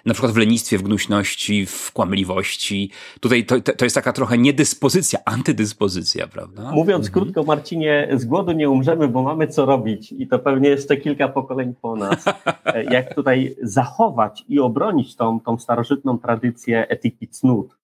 Na 0.07 0.15
przykład 0.15 0.33
w 0.33 0.37
lenistwie, 0.37 0.79
w 0.79 0.83
gnuśności, 0.83 1.67
w 1.67 1.93
kłamliwości. 1.93 2.91
Tutaj 3.21 3.45
to, 3.45 3.61
to 3.61 3.85
jest 3.85 3.95
taka 3.95 4.13
trochę 4.13 4.39
niedyspozycja, 4.39 5.19
antydyspozycja, 5.25 6.27
prawda? 6.27 6.71
Mówiąc 6.73 7.07
mhm. 7.07 7.13
krótko, 7.13 7.43
Marcinie, 7.43 8.09
z 8.17 8.25
głodu 8.25 8.53
nie 8.53 8.71
umrzemy, 8.71 9.09
bo 9.09 9.23
mamy 9.23 9.49
co 9.49 9.67
robić 9.67 10.13
i 10.13 10.27
to 10.27 10.39
pewnie 10.39 10.69
jeszcze 10.69 10.97
kilka 10.97 11.29
pokoleń 11.29 11.75
po 11.83 11.97
nas. 11.97 12.25
E, 12.65 12.85
jak 12.85 13.15
tutaj 13.15 13.57
zachować 13.63 14.45
i 14.49 14.61
obronić 14.61 15.17
tą, 15.17 15.41
tą 15.41 15.59
starożytną 15.59 16.19
tradycję 16.19 16.89
etyki 16.89 17.29
cnót 17.29 17.80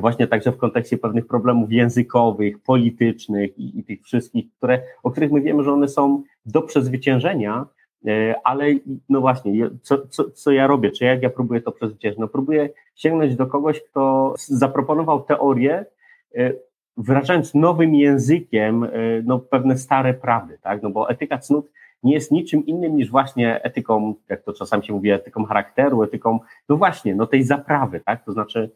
właśnie 0.00 0.26
także 0.26 0.52
w 0.52 0.56
kontekście 0.56 0.98
pewnych 0.98 1.26
problemów 1.26 1.72
językowych, 1.72 2.62
politycznych 2.62 3.58
i, 3.58 3.78
i, 3.78 3.84
tych 3.84 4.02
wszystkich, 4.02 4.46
które, 4.56 4.82
o 5.02 5.10
których 5.10 5.32
my 5.32 5.40
wiemy, 5.40 5.62
że 5.62 5.72
one 5.72 5.88
są 5.88 6.22
do 6.46 6.62
przezwyciężenia, 6.62 7.66
e, 8.06 8.34
ale 8.44 8.64
no 9.08 9.20
właśnie, 9.20 9.70
co, 9.82 10.06
co, 10.06 10.30
co 10.30 10.50
ja 10.50 10.66
robię, 10.66 10.90
czy 10.90 11.04
jak 11.04 11.22
ja 11.22 11.30
próbuję 11.30 11.60
to 11.60 11.72
przezwyciężyć? 11.72 12.18
No 12.18 12.28
próbuję 12.28 12.68
sięgnąć 12.94 13.36
do 13.36 13.46
kogoś, 13.46 13.82
kto 13.82 14.34
zaproponował 14.38 15.22
teorię, 15.22 15.84
e, 16.36 16.52
wyrażając 16.96 17.54
nowym 17.54 17.94
językiem 17.94 18.86
no, 19.24 19.38
pewne 19.38 19.78
stare 19.78 20.14
prawdy, 20.14 20.58
tak? 20.62 20.82
No 20.82 20.90
bo 20.90 21.10
etyka 21.10 21.38
cnót 21.38 21.70
nie 22.02 22.14
jest 22.14 22.32
niczym 22.32 22.66
innym 22.66 22.96
niż 22.96 23.10
właśnie 23.10 23.62
etyką, 23.62 24.14
jak 24.28 24.42
to 24.42 24.52
czasami 24.52 24.84
się 24.86 24.92
mówi, 24.92 25.10
etyką 25.10 25.44
charakteru, 25.44 26.02
etyką, 26.02 26.40
no 26.68 26.76
właśnie, 26.76 27.14
no 27.14 27.26
tej 27.26 27.42
zaprawy, 27.42 28.00
tak? 28.00 28.24
To 28.24 28.32
znaczy 28.32 28.70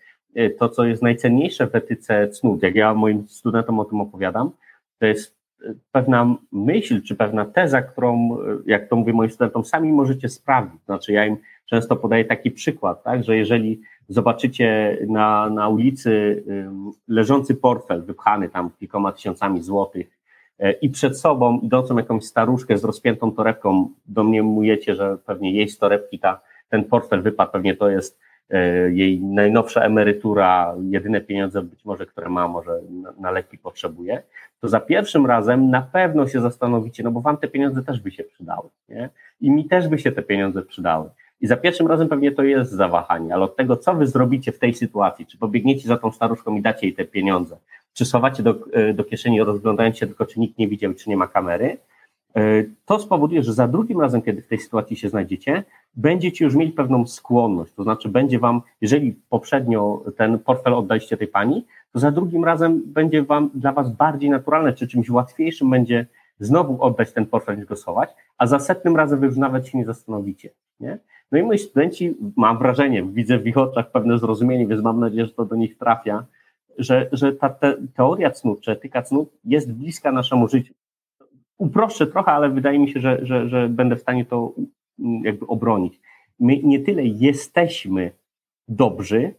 to, 0.59 0.69
co 0.69 0.85
jest 0.85 1.03
najcenniejsze 1.03 1.67
w 1.67 1.75
etyce 1.75 2.29
cnót, 2.29 2.63
jak 2.63 2.75
ja 2.75 2.95
moim 2.95 3.29
studentom 3.29 3.81
o 3.81 3.85
tym 3.85 4.01
opowiadam, 4.01 4.51
to 4.99 5.07
jest 5.07 5.37
y, 5.63 5.75
pewna 5.93 6.37
myśl, 6.53 7.03
czy 7.03 7.17
pewna 7.17 7.45
teza, 7.45 7.83
którą, 7.83 8.39
y, 8.41 8.63
jak 8.67 8.89
to 8.89 8.97
mówię 8.97 9.13
moim 9.13 9.31
studentom, 9.31 9.65
sami 9.65 9.93
możecie 9.93 10.29
sprawdzić. 10.29 10.85
Znaczy, 10.85 11.13
ja 11.13 11.27
im 11.27 11.37
często 11.67 11.97
podaję 11.97 12.25
taki 12.25 12.51
przykład, 12.51 13.03
tak, 13.03 13.25
że 13.25 13.37
jeżeli 13.37 13.81
zobaczycie 14.09 14.99
na, 15.09 15.51
na 15.51 15.69
ulicy 15.69 16.45
leżący 17.09 17.55
portfel 17.55 18.03
wypchany 18.03 18.49
tam 18.49 18.71
kilkoma 18.71 19.13
tysiącami 19.13 19.63
złotych 19.63 20.19
i 20.83 20.91
przed 20.91 21.21
sobą 21.21 21.61
idącą 21.61 21.97
jakąś 21.97 22.25
staruszkę 22.25 22.79
z 22.79 22.85
rozpiętą 22.85 23.33
torebką, 23.33 23.89
domniemujecie, 24.07 24.95
że 24.95 25.19
pewnie 25.27 25.53
jej 25.53 25.69
z 25.69 25.79
torebki 25.79 26.19
ta, 26.19 26.41
ten 26.69 26.85
portfel 26.85 27.23
wypadł, 27.23 27.53
pewnie 27.53 27.77
to 27.77 27.91
jest 27.91 28.19
jej 28.93 29.21
najnowsza 29.21 29.81
emerytura, 29.81 30.75
jedyne 30.91 31.21
pieniądze 31.21 31.63
być 31.63 31.85
może, 31.85 32.07
które 32.07 32.29
ma, 32.29 32.49
może 32.49 32.81
na, 32.91 33.13
na 33.21 33.31
leki 33.31 33.59
potrzebuje, 33.59 34.23
to 34.61 34.69
za 34.69 34.81
pierwszym 34.81 35.27
razem 35.27 35.71
na 35.71 35.83
pewno 35.83 36.29
się 36.29 36.41
zastanowicie, 36.41 37.03
no 37.03 37.11
bo 37.11 37.21
wam 37.21 37.37
te 37.37 37.49
pieniądze 37.49 37.83
też 37.83 38.01
by 38.01 38.11
się 38.11 38.25
przydały, 38.25 38.69
nie? 38.89 39.09
I 39.41 39.51
mi 39.51 39.65
też 39.65 39.89
by 39.89 39.99
się 39.99 40.13
te 40.13 40.23
pieniądze 40.23 40.63
przydały. 40.63 41.09
I 41.41 41.47
za 41.47 41.57
pierwszym 41.57 41.87
razem 41.87 42.09
pewnie 42.09 42.33
to 42.33 42.43
jest 42.43 42.73
zawahanie, 42.73 43.35
ale 43.35 43.45
od 43.45 43.57
tego, 43.57 43.77
co 43.77 43.95
wy 43.95 44.07
zrobicie 44.07 44.53
w 44.53 44.59
tej 44.59 44.75
sytuacji, 44.75 45.27
czy 45.27 45.39
pobiegniecie 45.39 45.89
za 45.89 45.97
tą 45.97 46.13
staruszką 46.13 46.57
i 46.57 46.63
dacie 46.63 46.87
jej 46.87 46.95
te 46.95 47.05
pieniądze, 47.05 47.57
czy 47.93 48.05
schowacie 48.05 48.43
do, 48.43 48.59
e, 48.73 48.95
do 48.95 49.05
kieszeni, 49.05 49.43
rozglądając 49.43 49.99
się 49.99 50.07
tylko, 50.07 50.27
czy 50.27 50.41
nikt 50.41 50.59
nie 50.59 50.69
widział, 50.69 50.95
czy 50.95 51.11
nie 51.11 51.17
ma 51.17 51.29
kamery, 51.29 51.79
E, 52.37 52.65
to 52.87 52.99
spowoduje, 52.99 53.43
że 53.43 53.53
za 53.53 53.69
drugim 53.69 54.01
razem, 54.01 54.23
kiedy 54.23 54.43
w 54.43 54.47
tej 54.47 54.59
sytuacji 54.59 54.97
się 54.97 55.09
znajdziecie, 55.09 55.65
będziecie 55.97 56.45
już 56.45 56.55
mieli 56.55 56.73
pewną 56.73 57.07
skłonność. 57.07 57.73
To 57.73 57.83
znaczy, 57.83 58.09
będzie 58.09 58.39
wam, 58.39 58.63
jeżeli 58.81 59.13
poprzednio 59.29 60.05
ten 60.17 60.39
portfel 60.39 60.75
oddaliście 60.75 61.17
tej 61.17 61.29
pani, 61.29 61.67
to 61.93 61.99
za 61.99 62.11
drugim 62.11 62.45
razem 62.45 62.83
będzie 62.87 63.23
wam 63.23 63.51
dla 63.55 63.73
was 63.73 63.91
bardziej 63.91 64.31
naturalne, 64.31 64.73
czy 64.73 64.89
czymś 64.89 65.11
łatwiejszym 65.11 65.71
będzie 65.71 66.07
znowu 66.39 66.83
oddać 66.83 67.13
ten 67.13 67.27
portfel 67.27 67.57
niż 67.57 67.67
go 67.67 67.77
schować, 67.77 68.11
a 68.39 68.47
za 68.47 68.59
setnym 68.59 68.97
razem 68.97 69.21
wy 69.21 69.27
już 69.27 69.37
nawet 69.37 69.69
się 69.69 69.79
nie 69.79 69.85
zastanowicie. 69.85 70.51
Nie? 70.81 70.99
No 71.33 71.39
i 71.39 71.43
moi 71.43 71.59
studenci, 71.59 72.17
mam 72.37 72.59
wrażenie, 72.59 73.03
widzę 73.03 73.39
w 73.39 73.47
ich 73.47 73.59
oczach 73.59 73.91
pewne 73.91 74.19
zrozumienie, 74.19 74.67
więc 74.67 74.83
mam 74.83 75.01
nadzieję, 75.01 75.27
że 75.27 75.33
to 75.33 75.45
do 75.45 75.57
nich 75.57 75.79
trafia, 75.79 76.27
że, 76.79 77.09
że 77.13 77.33
ta 77.33 77.49
te, 77.49 77.77
teoria 77.95 78.31
cnót, 78.31 78.61
czy 78.61 78.71
etyka 78.71 79.03
cnót 79.03 79.29
jest 79.45 79.73
bliska 79.73 80.13
naszemu 80.13 80.49
życiu 80.49 80.75
uproszczę 81.63 82.07
trochę, 82.07 82.33
ale 82.33 82.51
wydaje 82.51 82.79
mi 82.79 82.91
się, 82.91 83.01
że, 83.01 83.19
że, 83.23 83.49
że 83.49 83.69
będę 83.69 83.97
w 83.97 84.01
stanie 84.01 84.25
to 84.25 84.53
jakby 84.99 85.47
obronić. 85.47 86.01
My 86.41 86.59
nie 86.63 86.81
tyle 86.81 87.05
jesteśmy 87.05 88.11
dobrzy, 88.69 89.35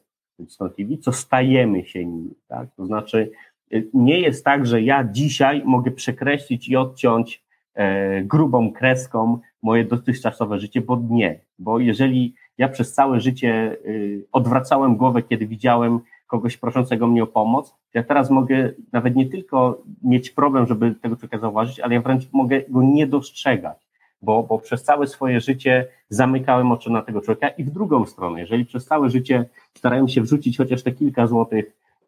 co 1.02 1.12
stajemy 1.12 1.86
się 1.86 2.06
nimi. 2.06 2.36
Tak? 2.48 2.76
To 2.76 2.86
znaczy, 2.86 3.32
y, 3.74 3.90
nie 3.94 4.20
jest 4.20 4.46
tak, 4.46 4.66
że 4.66 4.82
ja 4.82 5.04
dzisiaj 5.04 5.62
mogę 5.66 5.92
przekreślić 5.92 6.70
i 6.70 6.76
odciąć 6.76 7.44
e, 7.74 8.24
grubą 8.24 8.74
kreską 8.74 9.40
moje 9.62 9.86
dotychczasowe 9.86 10.60
życie, 10.60 10.82
bo 10.82 11.02
nie. 11.10 11.40
Bo 11.60 11.80
jeżeli 11.80 12.36
ja 12.58 12.70
przez 12.70 12.94
całe 12.94 13.20
życie 13.20 13.78
y, 13.86 14.26
odwracałem 14.32 14.98
głowę, 14.98 15.22
kiedy 15.22 15.48
widziałem 15.48 16.00
kogoś 16.28 16.58
proszącego 16.58 17.08
mnie 17.08 17.24
o 17.24 17.28
pomoc, 17.28 17.76
ja 17.94 18.04
teraz 18.04 18.30
mogę 18.30 18.72
nawet 18.92 19.16
nie 19.16 19.26
tylko 19.26 19.82
mieć 20.04 20.30
problem, 20.30 20.68
żeby 20.68 20.96
tego 20.96 21.16
człowieka 21.16 21.40
zauważyć, 21.40 21.80
ale 21.80 21.94
ja 21.94 22.02
wręcz 22.02 22.30
mogę 22.32 22.62
go 22.70 22.84
nie 22.84 23.08
dostrzegać, 23.08 23.83
bo, 24.24 24.44
bo 24.44 24.60
przez 24.60 24.84
całe 24.84 25.08
swoje 25.08 25.42
życie 25.42 25.88
zamykałem 26.10 26.72
oczy 26.72 26.92
na 26.92 27.02
tego 27.02 27.22
człowieka 27.22 27.48
i 27.50 27.64
w 27.64 27.72
drugą 27.72 28.06
stronę, 28.06 28.40
jeżeli 28.40 28.66
przez 28.66 28.86
całe 28.86 29.10
życie 29.10 29.46
starałem 29.74 30.08
się 30.08 30.22
wrzucić 30.22 30.58
chociaż 30.58 30.84
te 30.84 30.92
kilka 30.92 31.28
złotych 31.28 31.66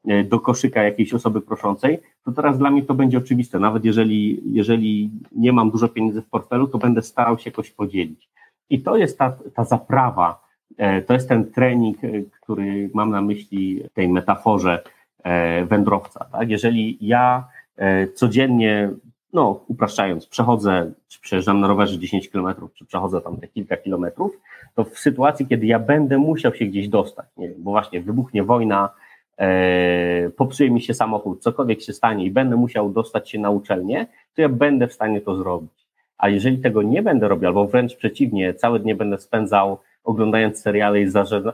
e, 0.07 0.24
do 0.24 0.39
koszyka 0.39 0.84
jakiejś 0.84 1.13
osoby 1.13 1.41
proszącej, 1.41 1.99
to 2.26 2.32
teraz 2.32 2.57
dla 2.57 2.72
mnie 2.72 2.84
to 2.84 2.93
będzie 2.93 3.18
oczywiste. 3.18 3.59
Nawet 3.59 3.86
jeżeli, 3.86 4.41
jeżeli 4.51 5.11
nie 5.32 5.53
mam 5.53 5.72
dużo 5.72 5.88
pieniędzy 5.88 6.22
w 6.22 6.30
portfelu, 6.30 6.68
to 6.68 6.78
będę 6.78 7.01
starał 7.01 7.38
się 7.39 7.49
jakoś 7.49 7.72
podzielić. 7.72 8.30
I 8.70 8.82
to 8.82 8.97
jest 8.97 9.18
ta, 9.18 9.38
ta 9.53 9.63
zaprawa, 9.63 10.45
E, 10.78 11.01
to 11.01 11.13
jest 11.13 11.30
ten 11.30 11.51
trening, 11.51 12.03
e, 12.03 12.07
który 12.41 12.89
mam 12.93 13.09
na 13.09 13.22
myśli 13.22 13.84
w 13.84 13.93
tej 13.93 14.09
metaforze 14.09 14.84
wędrowca. 15.68 16.26
Tak? 16.32 16.49
Jeżeli 16.49 16.97
ja 17.01 17.47
codziennie, 18.13 18.89
no 19.36 19.59
upraszczając, 19.67 20.27
przechodzę, 20.27 20.91
czy 21.07 21.21
przejeżdżam 21.21 21.59
na 21.59 21.67
rowerze 21.67 21.99
10 21.99 22.29
kilometrów, 22.29 22.73
czy 22.73 22.86
przechodzę 22.86 23.21
tam 23.21 23.38
te 23.38 23.47
kilka 23.47 23.77
kilometrów, 23.77 24.39
to 24.75 24.83
w 24.83 24.99
sytuacji, 24.99 25.47
kiedy 25.47 25.65
ja 25.65 25.79
będę 25.79 26.17
musiał 26.17 26.53
się 26.53 26.65
gdzieś 26.65 26.88
dostać, 26.88 27.25
nie 27.38 27.49
wiem, 27.49 27.57
bo 27.63 27.71
właśnie 27.71 28.01
wybuchnie 28.01 28.43
wojna, 28.43 28.89
e, 29.38 30.29
popsuje 30.29 30.71
mi 30.71 30.81
się 30.81 30.93
samochód, 30.93 31.41
cokolwiek 31.41 31.81
się 31.81 31.93
stanie 31.93 32.25
i 32.25 32.31
będę 32.31 32.55
musiał 32.55 32.89
dostać 32.89 33.29
się 33.29 33.39
na 33.39 33.49
uczelnię, 33.49 34.07
to 34.36 34.41
ja 34.41 34.49
będę 34.49 34.88
w 34.88 34.93
stanie 34.93 35.21
to 35.21 35.36
zrobić. 35.36 35.71
A 36.17 36.29
jeżeli 36.29 36.57
tego 36.57 36.81
nie 36.83 37.01
będę 37.01 37.27
robił, 37.27 37.47
albo 37.47 37.67
wręcz 37.67 37.95
przeciwnie, 37.95 38.53
całe 38.53 38.79
dnie 38.79 38.95
będę 38.95 39.17
spędzał 39.17 39.77
oglądając 40.03 40.61
seriale 40.61 41.01
i 41.01 41.07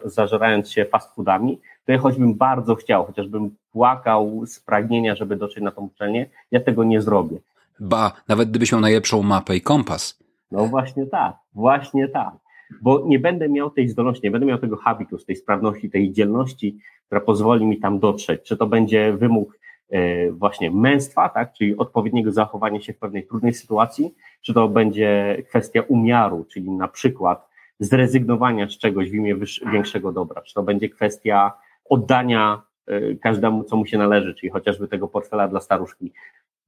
zażerając 0.05 0.71
się 0.71 0.85
fast 0.85 1.15
foodami, 1.15 1.59
to 1.85 1.91
ja 1.91 1.97
choćbym 1.97 2.33
bardzo 2.33 2.75
chciał, 2.75 3.05
chociażbym 3.05 3.55
płakał 3.71 4.45
z 4.45 4.59
pragnienia, 4.59 5.15
żeby 5.15 5.35
dotrzeć 5.35 5.63
na 5.63 5.71
tą 5.71 5.81
uczelnię, 5.81 6.25
ja 6.51 6.59
tego 6.59 6.83
nie 6.83 7.01
zrobię. 7.01 7.37
Ba, 7.81 8.11
nawet 8.27 8.49
gdybyś 8.49 8.71
miał 8.71 8.81
najlepszą 8.81 9.23
mapę 9.23 9.55
i 9.55 9.61
kompas, 9.61 10.19
No 10.51 10.65
właśnie 10.65 11.05
tak, 11.05 11.35
właśnie 11.53 12.07
tak. 12.07 12.33
Bo 12.81 13.03
nie 13.05 13.19
będę 13.19 13.49
miał 13.49 13.69
tej 13.69 13.89
zdolności, 13.89 14.21
nie 14.23 14.31
będę 14.31 14.47
miał 14.47 14.57
tego 14.57 14.77
habitus, 14.77 15.25
tej 15.25 15.35
sprawności, 15.35 15.89
tej 15.89 16.11
dzielności, 16.11 16.77
która 17.05 17.21
pozwoli 17.21 17.65
mi 17.65 17.79
tam 17.79 17.99
dotrzeć. 17.99 18.41
Czy 18.43 18.57
to 18.57 18.67
będzie 18.67 19.13
wymóg 19.13 19.59
e, 19.89 20.31
właśnie 20.31 20.71
męstwa, 20.71 21.29
tak, 21.29 21.53
czyli 21.53 21.77
odpowiedniego 21.77 22.31
zachowania 22.31 22.81
się 22.81 22.93
w 22.93 22.97
pewnej 22.97 23.27
trudnej 23.27 23.53
sytuacji, 23.53 24.15
czy 24.41 24.53
to 24.53 24.67
będzie 24.67 25.37
kwestia 25.49 25.81
umiaru, 25.87 26.45
czyli 26.45 26.71
na 26.71 26.87
przykład 26.87 27.49
zrezygnowania 27.79 28.69
z 28.69 28.77
czegoś 28.77 29.11
w 29.11 29.13
imię 29.13 29.35
większego 29.73 30.11
dobra, 30.11 30.41
czy 30.41 30.53
to 30.53 30.63
będzie 30.63 30.89
kwestia 30.89 31.51
oddania 31.89 32.61
e, 32.87 33.15
każdemu, 33.15 33.63
co 33.63 33.75
mu 33.75 33.85
się 33.85 33.97
należy, 33.97 34.35
czyli 34.35 34.49
chociażby 34.49 34.87
tego 34.87 35.07
portfela 35.07 35.47
dla 35.47 35.59
staruszki. 35.59 36.13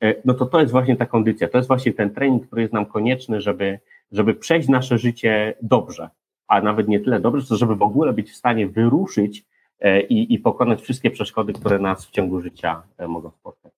E, 0.04 0.16
no 0.26 0.34
to 0.34 0.46
to 0.46 0.60
jest 0.60 0.72
właśnie 0.72 0.96
ta 0.96 1.06
kondycja, 1.06 1.48
to 1.48 1.58
jest 1.58 1.68
właśnie 1.68 1.94
ten 1.94 2.14
trening, 2.14 2.48
który 2.48 2.62
jest 2.62 2.74
nam 2.74 2.86
konieczny, 2.86 3.42
żeby, 3.42 3.80
żeby 4.12 4.34
przejść 4.34 4.70
nasze 4.70 4.98
życie 4.98 5.54
dobrze, 5.62 6.10
a 6.48 6.62
nawet 6.62 6.88
nie 6.88 7.00
tyle 7.00 7.20
dobrze, 7.20 7.46
co 7.46 7.58
żeby 7.58 7.76
w 7.76 7.82
ogóle 7.82 8.14
być 8.14 8.32
w 8.32 8.36
stanie 8.36 8.68
wyruszyć 8.68 9.46
e, 9.80 10.02
i, 10.02 10.34
i 10.34 10.40
pokonać 10.40 10.82
wszystkie 10.82 11.12
przeszkody, 11.12 11.54
które 11.54 11.80
nas 11.80 12.06
w 12.06 12.12
ciągu 12.12 12.42
życia 12.42 12.84
mogą 13.08 13.32
spotkać. 13.32 13.72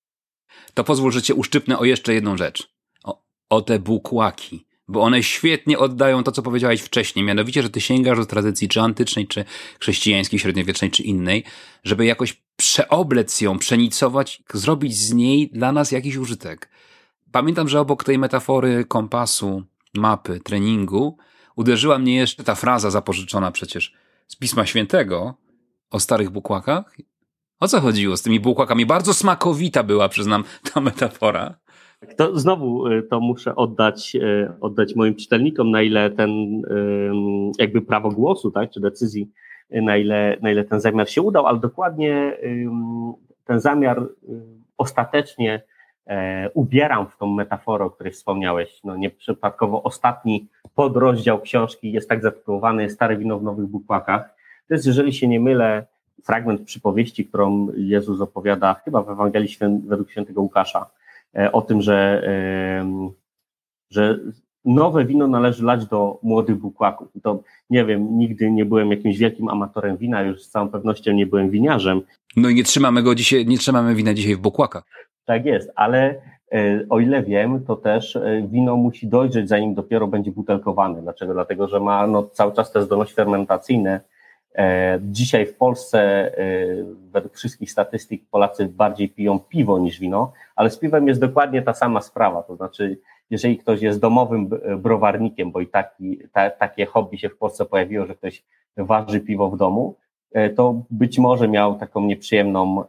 To 0.74 0.84
pozwól, 0.84 1.12
że 1.12 1.22
cię 1.22 1.36
uszczypnę 1.36 1.80
o 1.80 1.86
jeszcze 1.86 2.14
jedną 2.14 2.38
rzecz. 2.38 2.74
O, 3.04 3.22
o 3.50 3.62
te 3.62 3.80
bukłaki 3.80 4.66
bo 4.88 5.02
one 5.02 5.24
świetnie 5.24 5.80
oddają 5.80 6.24
to, 6.24 6.32
co 6.32 6.42
powiedziałeś 6.42 6.82
wcześniej, 6.82 7.26
mianowicie, 7.26 7.64
że 7.64 7.70
ty 7.70 7.82
sięgasz 7.82 8.18
do 8.18 8.26
tradycji 8.26 8.68
czy 8.68 8.82
antycznej, 8.82 9.28
czy 9.28 9.46
chrześcijańskiej, 9.80 10.40
średniowiecznej, 10.40 10.92
czy 10.92 11.04
innej, 11.04 11.44
żeby 11.84 12.06
jakoś 12.06 12.42
przeoblec 12.56 13.42
ją, 13.42 13.60
przenicować, 13.60 14.44
zrobić 14.54 14.98
z 14.98 15.14
niej 15.14 15.50
dla 15.50 15.72
nas 15.72 15.92
jakiś 15.92 16.16
użytek. 16.16 16.70
Pamiętam, 17.32 17.70
że 17.70 17.80
obok 17.80 18.04
tej 18.04 18.18
metafory 18.18 18.86
kompasu, 18.86 19.64
mapy, 19.94 20.40
treningu, 20.40 21.18
uderzyła 21.56 22.00
mnie 22.00 22.16
jeszcze 22.16 22.44
ta 22.44 22.56
fraza 22.56 22.92
zapożyczona 22.92 23.52
przecież 23.52 23.94
z 24.28 24.36
Pisma 24.36 24.66
Świętego 24.66 25.34
o 25.92 26.00
starych 26.00 26.30
bukłakach. 26.30 26.98
O 27.60 27.68
co 27.68 27.82
chodziło 27.82 28.18
z 28.18 28.22
tymi 28.22 28.40
bukłakami? 28.40 28.86
Bardzo 28.86 29.14
smakowita 29.14 29.84
była, 29.84 30.10
przyznam, 30.10 30.44
ta 30.74 30.82
metafora. 30.82 31.56
To 32.18 32.40
znowu 32.40 32.88
y, 32.88 33.04
to 33.04 33.20
muszę 33.20 33.56
oddać, 33.56 34.16
y, 34.16 34.52
oddać 34.62 34.96
moim 34.96 35.16
czytelnikom, 35.16 35.72
na 35.72 35.82
ile 35.82 36.10
ten 36.10 36.62
jakby 37.60 37.82
prawo 37.82 38.10
głosu, 38.10 38.52
tak, 38.52 38.72
czy 38.72 38.80
decyzji, 38.80 39.32
y, 39.76 39.82
na 39.82 39.98
ile, 39.98 40.38
na 40.42 40.52
ile 40.52 40.64
ten 40.64 40.80
zamiar 40.80 41.10
się 41.10 41.22
udał, 41.22 41.46
ale 41.48 41.60
dokładnie 41.60 42.38
ten 43.46 43.60
zamiar 43.60 44.08
ostatecznie 44.78 45.62
e, 46.08 46.50
ubieram 46.54 47.08
w 47.08 47.18
tą 47.18 47.28
metaforę, 47.28 47.86
o 47.86 47.90
której 47.90 48.14
wspomniałeś. 48.14 48.80
No 48.84 48.98
nieprzypadkowo 48.98 49.84
ostatni 49.84 50.48
podrozdział 50.76 51.42
książki 51.42 51.92
jest 51.92 52.10
tak 52.10 52.22
zatytułowany 52.22 52.90
Stare 52.90 53.18
wino 53.18 53.40
w 53.40 53.44
nowych 53.44 53.66
bukłakach. 53.66 54.36
To 54.68 54.74
jest, 54.74 54.86
jeżeli 54.86 55.14
się 55.14 55.28
nie 55.28 55.40
mylę, 55.40 55.86
fragment 56.24 56.62
przypowieści, 56.62 57.26
którą 57.26 57.68
Jezus 57.78 58.22
opowiada 58.22 58.74
chyba 58.74 59.02
w 59.02 59.10
Ewangelii 59.10 59.58
według 59.88 60.12
świętego 60.12 60.42
Łukasza 60.42 60.86
E, 60.86 61.05
o 61.52 61.62
tym, 61.62 61.82
że, 61.82 62.24
że 63.92 64.20
nowe 64.66 65.06
wino 65.06 65.28
należy 65.28 65.64
lać 65.64 65.86
do 65.86 66.20
młodych 66.24 66.58
bukłaków. 66.58 67.08
To 67.24 67.44
nie 67.70 67.86
wiem, 67.86 68.18
nigdy 68.18 68.52
nie 68.52 68.66
byłem 68.66 68.92
jakimś 68.92 69.18
wielkim 69.18 69.50
amatorem 69.50 69.98
wina, 69.98 70.22
już 70.22 70.44
z 70.44 70.50
całą 70.50 70.70
pewnością 70.70 71.14
nie 71.14 71.26
byłem 71.26 71.50
winiarzem. 71.50 72.02
No 72.38 72.50
i 72.50 72.56
nie 72.56 72.64
trzymamy 72.64 73.04
go 73.04 73.16
dzisiaj, 73.16 73.46
nie 73.46 73.58
trzymamy 73.58 73.96
wina 73.96 74.14
dzisiaj 74.14 74.36
w 74.36 74.40
bukłakach. 74.40 74.84
Tak 75.26 75.46
jest, 75.46 75.72
ale 75.76 76.22
e, 76.52 76.86
o 76.90 77.00
ile 77.00 77.24
wiem, 77.24 77.66
to 77.66 77.76
też 77.76 78.16
e, 78.16 78.48
wino 78.52 78.76
musi 78.76 79.08
dojrzeć, 79.08 79.50
zanim 79.50 79.74
dopiero 79.74 80.08
będzie 80.08 80.32
butelkowane. 80.32 81.02
Dlaczego? 81.02 81.34
Dlatego, 81.34 81.68
że 81.68 81.80
ma 81.80 82.08
no, 82.08 82.24
cały 82.24 82.54
czas 82.54 82.72
te 82.72 82.82
zdolności 82.82 83.16
fermentacyjne, 83.16 84.02
E, 84.02 84.15
dzisiaj 85.02 85.46
w 85.46 85.58
Polsce, 85.58 86.00
e, 86.00 86.66
według 87.12 87.36
wszystkich 87.36 87.72
statystyk, 87.72 88.22
Polacy 88.32 88.66
bardziej 88.66 89.10
piją 89.10 89.40
piwo 89.40 89.80
niż 89.80 90.00
wino, 90.00 90.32
ale 90.56 90.70
z 90.70 90.78
piwem 90.78 91.08
jest 91.08 91.22
dokładnie 91.22 91.62
ta 91.62 91.74
sama 91.74 92.02
sprawa. 92.02 92.44
To 92.44 92.56
znaczy, 92.56 93.00
jeżeli 93.30 93.58
ktoś 93.58 93.82
jest 93.82 94.00
domowym 94.00 94.50
browarnikiem, 94.78 95.52
bo 95.52 95.62
i 95.62 95.68
taki, 95.68 96.20
ta, 96.32 96.50
takie 96.50 96.86
hobby 96.86 97.18
się 97.18 97.30
w 97.30 97.38
Polsce 97.38 97.66
pojawiło, 97.66 98.06
że 98.06 98.16
ktoś 98.16 98.44
waży 98.78 99.20
piwo 99.20 99.50
w 99.50 99.58
domu, 99.58 99.96
e, 100.32 100.50
to 100.50 100.82
być 100.90 101.20
może 101.20 101.48
miał 101.48 101.76
taką 101.76 102.06
nieprzyjemną 102.06 102.84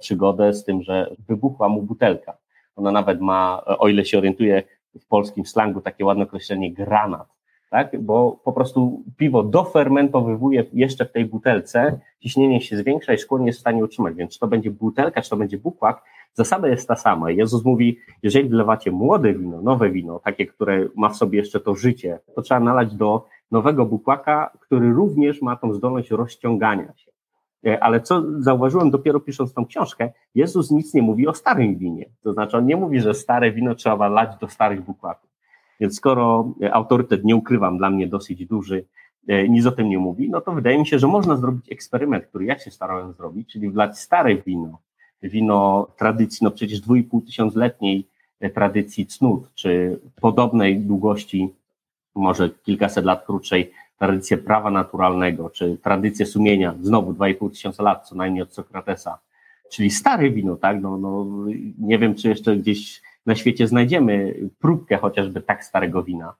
przygodę 0.00 0.52
z 0.52 0.64
tym, 0.64 0.82
że 0.82 1.10
wybuchła 1.28 1.68
mu 1.68 1.82
butelka. 1.82 2.36
Ona 2.76 2.90
nawet 2.90 3.20
ma, 3.20 3.62
o 3.64 3.88
ile 3.88 4.04
się 4.04 4.18
orientuje 4.18 4.62
w 5.00 5.06
polskim 5.06 5.46
slangu, 5.46 5.80
takie 5.80 6.04
ładne 6.04 6.24
określenie 6.24 6.72
granat 6.72 7.33
tak? 7.74 8.02
bo 8.02 8.40
po 8.44 8.52
prostu 8.52 9.02
piwo 9.16 9.42
dofermentowywuje 9.42 10.64
jeszcze 10.72 11.04
w 11.04 11.12
tej 11.12 11.24
butelce, 11.24 12.00
ciśnienie 12.20 12.60
się 12.60 12.76
zwiększa 12.76 13.12
i 13.14 13.18
szkło 13.18 13.38
nie 13.38 13.46
jest 13.46 13.58
w 13.58 13.60
stanie 13.60 13.84
utrzymać, 13.84 14.14
więc 14.14 14.32
czy 14.32 14.38
to 14.40 14.46
będzie 14.46 14.70
butelka, 14.70 15.22
czy 15.22 15.30
to 15.30 15.36
będzie 15.36 15.58
bukłak, 15.58 16.02
zasada 16.34 16.68
jest 16.68 16.88
ta 16.88 16.96
sama. 16.96 17.30
Jezus 17.30 17.64
mówi, 17.64 17.98
jeżeli 18.22 18.48
wlewacie 18.48 18.90
młode 18.90 19.34
wino, 19.34 19.62
nowe 19.62 19.90
wino, 19.90 20.18
takie, 20.18 20.46
które 20.46 20.88
ma 20.96 21.08
w 21.08 21.16
sobie 21.16 21.38
jeszcze 21.38 21.60
to 21.60 21.74
życie, 21.74 22.18
to 22.34 22.42
trzeba 22.42 22.60
nalać 22.60 22.94
do 22.94 23.26
nowego 23.50 23.86
bukłaka, 23.86 24.50
który 24.60 24.92
również 24.92 25.42
ma 25.42 25.56
tą 25.56 25.74
zdolność 25.74 26.10
rozciągania 26.10 26.92
się. 26.96 27.10
E, 27.66 27.82
ale 27.82 28.00
co 28.00 28.22
zauważyłem 28.38 28.90
dopiero 28.90 29.20
pisząc 29.20 29.54
tą 29.54 29.66
książkę, 29.66 30.12
Jezus 30.34 30.70
nic 30.70 30.94
nie 30.94 31.02
mówi 31.02 31.28
o 31.28 31.34
starym 31.34 31.76
winie. 31.76 32.10
To 32.22 32.32
znaczy 32.32 32.56
on 32.56 32.66
nie 32.66 32.76
mówi, 32.76 33.00
że 33.00 33.14
stare 33.14 33.52
wino 33.52 33.74
trzeba 33.74 34.08
lać 34.08 34.38
do 34.40 34.48
starych 34.48 34.82
bukłaków. 34.82 35.33
Więc 35.80 35.96
skoro 35.96 36.54
e, 36.62 36.74
autorytet, 36.74 37.24
nie 37.24 37.36
ukrywam, 37.36 37.78
dla 37.78 37.90
mnie 37.90 38.06
dosyć 38.06 38.46
duży, 38.46 38.84
e, 39.28 39.48
nic 39.48 39.66
o 39.66 39.72
tym 39.72 39.88
nie 39.88 39.98
mówi, 39.98 40.30
no 40.30 40.40
to 40.40 40.52
wydaje 40.52 40.78
mi 40.78 40.86
się, 40.86 40.98
że 40.98 41.06
można 41.06 41.36
zrobić 41.36 41.72
eksperyment, 41.72 42.26
który 42.26 42.44
ja 42.44 42.58
się 42.58 42.70
starałem 42.70 43.12
zrobić, 43.12 43.52
czyli 43.52 43.70
wlać 43.70 43.98
stare 43.98 44.36
wino, 44.36 44.78
wino 45.22 45.86
tradycji, 45.96 46.44
no 46.44 46.50
przecież 46.50 46.80
2,5 46.80 47.26
tysiącletniej 47.26 48.08
e, 48.40 48.50
tradycji 48.50 49.06
cnót, 49.06 49.50
czy 49.54 50.00
podobnej 50.20 50.80
długości, 50.80 51.48
może 52.14 52.50
kilkaset 52.50 53.04
lat 53.04 53.24
krótszej, 53.26 53.70
tradycję 53.98 54.38
prawa 54.38 54.70
naturalnego, 54.70 55.50
czy 55.50 55.78
tradycję 55.82 56.26
sumienia, 56.26 56.74
znowu 56.82 57.12
2,5 57.12 57.50
tysiąca 57.50 57.82
lat, 57.82 58.08
co 58.08 58.14
najmniej 58.14 58.42
od 58.42 58.54
Sokratesa, 58.54 59.18
czyli 59.72 59.90
stare 59.90 60.30
wino, 60.30 60.56
tak, 60.56 60.80
no, 60.82 60.98
no 60.98 61.26
nie 61.78 61.98
wiem, 61.98 62.14
czy 62.14 62.28
jeszcze 62.28 62.56
gdzieś 62.56 63.02
na 63.26 63.34
świecie 63.34 63.66
znajdziemy 63.66 64.34
próbkę 64.58 64.96
chociażby 64.96 65.40
tak 65.40 65.64
starego 65.64 66.02
wina, 66.02 66.34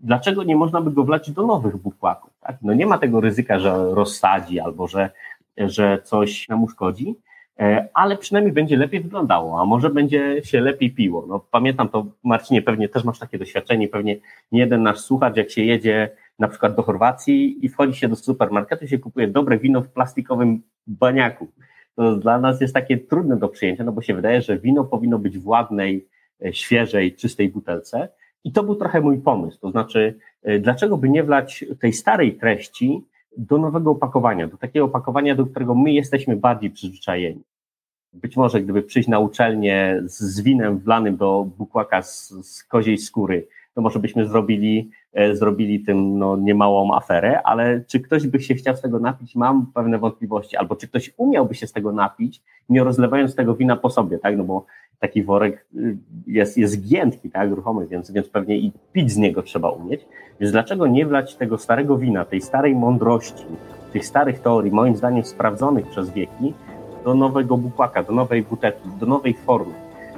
dlaczego 0.00 0.42
nie 0.42 0.56
można 0.56 0.80
by 0.80 0.90
go 0.90 1.04
wlać 1.04 1.30
do 1.30 1.46
nowych 1.46 1.76
bukłaków? 1.76 2.30
Tak? 2.40 2.56
No 2.62 2.74
nie 2.74 2.86
ma 2.86 2.98
tego 2.98 3.20
ryzyka, 3.20 3.58
że 3.58 3.94
rozsadzi 3.94 4.60
albo 4.60 4.88
że, 4.88 5.10
że 5.56 5.98
coś 6.04 6.48
nam 6.48 6.62
uszkodzi, 6.62 7.14
e, 7.60 7.88
ale 7.94 8.16
przynajmniej 8.16 8.52
będzie 8.52 8.76
lepiej 8.76 9.00
wyglądało, 9.00 9.60
a 9.60 9.64
może 9.64 9.90
będzie 9.90 10.44
się 10.44 10.60
lepiej 10.60 10.90
piło. 10.90 11.24
No, 11.28 11.44
pamiętam 11.50 11.88
to, 11.88 12.06
Marcinie, 12.24 12.62
pewnie 12.62 12.88
też 12.88 13.04
masz 13.04 13.18
takie 13.18 13.38
doświadczenie, 13.38 13.88
pewnie 13.88 14.16
nie 14.52 14.60
jeden 14.60 14.82
nasz 14.82 15.00
słuchacz, 15.00 15.36
jak 15.36 15.50
się 15.50 15.64
jedzie 15.64 16.10
na 16.38 16.48
przykład 16.48 16.74
do 16.74 16.82
Chorwacji 16.82 17.66
i 17.66 17.68
wchodzi 17.68 17.98
się 17.98 18.08
do 18.08 18.16
supermarketu 18.16 18.84
i 18.84 18.88
się 18.88 18.98
kupuje 18.98 19.28
dobre 19.28 19.58
wino 19.58 19.80
w 19.80 19.88
plastikowym 19.88 20.62
baniaku 20.86 21.48
to 21.96 22.16
dla 22.16 22.38
nas 22.38 22.60
jest 22.60 22.74
takie 22.74 22.98
trudne 22.98 23.36
do 23.36 23.48
przyjęcia, 23.48 23.84
no 23.84 23.92
bo 23.92 24.02
się 24.02 24.14
wydaje, 24.14 24.42
że 24.42 24.58
wino 24.58 24.84
powinno 24.84 25.18
być 25.18 25.38
w 25.38 25.46
ładnej, 25.46 26.08
e, 26.44 26.52
świeżej, 26.52 27.14
czystej 27.14 27.48
butelce. 27.48 28.08
I 28.44 28.52
to 28.52 28.62
był 28.62 28.74
trochę 28.74 29.00
mój 29.00 29.18
pomysł. 29.18 29.58
To 29.60 29.70
znaczy, 29.70 30.18
e, 30.42 30.58
dlaczego 30.58 30.96
by 30.96 31.08
nie 31.08 31.24
wlać 31.24 31.64
tej 31.80 31.92
starej 31.92 32.34
treści 32.34 33.04
do 33.36 33.58
nowego 33.58 33.90
opakowania, 33.90 34.48
do 34.48 34.56
takiego 34.56 34.84
opakowania, 34.84 35.34
do 35.34 35.46
którego 35.46 35.74
my 35.74 35.92
jesteśmy 35.92 36.36
bardziej 36.36 36.70
przyzwyczajeni. 36.70 37.42
Być 38.12 38.36
może 38.36 38.60
gdyby 38.60 38.82
przyjść 38.82 39.08
na 39.08 39.18
uczelnię 39.18 40.02
z, 40.04 40.40
winem 40.40 40.78
wlanym 40.78 41.16
do 41.16 41.46
bukłaka 41.58 42.02
z, 42.02 42.28
z 42.28 42.64
koziej 42.64 42.98
skóry, 42.98 43.46
to 43.74 43.80
może 43.80 43.98
byśmy 43.98 44.26
zrobili, 44.26 44.90
e, 45.12 45.36
zrobili 45.36 45.80
tym 45.80 46.18
no, 46.18 46.36
niemałą 46.36 46.94
aferę, 46.94 47.42
ale 47.42 47.80
czy 47.86 48.00
ktoś 48.00 48.26
by 48.26 48.40
się 48.40 48.54
chciał 48.54 48.76
z 48.76 48.80
tego 48.80 48.98
napić, 48.98 49.34
mam 49.34 49.66
pewne 49.74 49.98
wątpliwości, 49.98 50.56
albo 50.56 50.76
czy 50.76 50.88
ktoś 50.88 51.12
umiałby 51.16 51.54
się 51.54 51.66
z 51.66 51.72
tego 51.72 51.92
napić, 51.92 52.42
nie 52.68 52.84
rozlewając 52.84 53.34
tego 53.34 53.54
wina 53.54 53.76
po 53.76 53.90
sobie, 53.90 54.18
tak, 54.18 54.36
no 54.36 54.44
bo 54.44 54.66
taki 54.98 55.22
worek 55.22 55.66
y, 55.76 55.96
jest, 56.26 56.58
jest 56.58 56.88
giętki, 56.88 57.30
tak, 57.30 57.50
ruchomy, 57.50 57.86
więc, 57.86 58.10
więc 58.10 58.28
pewnie 58.28 58.56
i 58.56 58.72
pić 58.92 59.12
z 59.12 59.16
niego 59.16 59.42
trzeba 59.42 59.70
umieć, 59.70 60.06
więc 60.40 60.52
dlaczego 60.52 60.86
nie 60.86 61.06
wlać 61.06 61.36
tego 61.36 61.58
starego 61.58 61.98
wina, 61.98 62.24
tej 62.24 62.40
starej 62.40 62.74
mądrości, 62.74 63.44
tych 63.92 64.06
starych 64.06 64.40
teorii, 64.40 64.72
moim 64.72 64.96
zdaniem 64.96 65.24
sprawdzonych 65.24 65.86
przez 65.86 66.10
wieki, 66.10 66.54
do 67.04 67.14
nowego 67.14 67.56
bukłaka, 67.56 68.02
do 68.02 68.12
nowej 68.12 68.42
butelki, 68.42 68.88
do 69.00 69.06
nowej 69.06 69.34
formy, 69.34 69.74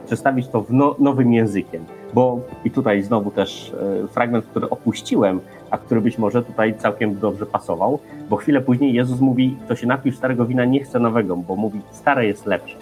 przedstawić 0.07 0.49
to 0.49 0.63
w 0.63 0.73
no, 0.73 0.97
nowym 0.99 1.33
językiem 1.33 1.85
bo 2.15 2.41
i 2.65 2.71
tutaj 2.71 3.03
znowu 3.03 3.31
też 3.31 3.73
e, 4.05 4.09
fragment, 4.09 4.47
który 4.47 4.71
opuściłem, 4.71 5.41
a 5.71 5.79
który 5.79 6.01
być 6.01 6.19
może 6.19 6.43
tutaj 6.43 6.75
całkiem 6.79 7.19
dobrze 7.19 7.47
pasował, 7.47 7.99
bo 8.31 8.37
chwilę 8.37 8.61
później 8.61 8.95
Jezus 8.95 9.21
mówi, 9.21 9.57
kto 9.65 9.77
się 9.77 9.87
napił 9.87 10.13
starego 10.13 10.47
wina, 10.47 10.65
nie 10.65 10.85
chce 10.85 10.99
nowego, 10.99 11.37
bo 11.37 11.57
mówi, 11.57 11.81
stare 11.91 12.27
jest 12.27 12.47
lepsze. 12.47 12.77